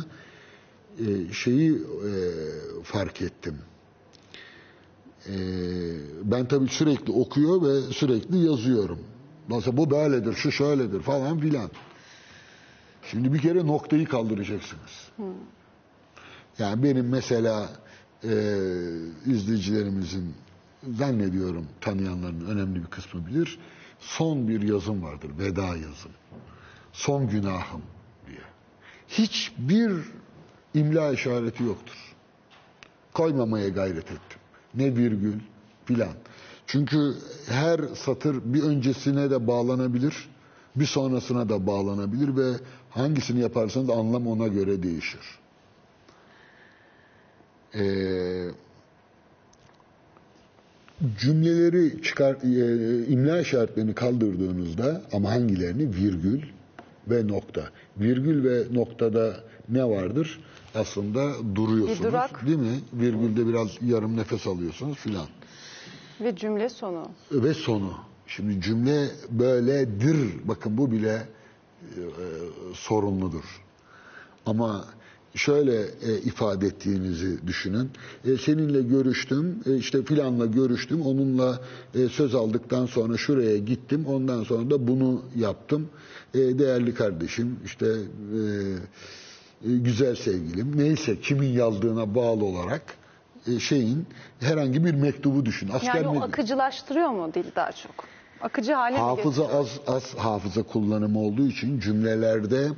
[1.00, 2.12] e, şeyi e,
[2.84, 3.58] fark ettim.
[5.28, 5.36] E,
[6.24, 9.00] ben tabii sürekli okuyor ve sürekli yazıyorum.
[9.48, 11.70] Mesela bu böyledir, şu şöyledir falan filan.
[13.12, 15.10] Şimdi bir kere noktayı kaldıracaksınız.
[16.60, 17.70] Yani benim mesela
[18.24, 18.30] e,
[19.26, 20.34] izleyicilerimizin
[20.98, 23.60] zannediyorum tanıyanların önemli bir kısmı bilir.
[24.00, 26.12] Son bir yazım vardır, veda yazım.
[26.94, 27.82] Son günahım
[28.28, 28.42] diye.
[29.08, 29.92] Hiçbir
[30.74, 32.16] imla işareti yoktur.
[33.14, 34.40] Koymamaya gayret ettim.
[34.76, 35.40] Ne virgül
[35.86, 36.14] filan.
[36.68, 37.16] Çünkü
[37.48, 40.30] her satır bir öncesine de bağlanabilir,
[40.76, 42.52] bir sonrasına da bağlanabilir ve
[42.90, 45.40] hangisini yaparsanız anlam ona göre değişir.
[47.76, 48.50] Ee,
[51.20, 56.42] cümleleri çıkar, e, imla işaretlerini kaldırdığınızda ama hangilerini virgül
[57.08, 57.70] ve nokta.
[57.98, 59.36] Virgül ve noktada
[59.70, 60.40] ne vardır?
[60.76, 62.00] Aslında duruyorsunuz.
[62.00, 62.46] Bir durak.
[62.48, 62.80] Değil mi?
[62.94, 65.28] Virgülde biraz yarım nefes alıyorsunuz filan.
[66.22, 67.08] Ve cümle sonu.
[67.32, 67.94] Ve sonu.
[68.28, 70.18] Şimdi cümle böyledir.
[70.44, 72.06] Bakın bu bile e, e,
[72.74, 73.62] sorunludur.
[74.46, 74.86] Ama
[75.36, 77.90] şöyle e, ifade ettiğinizi düşünün.
[78.26, 81.60] E, seninle görüştüm, e, işte filanla görüştüm, onunla
[81.96, 85.90] e, söz aldıktan sonra şuraya gittim, ondan sonra da bunu yaptım.
[86.34, 88.40] E, değerli kardeşim, işte e,
[89.72, 92.82] e, güzel sevgilim, neyse kimin yazdığına bağlı olarak
[93.48, 94.06] e, şeyin
[94.40, 95.70] herhangi bir mektubu düşün.
[95.74, 96.26] Asker Yani o mektubu.
[96.32, 97.92] akıcılaştırıyor mu dil daha çok?
[98.42, 99.62] Akıcı hale mi Hafıza getiriyor?
[99.64, 102.70] az az hafıza kullanımı olduğu için cümlelerde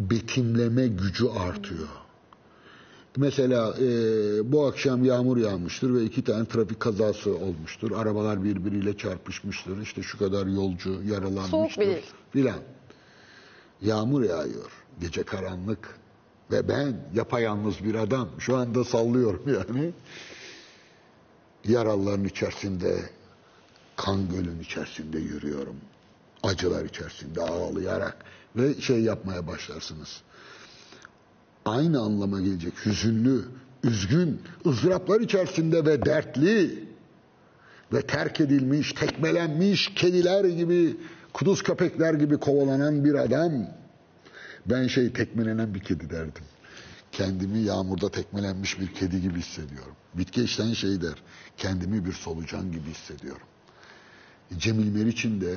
[0.00, 1.88] betimleme gücü artıyor.
[3.16, 7.90] Mesela e, bu akşam yağmur yağmıştır ve iki tane trafik kazası olmuştur.
[7.92, 9.82] Arabalar birbiriyle çarpışmıştır.
[9.82, 12.58] İşte şu kadar yolcu yaralanmıştır filan.
[13.80, 14.72] Yağmur yağıyor.
[15.00, 15.98] Gece karanlık.
[16.50, 18.28] Ve ben yapayalnız bir adam.
[18.38, 19.92] Şu anda sallıyorum yani.
[21.64, 23.10] Yaralıların içerisinde
[23.96, 25.76] kan gölün içerisinde yürüyorum.
[26.42, 28.24] Acılar içerisinde ağlayarak
[28.56, 30.22] ve şey yapmaya başlarsınız.
[31.64, 33.44] Aynı anlama gelecek hüzünlü,
[33.84, 36.84] üzgün, ızdıraplar içerisinde ve dertli
[37.92, 40.96] ve terk edilmiş, tekmelenmiş kediler gibi,
[41.32, 43.52] kuduz köpekler gibi kovalanan bir adam.
[44.66, 46.44] Ben şey tekmelenen bir kedi derdim.
[47.12, 49.94] Kendimi yağmurda tekmelenmiş bir kedi gibi hissediyorum.
[50.12, 51.22] Wittgenstein şey der,
[51.56, 53.46] kendimi bir solucan gibi hissediyorum.
[54.58, 55.54] Cemil Meriç'in de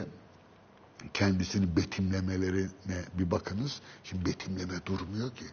[1.14, 3.82] kendisini betimlemelerine bir bakınız.
[4.04, 5.46] Şimdi betimleme durmuyor ki.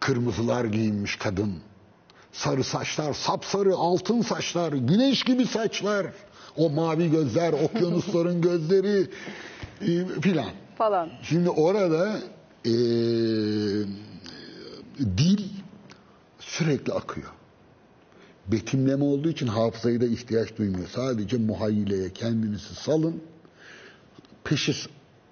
[0.00, 1.54] Kırmızılar giyinmiş kadın.
[2.32, 6.06] Sarı saçlar, sapsarı altın saçlar, güneş gibi saçlar.
[6.56, 9.10] O mavi gözler, okyanusların gözleri
[9.80, 10.50] e, filan.
[10.78, 11.10] Falan.
[11.22, 12.20] Şimdi orada
[12.64, 12.72] e,
[15.00, 15.48] dil
[16.38, 17.30] sürekli akıyor.
[18.48, 20.88] Betimleme olduğu için hafızayı da ihtiyaç duymuyor.
[20.88, 23.22] Sadece muhayyileye kendinizi salın.
[24.44, 24.72] Peşi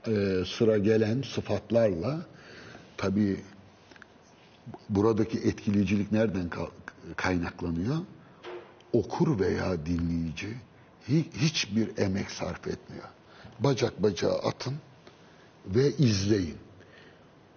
[0.06, 2.26] e, sıra gelen sıfatlarla
[2.96, 3.40] tabii
[4.88, 6.70] buradaki etkileyicilik nereden ka-
[7.16, 7.96] kaynaklanıyor?
[8.92, 10.48] Okur veya dinleyici
[11.08, 13.04] hi- hiçbir emek sarf etmiyor.
[13.60, 14.74] Bacak bacağı atın
[15.66, 16.54] ve izleyin.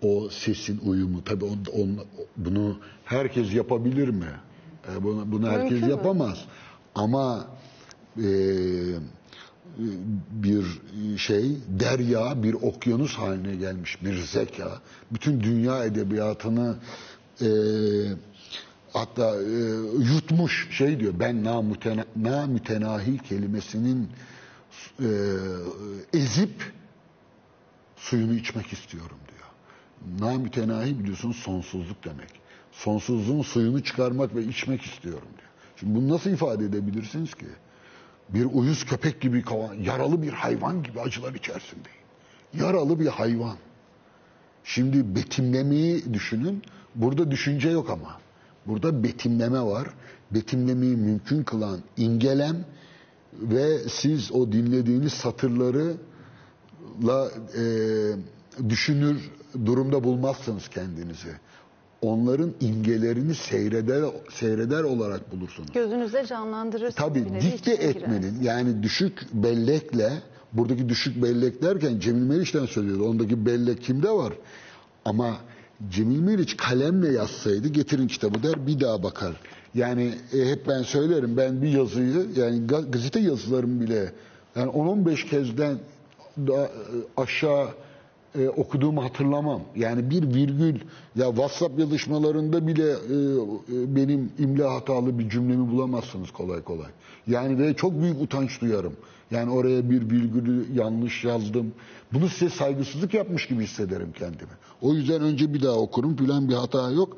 [0.01, 2.05] O sesin uyumu tabii on, on-
[2.37, 4.31] bunu herkes yapabilir mi?
[4.93, 5.91] E, bunu, bunu herkes Mümkün mü?
[5.91, 6.45] yapamaz.
[6.95, 7.47] Ama
[8.17, 8.27] e,
[10.31, 10.65] bir
[11.17, 14.81] şey derya, bir okyanus haline gelmiş bir zeka.
[15.11, 16.75] Bütün dünya edebiyatını
[17.41, 17.47] e,
[18.93, 19.57] hatta e,
[20.13, 21.13] yutmuş şey diyor.
[21.19, 24.09] Ben namütena, namütenahi kelimesinin
[24.99, 25.09] e,
[26.13, 26.73] ezip
[27.97, 29.49] suyunu içmek istiyorum diyor.
[30.29, 32.44] Namütenahi biliyorsunuz sonsuzluk demek.
[32.75, 35.49] Sonsuzluğun suyunu çıkarmak ve içmek istiyorum diyor.
[35.75, 37.45] Şimdi bunu nasıl ifade edebilirsiniz ki?
[38.29, 39.43] Bir uyuz köpek gibi,
[39.81, 41.99] yaralı bir hayvan gibi acılar içerisindeyim.
[42.53, 43.57] Yaralı bir hayvan.
[44.63, 46.63] Şimdi betimlemeyi düşünün.
[46.95, 48.19] Burada düşünce yok ama.
[48.65, 49.87] Burada betimleme var.
[50.31, 52.65] Betimlemeyi mümkün kılan ingelem
[53.33, 55.93] ve siz o dinlediğiniz satırları
[57.03, 59.31] la e, düşünür
[59.65, 61.31] durumda bulmazsınız kendinizi.
[62.01, 65.69] Onların imgelerini seyreder seyreder olarak bulursunuz.
[65.73, 66.95] Gözünüzde canlandırırsınız.
[66.95, 68.45] Tabii nevi, dikte etmenin girersiniz.
[68.45, 70.11] yani düşük bellekle
[70.53, 73.03] buradaki düşük bellek derken Cemil Meriç'ten söylüyordu.
[73.09, 74.33] Ondaki bellek kimde var?
[75.05, 75.37] Ama
[75.89, 79.33] Cemil Meriç kalemle yazsaydı getirin kitabı der bir daha bakar.
[79.75, 84.11] Yani e, hep ben söylerim ben bir yazıyı yani ga- gazete yazılarım bile
[84.55, 85.77] yani 10-15 kezden
[86.37, 86.69] daha e,
[87.17, 87.67] aşağı
[88.39, 89.61] e, okuduğumu hatırlamam.
[89.75, 90.75] Yani bir virgül
[91.15, 96.89] ya WhatsApp yazışmalarında bile e, e, benim imla hatalı bir cümlemi bulamazsınız kolay kolay.
[97.27, 98.93] Yani ve çok büyük utanç duyarım.
[99.31, 101.73] Yani oraya bir virgülü yanlış yazdım.
[102.13, 104.51] Bunu size saygısızlık yapmış gibi hissederim kendimi.
[104.81, 107.17] O yüzden önce bir daha okurum filan bir hata yok.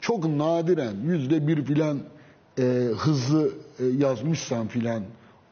[0.00, 1.98] Çok nadiren yüzde bir filan
[2.58, 2.62] e,
[2.98, 5.02] hızlı e, yazmışsam filan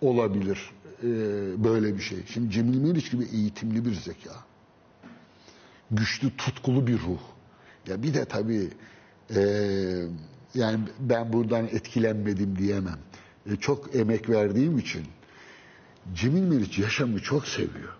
[0.00, 0.70] olabilir
[1.02, 1.08] e,
[1.64, 2.18] böyle bir şey.
[2.26, 4.32] Şimdi Cemil Meriç gibi eğitimli bir zeka
[5.90, 7.20] güçlü, tutkulu bir ruh.
[7.86, 8.70] Ya bir de tabii
[9.36, 9.40] e,
[10.54, 12.98] yani ben buradan etkilenmedim diyemem.
[13.50, 15.06] E, çok emek verdiğim için
[16.14, 17.96] Cemil Meriç yaşamı çok seviyor.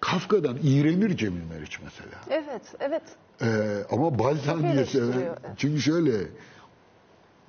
[0.00, 2.20] Kafka'dan iğrenir Cemil Meriç mesela.
[2.30, 3.02] Evet, evet.
[3.42, 3.46] E,
[3.90, 4.18] ama
[4.60, 5.38] niye eleştiriyor, sever?
[5.56, 6.12] Çünkü şöyle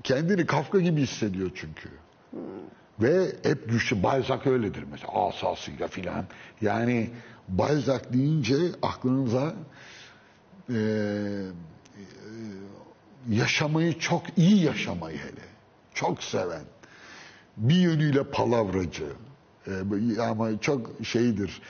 [0.04, 1.90] kendini Kafka gibi hissediyor çünkü.
[3.00, 4.04] Ve hep güçlü.
[4.04, 6.26] Balzac öyledir mesela asasıyla filan.
[6.62, 7.10] Yani
[7.48, 9.54] Balzac deyince aklınıza
[10.70, 10.80] e, e,
[13.30, 15.46] yaşamayı çok iyi yaşamayı hele.
[15.94, 16.64] Çok seven.
[17.58, 19.08] Bir yönüyle palavracı.
[19.68, 21.62] E, ama çok şeydir.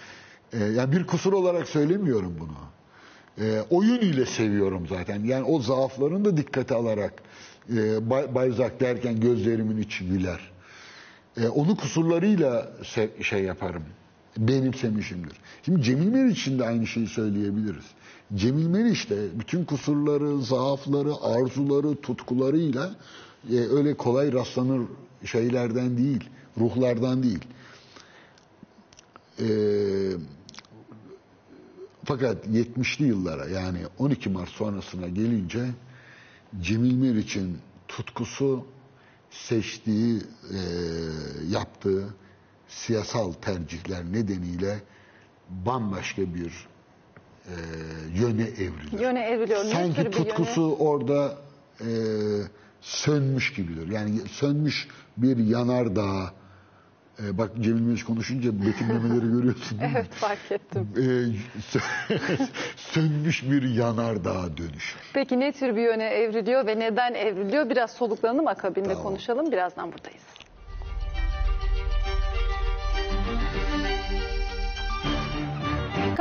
[0.53, 2.57] E, yani bir kusur olarak söylemiyorum bunu.
[3.47, 5.23] E, o yönüyle seviyorum zaten.
[5.23, 7.13] Yani o zaaflarını da dikkate alarak
[7.69, 10.51] e, Ba- Balzac derken gözlerimin içi güler.
[11.37, 12.71] E, onu kusurlarıyla
[13.21, 13.83] şey yaparım.
[14.37, 15.37] Benimsemişimdir.
[15.63, 17.85] Şimdi Cemil Meriç için de aynı şeyi söyleyebiliriz.
[18.35, 22.95] Cemil Meriç de bütün kusurları, zaafları, arzuları, tutkularıyla
[23.51, 24.81] e, öyle kolay rastlanır
[25.25, 27.45] şeylerden değil, ruhlardan değil.
[29.39, 29.47] E,
[32.05, 35.65] fakat 70'li yıllara yani 12 Mart sonrasına gelince
[36.61, 37.57] Cemil Meriç'in
[37.87, 38.65] tutkusu
[39.31, 40.21] seçtiği,
[40.51, 40.59] e,
[41.49, 42.13] yaptığı
[42.67, 44.79] siyasal tercihler nedeniyle
[45.49, 46.67] bambaşka bir
[47.45, 47.53] e,
[48.15, 49.01] yöne evriliyor.
[49.01, 49.63] Yöne evriliyor.
[49.65, 51.37] Sanki tutkusu orada
[51.81, 51.87] e,
[52.81, 53.87] sönmüş gibidir.
[53.91, 54.87] Yani sönmüş
[55.17, 56.33] bir yanardağ.
[57.23, 59.97] E, bak Cemil Meriç konuşunca betimlemeleri görüyorsun değil mi?
[59.99, 60.89] Evet, fark ettim.
[60.97, 61.01] E,
[61.77, 64.99] sö- sönmüş bir yanardağ dönüşür.
[65.13, 67.69] Peki ne tür bir yöne evriliyor ve neden evriliyor?
[67.69, 69.03] Biraz soluklanalım akabinde Tamam.
[69.03, 69.51] konuşalım.
[69.51, 70.24] Birazdan buradayız.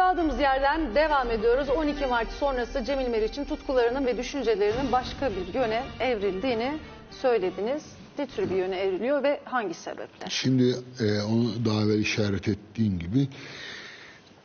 [0.05, 1.69] Kaldığımız yerden devam ediyoruz.
[1.69, 6.79] 12 Mart sonrası Cemil Meriç'in tutkularının ve düşüncelerinin başka bir yöne evrildiğini
[7.23, 7.83] söylediniz.
[8.19, 10.27] Ne tür bir yöne evriliyor ve hangi sebeple?
[10.29, 13.29] Şimdi e, onu daha evvel işaret ettiğin gibi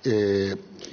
[0.05, 0.11] e,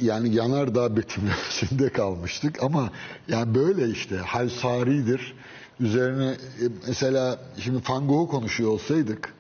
[0.01, 2.91] yani yanardağ betimlemesinde kalmıştık ama
[3.29, 5.35] yani böyle işte hal saridir.
[5.81, 9.35] Üzerine e, mesela şimdi Van konuşuyor olsaydık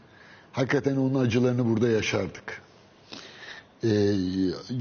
[0.52, 2.65] hakikaten onun acılarını burada yaşardık.
[3.86, 3.88] E,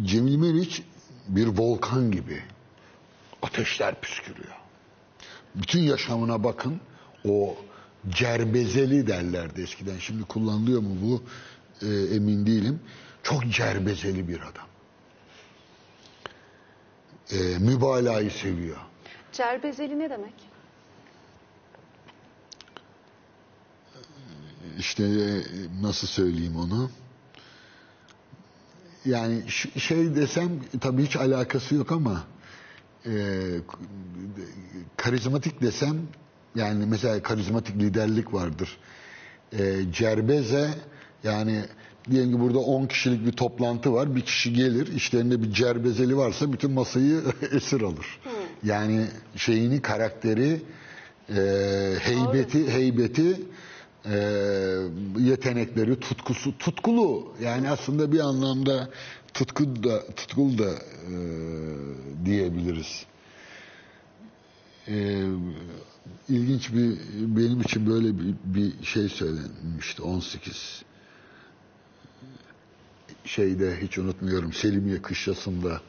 [0.03, 0.81] Cemil Meriç
[1.27, 2.41] bir volkan gibi
[3.41, 4.55] ateşler püskürüyor.
[5.55, 6.79] Bütün yaşamına bakın.
[7.27, 7.57] O
[8.09, 9.97] cerbezeli derlerdi eskiden.
[9.97, 11.23] Şimdi kullanılıyor mu bu
[11.85, 12.79] e, emin değilim.
[13.23, 14.67] Çok cerbezeli bir adam.
[17.31, 18.77] E, mübalağayı seviyor.
[19.31, 20.33] Cerbezeli ne demek?
[24.79, 25.43] İşte e,
[25.81, 26.89] nasıl söyleyeyim onu?
[29.05, 29.43] Yani
[29.77, 30.49] şey desem
[30.81, 32.23] tabii hiç alakası yok ama
[33.05, 33.11] e,
[34.97, 35.97] karizmatik desem
[36.55, 38.77] yani mesela karizmatik liderlik vardır.
[39.59, 40.69] E, cerbeze
[41.23, 41.65] yani
[42.11, 44.15] diyelim ki burada 10 kişilik bir toplantı var.
[44.15, 47.21] Bir kişi gelir işlerinde bir cerbezeli varsa bütün masayı
[47.51, 48.19] esir alır.
[48.63, 50.61] Yani şeyini karakteri
[51.29, 51.41] e,
[51.99, 53.41] heybeti heybeti
[54.11, 54.17] e,
[55.19, 57.33] yetenekleri, tutkusu, tutkulu.
[57.41, 58.89] Yani aslında bir anlamda
[59.33, 61.15] tutku da, tutkulu da e,
[62.25, 63.05] diyebiliriz.
[64.87, 65.23] E,
[66.29, 70.83] ilginç bir, benim için böyle bir, bir şey söylenmişti 18
[73.25, 75.81] şeyde hiç unutmuyorum Selimiye Kışlası'nda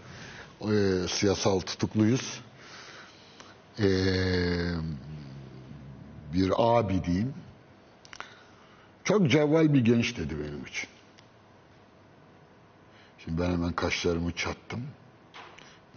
[0.60, 2.40] e, siyasal tutukluyuz.
[3.78, 3.88] E,
[6.34, 7.34] bir abi diyeyim.
[9.06, 10.88] Çok cevval bir genç dedi benim için.
[13.18, 14.80] Şimdi ben hemen kaşlarımı çattım.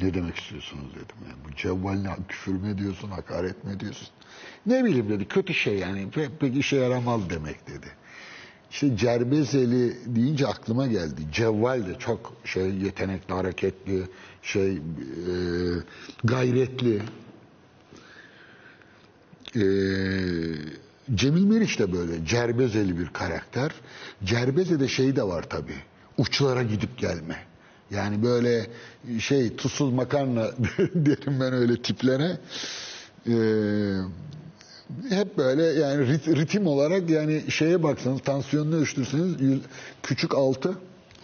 [0.01, 1.15] Ne demek istiyorsunuz dedim.
[1.29, 2.09] Yani bu cevval ne?
[2.27, 4.07] Küfür mü ediyorsun, hakaret mi ediyorsun?
[4.65, 5.27] Ne bileyim dedi.
[5.27, 6.11] Kötü şey yani.
[6.11, 7.87] Pek, pek işe yaramaz demek dedi.
[8.71, 11.21] İşte Cerbezeli deyince aklıma geldi.
[11.31, 14.03] Cevval de çok şey yetenekli, hareketli,
[14.41, 14.79] şey e,
[16.23, 17.01] gayretli.
[19.55, 19.63] E,
[21.15, 23.71] Cemil Meriç de böyle cerbezeli bir karakter.
[24.23, 25.77] Cerbeze'de şey de var tabii.
[26.17, 27.35] Uçlara gidip gelme.
[27.91, 28.67] Yani böyle
[29.19, 30.45] şey tuzsuz makarna
[30.77, 32.37] derim ben öyle tiplere.
[33.27, 33.31] Ee,
[35.09, 39.61] hep böyle yani rit- ritim olarak yani şeye baksanız tansiyonunu ölçtürseniz
[40.03, 40.73] küçük 6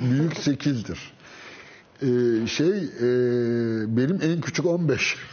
[0.02, 1.00] büyük 8'dir.
[2.02, 3.08] Ee, şey e,
[3.98, 5.16] benim en küçük 15.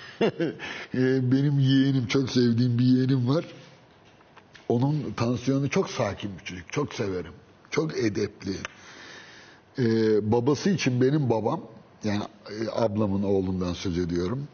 [0.95, 3.45] Ee, benim yeğenim çok sevdiğim bir yeğenim var.
[4.73, 6.73] Onun tansiyonu çok sakin bir çocuk.
[6.73, 7.33] Çok severim.
[7.71, 8.53] Çok edepli.
[9.79, 11.61] Ee, babası için benim babam
[12.05, 14.49] yani e, ablamın oğlundan söz ediyorum.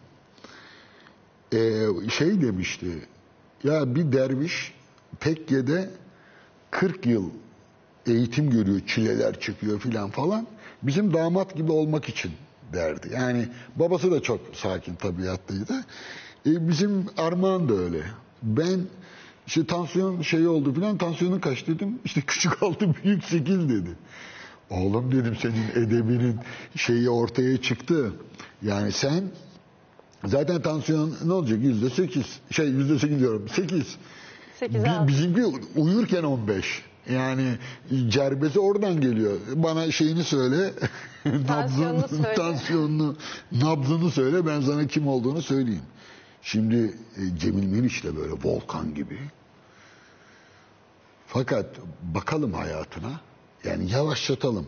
[1.53, 2.87] Ee, şey demişti.
[3.65, 4.75] Ya bir derviş
[5.21, 5.91] tekkede
[6.71, 7.31] 40 yıl
[8.07, 10.47] eğitim görüyor, çileler çıkıyor filan falan.
[10.83, 12.33] Bizim damat gibi olmak için
[12.73, 13.11] derdi.
[13.15, 15.75] Yani babası da çok sakin tabiatlıydı.
[16.47, 18.03] E, bizim Armağan da öyle.
[18.43, 18.81] Ben
[19.49, 21.99] işte tansiyon şey oldu filan tansiyonun kaç dedim.
[22.05, 23.91] İşte küçük altı büyük sekiz dedi.
[24.71, 26.37] Oğlum dedim senin edebinin
[26.77, 28.13] şeyi ortaya çıktı.
[28.63, 29.25] Yani sen
[30.25, 32.27] zaten tansiyon ne olacak yüzde sekiz.
[32.51, 33.97] Şey yüzde sekiz diyorum sekiz.
[34.61, 35.09] 8'e Bi- altı.
[35.09, 35.45] Bizimki
[35.77, 36.83] uyurken 15.
[37.11, 37.59] Yani
[38.09, 39.37] cerbesi oradan geliyor.
[39.55, 40.73] Bana şeyini söyle.
[41.25, 42.35] Nabzını, söyle.
[42.35, 43.17] tansiyonunu,
[43.53, 45.83] nabzını söyle ben sana kim olduğunu söyleyeyim.
[46.43, 49.19] Şimdi e, Cemil Meriç de böyle volkan gibi.
[51.29, 51.67] Fakat
[52.03, 53.21] bakalım hayatına.
[53.65, 54.67] Yani yavaşlatalım.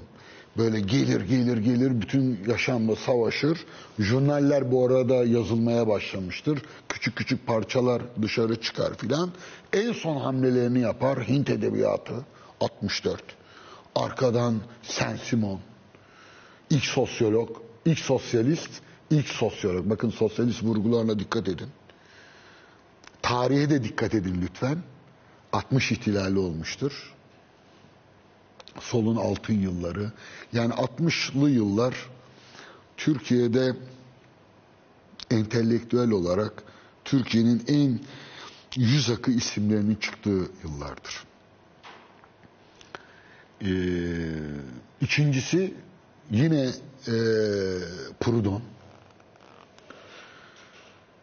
[0.57, 3.59] Böyle gelir gelir gelir bütün yaşamla savaşır.
[3.99, 6.63] Jurnaller bu arada yazılmaya başlamıştır.
[6.89, 9.31] Küçük küçük parçalar dışarı çıkar filan.
[9.73, 12.15] En son hamlelerini yapar Hint edebiyatı
[12.61, 13.23] 64.
[13.95, 15.61] Arkadan Saint-Simon.
[16.71, 18.71] İlk sosyolog, ilk sosyalist,
[19.11, 19.91] ilk sosyolog.
[19.91, 21.69] Bakın sosyalist vurgularına dikkat edin.
[23.23, 24.79] Tarihe de dikkat edin lütfen.
[25.53, 27.15] 60 ihtilali olmuştur.
[28.81, 30.13] Solun altın yılları.
[30.53, 31.95] Yani 60'lı yıllar
[32.97, 33.77] Türkiye'de
[35.31, 36.63] entelektüel olarak
[37.05, 38.01] Türkiye'nin en
[38.77, 41.25] yüz akı isimlerinin çıktığı yıllardır.
[43.63, 43.69] Ee,
[45.01, 45.75] ikincisi
[46.31, 46.61] yine
[47.07, 47.15] e,
[48.21, 48.63] Proudhon.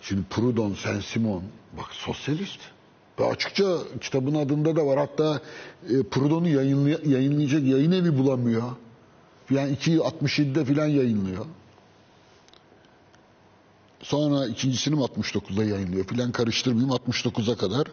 [0.01, 1.43] Şimdi Proudhon, Saint-Simon,
[1.77, 2.59] bak sosyalist.
[3.19, 4.97] Ve açıkça kitabın adında da var.
[4.99, 5.41] Hatta
[5.89, 8.63] e, Proudhon'u yayınlay- yayınlayacak yayın evi bulamıyor.
[9.49, 11.45] Yani 267'de filan yayınlıyor.
[14.01, 17.87] Sonra ikincisini mi 69'da yayınlıyor filan karıştırmayayım 69'a kadar.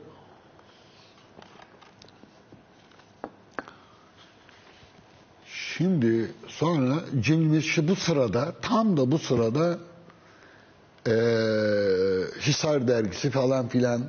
[5.47, 9.79] Şimdi sonra Cemil Mesih bu sırada tam da bu sırada
[11.07, 14.03] eee Hisar dergisi falan filan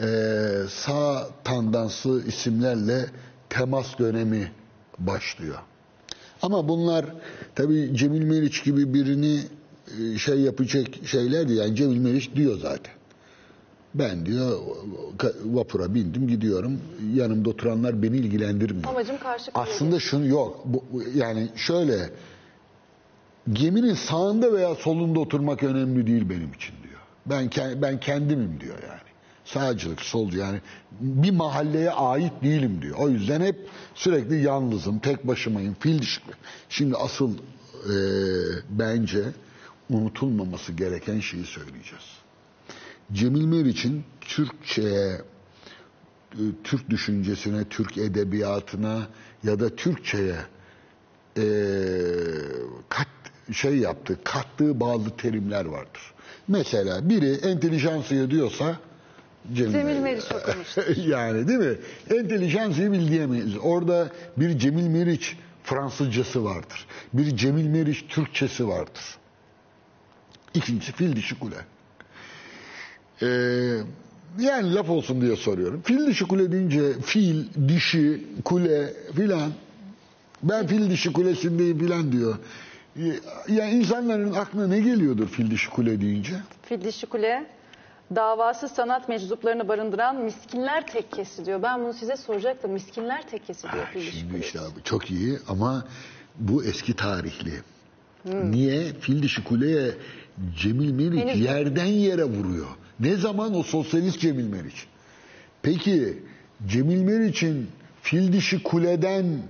[0.00, 3.06] eee, sağ tandanslı isimlerle
[3.50, 4.52] temas dönemi
[4.98, 5.58] başlıyor.
[6.42, 7.06] Ama bunlar
[7.54, 9.40] tabii Cemil Meriç gibi birini
[10.00, 11.60] e, şey yapacak şeyler değil.
[11.60, 12.92] Yani Cemil Meriç diyor zaten.
[13.94, 14.58] Ben diyor
[15.44, 16.80] vapura bindim gidiyorum.
[17.14, 18.88] Yanımda oturanlar beni ilgilendirmiyor.
[18.88, 20.62] Amacım karşı Aslında şunu yok.
[20.64, 22.10] Bu, yani şöyle
[23.52, 27.00] geminin sağında veya solunda oturmak önemli değil benim için diyor.
[27.26, 27.50] Ben
[27.82, 29.05] ben kendimim diyor yani.
[29.46, 30.60] Sağcılık, solcu yani
[31.00, 32.96] bir mahalleye ait değilim diyor.
[32.98, 33.56] O yüzden hep
[33.94, 36.20] sürekli yalnızım, tek başımayım, fil dişi.
[36.68, 37.96] Şimdi asıl e,
[38.70, 39.24] bence
[39.90, 42.04] unutulmaması gereken şeyi söyleyeceğiz.
[43.12, 45.20] Cemil Meriç'in Türkçe'ye
[46.32, 49.06] e, Türk düşüncesine, Türk edebiyatına
[49.44, 50.36] ya da Türkçe'ye
[51.38, 51.44] e,
[52.88, 53.08] kat
[53.52, 56.14] şey yaptığı, kattığı bazı terimler vardır.
[56.48, 58.76] Mesela biri entelijansiye diyorsa
[59.54, 60.96] Cemil, Cemil Meriç okumuştur.
[61.06, 61.74] yani değil mi?
[62.10, 63.56] Entelijansiyi diyemeyiz.
[63.62, 66.86] Orada bir Cemil Meriç Fransızcası vardır.
[67.12, 69.16] Bir Cemil Meriç Türkçesi vardır.
[70.54, 71.56] İkincisi fil dişi kule.
[73.22, 73.26] Ee,
[74.38, 75.82] yani laf olsun diye soruyorum.
[75.82, 79.52] Fil dişi kule deyince fil, dişi, kule filan.
[80.42, 82.36] Ben fil dişi kulesindeyim filan diyor.
[83.48, 86.34] Yani insanların aklına ne geliyordur fil dişi kule deyince?
[86.62, 87.46] Fil dişi kule
[88.14, 91.62] davası sanat meczuplarını barındıran miskinler tekkesi diyor.
[91.62, 92.72] Ben bunu size soracaktım.
[92.72, 95.84] Miskinler tekkesi diyor dişi Şimdi işte abi çok iyi ama
[96.38, 97.52] bu eski tarihli.
[98.24, 98.92] Niye?
[99.00, 99.90] Fil dişi kuleye
[100.56, 102.66] Cemil Meriç Henüz- yerden yere vuruyor.
[103.00, 104.86] Ne zaman o sosyalist Cemil Meriç?
[105.62, 106.22] Peki
[106.66, 107.68] Cemil Meriç'in
[108.02, 109.42] fil dişi kuleden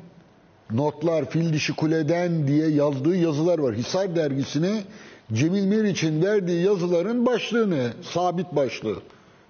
[0.71, 3.75] notlar fil dişi kuleden diye yazdığı yazılar var.
[3.75, 4.83] Hisar dergisine
[5.33, 7.93] Cemil Meriç'in verdiği yazıların başlığı ne?
[8.03, 9.03] Sabit başlığı.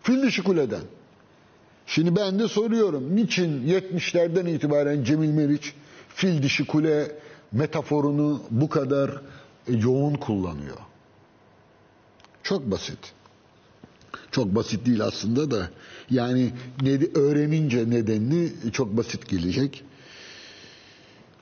[0.03, 0.83] Fil dişi kuleden.
[1.87, 3.17] Şimdi ben de soruyorum.
[3.17, 5.75] Niçin 70'lerden itibaren Cemil Meriç
[6.09, 7.19] fil dişi kule
[7.53, 9.11] metaforunu bu kadar
[9.69, 10.77] e, yoğun kullanıyor?
[12.43, 12.99] Çok basit.
[14.31, 15.71] Çok basit değil aslında da.
[16.11, 16.53] Yani
[17.15, 19.85] öğrenince nedenini çok basit gelecek.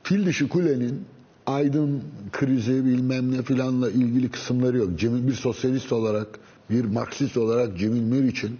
[0.02, 1.06] Fil dişi kulenin
[1.46, 2.02] aydın
[2.32, 4.98] krizi bilmem ne filanla ilgili kısımları yok.
[4.98, 6.38] Cemil, bir sosyalist olarak,
[6.70, 8.58] bir Marksist olarak Cemil Meriç'in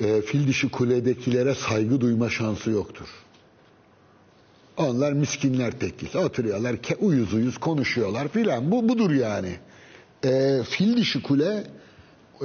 [0.00, 3.08] e, fil dişi kuledekilere saygı duyma şansı yoktur.
[4.76, 6.18] Onlar miskinler tekkisi.
[6.18, 8.70] Oturuyorlar, ke- uyuz uyuz konuşuyorlar filan.
[8.70, 9.56] Bu budur yani.
[10.24, 11.64] E, fil dişi kule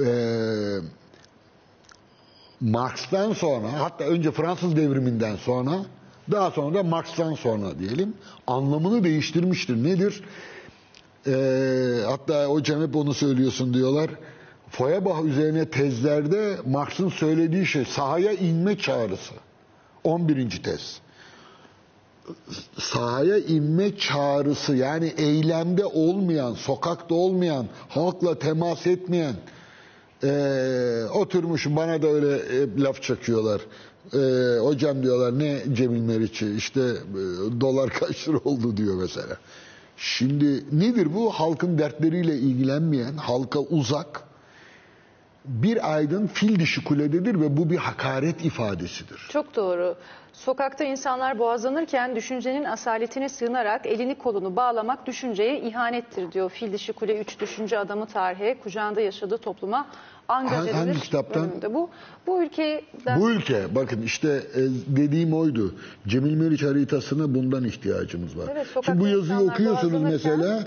[0.04, 0.08] e,
[2.60, 5.84] Marx'tan sonra hatta önce Fransız devriminden sonra
[6.30, 8.14] daha sonra da Marx'tan sonra diyelim
[8.46, 9.84] anlamını değiştirmiştir.
[9.84, 10.22] Nedir?
[11.26, 14.10] Ee, hatta hocam hep onu söylüyorsun diyorlar.
[14.70, 19.34] Feuerbach üzerine tezlerde Marx'ın söylediği şey sahaya inme çağrısı.
[20.04, 20.62] 11.
[20.62, 21.00] tez.
[22.78, 29.34] Sahaya inme çağrısı yani eylemde olmayan, sokakta olmayan, halkla temas etmeyen,
[30.24, 33.60] ee, oturmuş bana da öyle e, laf çakıyorlar.
[34.14, 34.18] Ee,
[34.60, 39.36] hocam diyorlar ne Cemil Meriç'i işte e, dolar kaç lira oldu diyor mesela.
[39.96, 41.30] Şimdi nedir bu?
[41.30, 44.22] Halkın dertleriyle ilgilenmeyen, halka uzak
[45.44, 49.28] bir aydın fil dişi kulededir ve bu bir hakaret ifadesidir.
[49.28, 49.96] Çok doğru.
[50.32, 56.50] Sokakta insanlar boğazlanırken düşüncenin asaletine sığınarak elini kolunu bağlamak düşünceye ihanettir diyor.
[56.50, 59.86] Fil dişi kule 3 düşünce adamı tarihe kucağında yaşadığı topluma
[60.32, 61.00] Hangi angajedilir.
[61.00, 61.50] kitaptan?
[61.70, 61.90] Bu,
[62.26, 64.60] bu ülkeden Bu ülke bakın işte e,
[64.96, 65.74] dediğim oydu.
[66.06, 68.48] Cemil Meriç haritasına bundan ihtiyacımız var.
[68.52, 70.64] Evet, şimdi bu yazıyı okuyorsunuz mesela.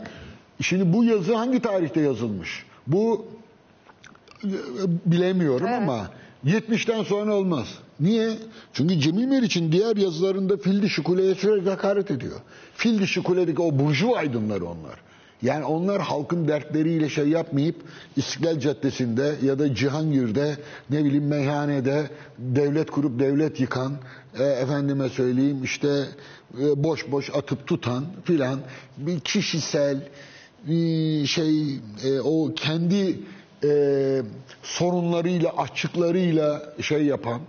[0.61, 2.65] Şimdi bu yazı hangi tarihte yazılmış?
[2.87, 3.25] Bu
[4.43, 4.49] e,
[5.05, 5.81] bilemiyorum Evet.
[5.81, 6.09] ama
[6.45, 7.67] 70'ten sonra olmaz.
[7.99, 8.29] Niye?
[8.73, 12.39] Çünkü Cemil Meriç'in diğer yazılarında fil dişi kuleye sürekli hakaret ediyor.
[12.75, 15.05] Fil dişi kuledeki o burjuva aydınları onlar.
[15.41, 17.75] Yani onlar halkın dertleriyle şey yapmayıp
[18.15, 20.57] İstiklal Caddesi'nde ya da Cihangir'de
[20.89, 22.09] ne bileyim meyhanede
[22.39, 23.97] devlet kurup devlet yıkan
[24.39, 26.05] e, efendime söyleyeyim işte
[26.61, 28.59] e, boş boş atıp tutan filan
[28.97, 30.09] bir kişisel
[30.69, 33.19] e, şey e, o kendi
[33.63, 34.21] e,
[34.63, 37.41] sorunlarıyla açıklarıyla şey yapan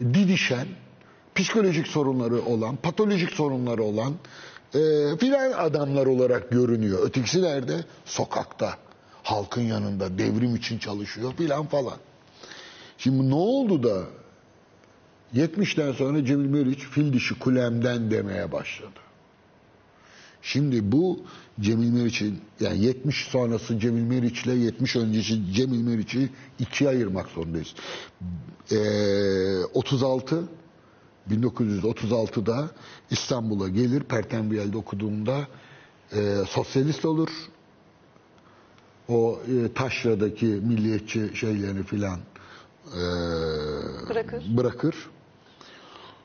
[0.00, 0.66] didişen
[1.34, 4.14] psikolojik sorunları olan, patolojik sorunları olan
[4.74, 7.06] e, filan adamlar olarak görünüyor.
[7.06, 7.84] Ötekisi nerede?
[8.04, 8.74] Sokakta.
[9.22, 11.96] Halkın yanında devrim için çalışıyor filan falan.
[12.98, 14.02] Şimdi ne oldu da
[15.34, 19.00] 70'ten sonra Cemil Meriç fil dişi kulemden demeye başladı.
[20.42, 21.20] Şimdi bu
[21.60, 26.28] Cemil Meriç'in yani 70 sonrası Cemil Meriç ile 70 öncesi Cemil Meriç'i
[26.58, 27.74] ikiye ayırmak zorundayız.
[28.72, 30.48] Ee, 36
[31.30, 32.70] 1936'da
[33.10, 34.02] İstanbul'a gelir.
[34.02, 35.48] Pertembiyel'de okuduğunda
[36.12, 37.28] e, sosyalist olur.
[39.08, 42.18] O e, taşradaki milliyetçi şeylerini filan
[42.86, 43.00] e,
[44.08, 44.44] Bırakır.
[44.56, 44.94] bırakır.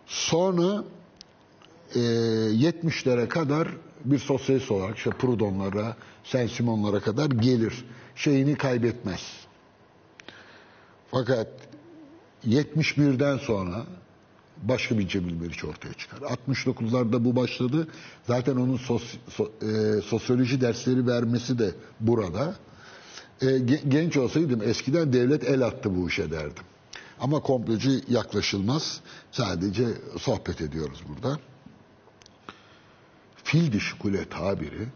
[0.06, 0.84] Sonra
[1.96, 3.68] e, 70'lere kadar
[4.06, 7.86] bir sosyalist olarak işte Proudhon'lara, Saint-Simon'lara kadar gelir.
[8.16, 9.22] Şeyini kaybetmez.
[11.12, 11.48] Fakat
[12.48, 13.86] 71'den sonra
[14.62, 16.18] başka bir Cemil Meriç ortaya çıkar.
[16.18, 17.88] 69'larda bu başladı.
[18.28, 22.56] Zaten onun sos- so- e, sosyoloji dersleri vermesi de burada.
[23.42, 26.64] E, ge- genç olsaydım eskiden devlet el attı bu işe derdim.
[27.20, 29.00] Ama komplocu yaklaşılmaz.
[29.32, 29.88] Sadece
[30.20, 31.40] sohbet ediyoruz burada.
[33.44, 34.88] Fil dişi kule tabiri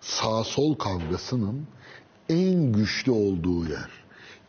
[0.00, 1.66] sağ sol kavgasının
[2.28, 3.90] en güçlü olduğu yer.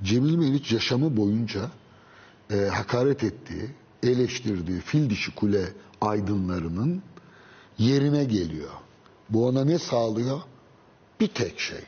[0.04, 1.72] Cemil Meriç yaşamı boyunca
[2.52, 3.70] e, hakaret ettiği,
[4.04, 7.02] eleştirdiği fil dişi kule aydınlarının
[7.78, 8.72] yerine geliyor.
[9.30, 10.42] Bu ona ne sağlıyor?
[11.20, 11.84] Bir tek şey,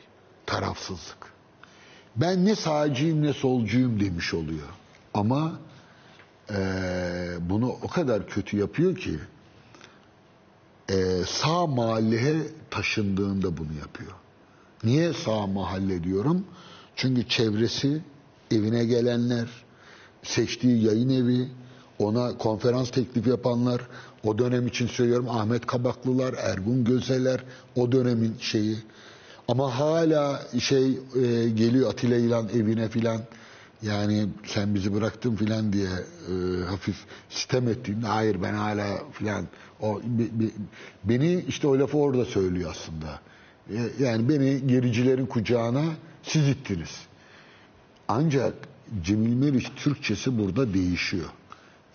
[0.46, 1.32] tarafsızlık.
[2.16, 4.68] Ben ne sağcıyım ne solcuyum demiş oluyor.
[5.14, 5.58] Ama
[6.50, 6.56] e,
[7.40, 9.18] bunu o kadar kötü yapıyor ki
[10.90, 14.12] e, sağ mahalleye taşındığında bunu yapıyor.
[14.84, 16.44] Niye sağ mahalle diyorum?
[16.96, 18.02] Çünkü çevresi,
[18.50, 19.48] evine gelenler,
[20.22, 21.48] seçtiği yayın evi,
[21.98, 23.80] ona konferans teklif yapanlar,
[24.24, 27.44] o dönem için söylüyorum Ahmet Kabaklılar, Ergun Gözeler,
[27.76, 28.76] o dönemin şeyi.
[29.48, 33.20] Ama hala şey e, geliyor Atilla İlhan evine filan.
[33.82, 36.96] Yani sen bizi bıraktın filan diye e, hafif
[37.28, 39.46] sitem ettiğinde hayır ben hala filan
[39.80, 40.52] o be- be-
[41.04, 43.20] beni işte o lafı orada söylüyor aslında.
[43.70, 45.84] E, yani beni gericilerin kucağına
[46.22, 46.90] siz ittiniz.
[48.08, 48.54] Ancak
[49.02, 51.28] Cemil Meriç Türkçesi burada değişiyor.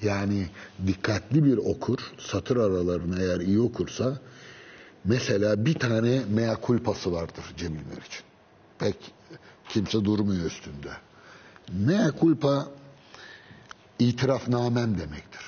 [0.02, 0.48] Yani
[0.88, 4.20] dikkatli bir okur, satır aralarını eğer iyi okursa
[5.04, 8.24] mesela bir tane mea culpası vardır Cemil Meriç'in.
[8.80, 8.96] Pek
[9.70, 10.90] kimse durmuyor üstünde.
[11.72, 12.68] Mea culpa
[14.00, 15.46] itirafnamem demektir.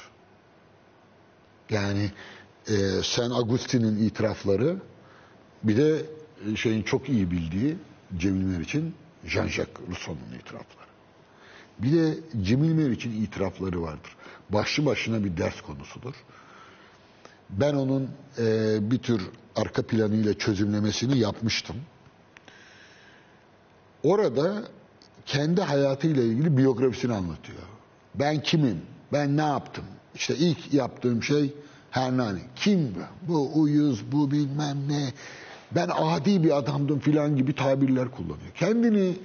[1.69, 2.11] Yani
[2.67, 2.73] e,
[3.03, 4.77] Sen Agustin'in itirafları
[5.63, 6.05] bir de
[6.55, 7.77] şeyin çok iyi bildiği
[8.17, 10.92] Cemil Meriç'in Jean-Jacques Rousseau'nun itirafları.
[11.79, 14.15] Bir de Cemil Meriç'in itirafları vardır.
[14.49, 16.13] Başlı başına bir ders konusudur.
[17.49, 19.21] Ben onun e, bir tür
[19.55, 21.75] arka planıyla çözümlemesini yapmıştım.
[24.03, 24.63] Orada
[25.25, 27.59] kendi hayatıyla ilgili biyografisini anlatıyor.
[28.15, 28.81] Ben kimim?
[29.13, 29.83] Ben ne yaptım?
[30.15, 31.53] İşte ilk yaptığım şey
[31.91, 32.39] Hernani.
[32.55, 32.95] Kim
[33.27, 33.61] bu?
[33.61, 35.13] Uyuz, bu bilmem ne.
[35.71, 38.51] Ben adi bir adamdım filan gibi tabirler kullanıyor.
[38.55, 39.17] Kendini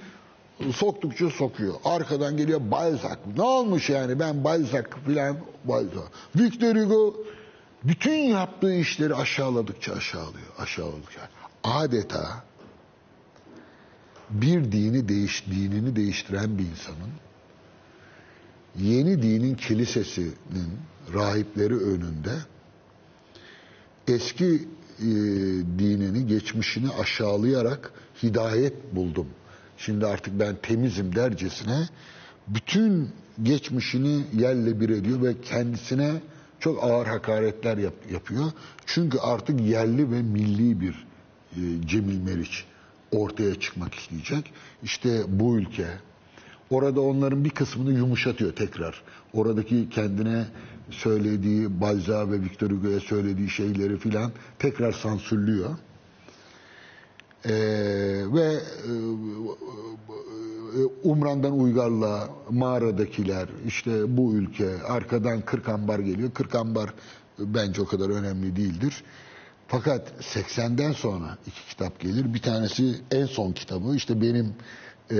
[0.75, 1.73] soktukça sokuyor.
[1.85, 3.17] Arkadan geliyor Balzac.
[3.37, 6.07] Ne olmuş yani ben Balzac filan Balzac.
[6.35, 7.15] Victor Hugo
[7.83, 10.47] bütün yaptığı işleri aşağıladıkça aşağılıyor.
[10.57, 11.29] Aşağıladıkça.
[11.63, 12.43] Adeta
[14.29, 17.11] bir dini değiş, dinini değiştiren bir insanın
[18.79, 20.79] yeni dinin kilisesinin
[21.13, 22.33] rahipleri önünde
[24.07, 24.67] eski
[24.99, 25.05] e,
[25.79, 27.91] dinini, geçmişini aşağılayarak
[28.23, 29.27] hidayet buldum.
[29.79, 31.89] Şimdi artık ben temizim dercesine
[32.47, 33.09] bütün
[33.43, 36.11] geçmişini yerle bir ediyor ve kendisine
[36.59, 38.51] çok ağır hakaretler yap- yapıyor.
[38.85, 41.07] Çünkü artık yerli ve milli bir
[41.55, 42.65] e, Cemil Meriç
[43.11, 44.53] ortaya çıkmak isteyecek.
[44.83, 45.87] İşte bu ülke,
[46.69, 49.01] Orada onların bir kısmını yumuşatıyor tekrar.
[49.33, 50.45] Oradaki kendine
[50.89, 55.69] söylediği Balzac ve Victor Hugo'ya söylediği şeyleri filan tekrar sansürlüyor.
[57.45, 57.51] Ee,
[58.33, 58.59] ve e,
[61.03, 66.31] Umran'dan Uygar'la mağaradakiler, işte bu ülke, arkadan Kırkambar geliyor.
[66.31, 66.93] Kırkambar
[67.39, 69.03] bence o kadar önemli değildir.
[69.67, 72.33] Fakat 80'den sonra iki kitap gelir.
[72.33, 73.95] Bir tanesi en son kitabı.
[73.95, 74.53] İşte benim
[75.11, 75.17] e,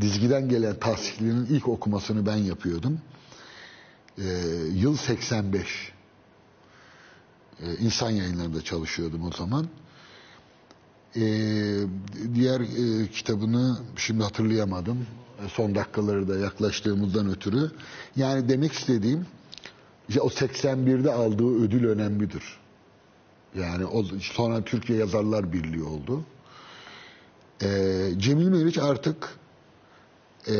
[0.00, 3.00] dizgiden gelen tahsilinin ilk okumasını ben yapıyordum.
[4.18, 4.22] Ee,
[4.74, 5.92] yıl 85.
[7.60, 9.66] Ee, insan yayınlarında çalışıyordum o zaman.
[11.16, 11.20] Ee,
[12.34, 15.06] diğer e, kitabını şimdi hatırlayamadım.
[15.46, 17.70] E, Son dakikaları da yaklaştığımızdan ötürü.
[18.16, 19.26] Yani demek istediğim
[20.08, 22.42] işte o 81'de aldığı ödül önemlidir.
[23.54, 26.24] Yani o, sonra Türkiye Yazarlar Birliği oldu.
[27.62, 29.38] Ee, Cemil Meriç artık
[30.48, 30.54] e,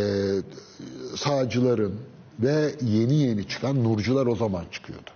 [1.17, 1.95] sağcıların
[2.41, 5.11] ve yeni yeni çıkan nurcular o zaman çıkıyordu.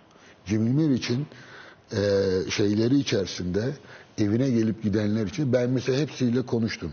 [0.46, 1.26] Cemil Meriç'in
[1.92, 2.00] e,
[2.50, 3.74] şeyleri içerisinde
[4.18, 6.92] evine gelip gidenler için ben mesela hepsiyle konuştum.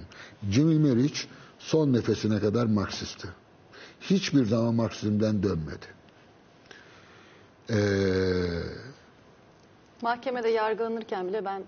[0.51, 1.27] Cemil Meriç
[1.59, 3.27] son nefesine kadar Marksisti.
[4.01, 5.85] Hiçbir zaman Marksizmden dönmedi.
[7.69, 7.77] Eee
[10.01, 11.63] Mahkemede yargılanırken bile ben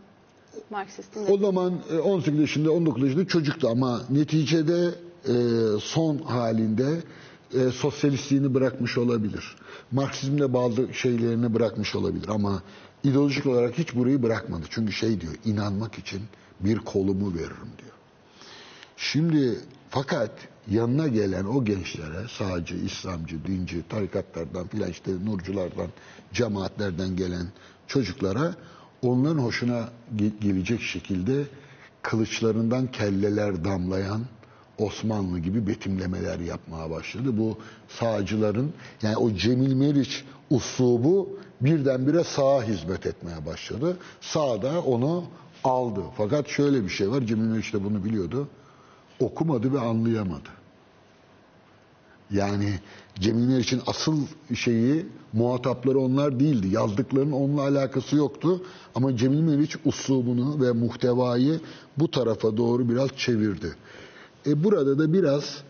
[0.69, 4.89] Marksistim O zaman e, 18 yaşında 19 yaşında çocuktu ama neticede
[5.27, 5.33] e,
[5.79, 7.01] son halinde
[7.55, 9.55] e, sosyalistliğini bırakmış olabilir.
[9.91, 12.63] Marksizmle bazı şeylerini bırakmış olabilir ama
[13.03, 14.65] ideolojik olarak hiç burayı bırakmadı.
[14.69, 16.21] Çünkü şey diyor inanmak için
[16.59, 17.91] bir kolumu veririm diyor.
[18.97, 19.59] Şimdi
[19.89, 20.31] fakat
[20.71, 25.87] yanına gelen o gençlere sağcı, İslamcı, dinci, tarikatlardan filan işte nurculardan,
[26.33, 27.47] cemaatlerden gelen
[27.87, 28.55] çocuklara
[29.01, 31.43] onların hoşuna ge- gelecek şekilde
[32.01, 34.21] kılıçlarından kelleler damlayan
[34.83, 37.37] Osmanlı gibi betimlemeler yapmaya başladı.
[37.37, 37.57] Bu
[37.87, 41.29] sağcıların yani o Cemil Meriç uslubu
[41.61, 43.97] birdenbire sağa hizmet etmeye başladı.
[44.21, 45.23] Sağ da onu
[45.63, 46.01] aldı.
[46.17, 47.21] Fakat şöyle bir şey var.
[47.21, 48.47] Cemil Meriç de bunu biliyordu
[49.19, 50.49] okumadı ve anlayamadı.
[52.31, 52.79] Yani
[53.19, 54.17] Cemil Meriç'in asıl
[54.55, 56.67] şeyi muhatapları onlar değildi.
[56.67, 58.63] Yazdıklarının onunla alakası yoktu.
[58.95, 61.59] Ama Cemil Meriç uslubunu ve muhtevayı
[61.97, 63.75] bu tarafa doğru biraz çevirdi.
[64.47, 65.63] E burada da biraz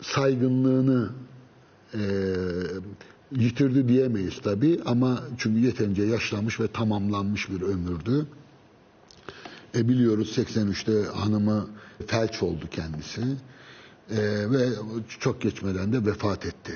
[0.00, 1.10] saygınlığını
[1.94, 2.00] e,
[3.32, 8.26] yitirdi diyemeyiz tabii ama çünkü yeterince yaşlanmış ve tamamlanmış bir ömürdü.
[9.74, 11.66] E biliyoruz 83'te hanımı
[12.06, 13.22] felç oldu kendisi
[14.10, 14.16] E,
[14.50, 14.68] ve
[15.20, 16.74] çok geçmeden de vefat etti.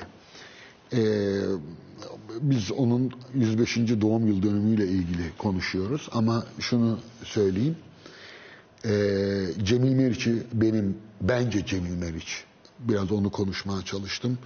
[0.93, 1.01] E,
[2.41, 3.77] biz onun 105.
[4.01, 7.75] doğum yıl dönümüyle ilgili konuşuyoruz ama şunu söyleyeyim.
[8.85, 8.91] E,
[9.63, 12.43] Cemil Meriç'i benim bence Cemil Meriç
[12.79, 14.37] biraz onu konuşmaya çalıştım.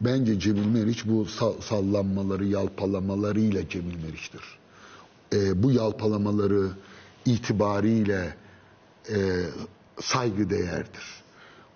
[0.00, 4.42] Bence Cemil Meriç bu sa- sallanmaları, yalpalamalarıyla Cemil Meriç'tir.
[5.32, 6.68] E, bu yalpalamaları
[7.26, 8.34] itibariyle
[9.10, 9.16] e,
[10.00, 11.04] saygı değerdir.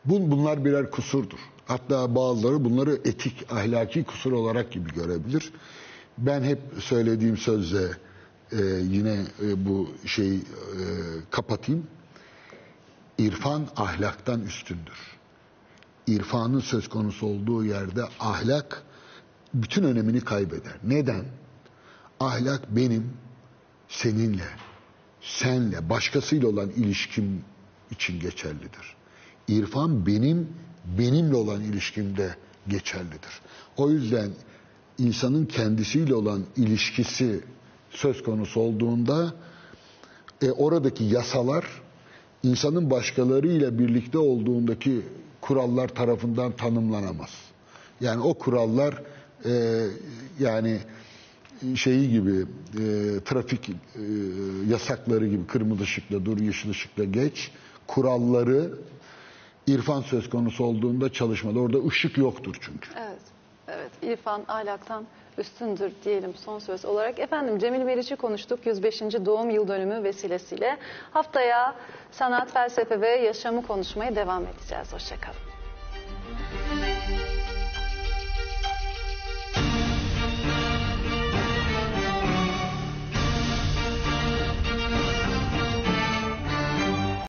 [0.05, 1.39] Bun, bunlar birer kusurdur.
[1.67, 5.53] Hatta bazıları bunları etik, ahlaki kusur olarak gibi görebilir.
[6.19, 7.91] Ben hep söylediğim sözle
[8.53, 10.43] e, yine e, bu şeyi e,
[11.31, 11.87] kapatayım.
[13.21, 14.99] İrfan ahlaktan üstündür.
[16.07, 18.83] İrfanın söz konusu olduğu yerde ahlak
[19.55, 20.73] bütün önemini kaybeder.
[20.85, 21.25] Neden?
[22.21, 23.13] Ahlak benim
[23.89, 24.49] seninle,
[25.21, 27.45] senle, başkasıyla olan ilişkim
[27.91, 28.97] için geçerlidir.
[29.49, 30.49] İrfan benim,
[30.99, 32.37] benimle olan ilişkimde
[32.69, 33.41] geçerlidir.
[33.77, 34.31] O yüzden
[34.99, 37.45] insanın kendisiyle olan ilişkisi
[37.91, 39.35] söz konusu olduğunda
[40.43, 41.65] e, oradaki yasalar
[42.43, 45.03] insanın başkalarıyla birlikte olduğundaki
[45.41, 47.31] kurallar tarafından tanımlanamaz.
[48.01, 49.03] Yani o kurallar
[49.45, 49.85] e,
[50.39, 50.79] yani
[51.75, 52.85] şeyi gibi e,
[53.25, 53.75] trafik e,
[54.69, 57.51] yasakları gibi kırmızı ışıkla dur yeşil ışıkla geç
[57.87, 58.71] kuralları
[59.67, 61.61] irfan söz konusu olduğunda çalışmalı.
[61.61, 62.91] Orada ışık yoktur çünkü.
[62.97, 63.21] Evet,
[63.69, 63.91] evet.
[64.03, 65.05] İrfan ahlaktan
[65.41, 67.19] üstündür diyelim son söz olarak.
[67.19, 69.01] Efendim Cemil Meriç'i konuştuk 105.
[69.01, 70.77] doğum yıl dönümü vesilesiyle.
[71.11, 71.75] Haftaya
[72.11, 74.93] sanat, felsefe ve yaşamı konuşmaya devam edeceğiz.
[74.93, 75.50] Hoşçakalın.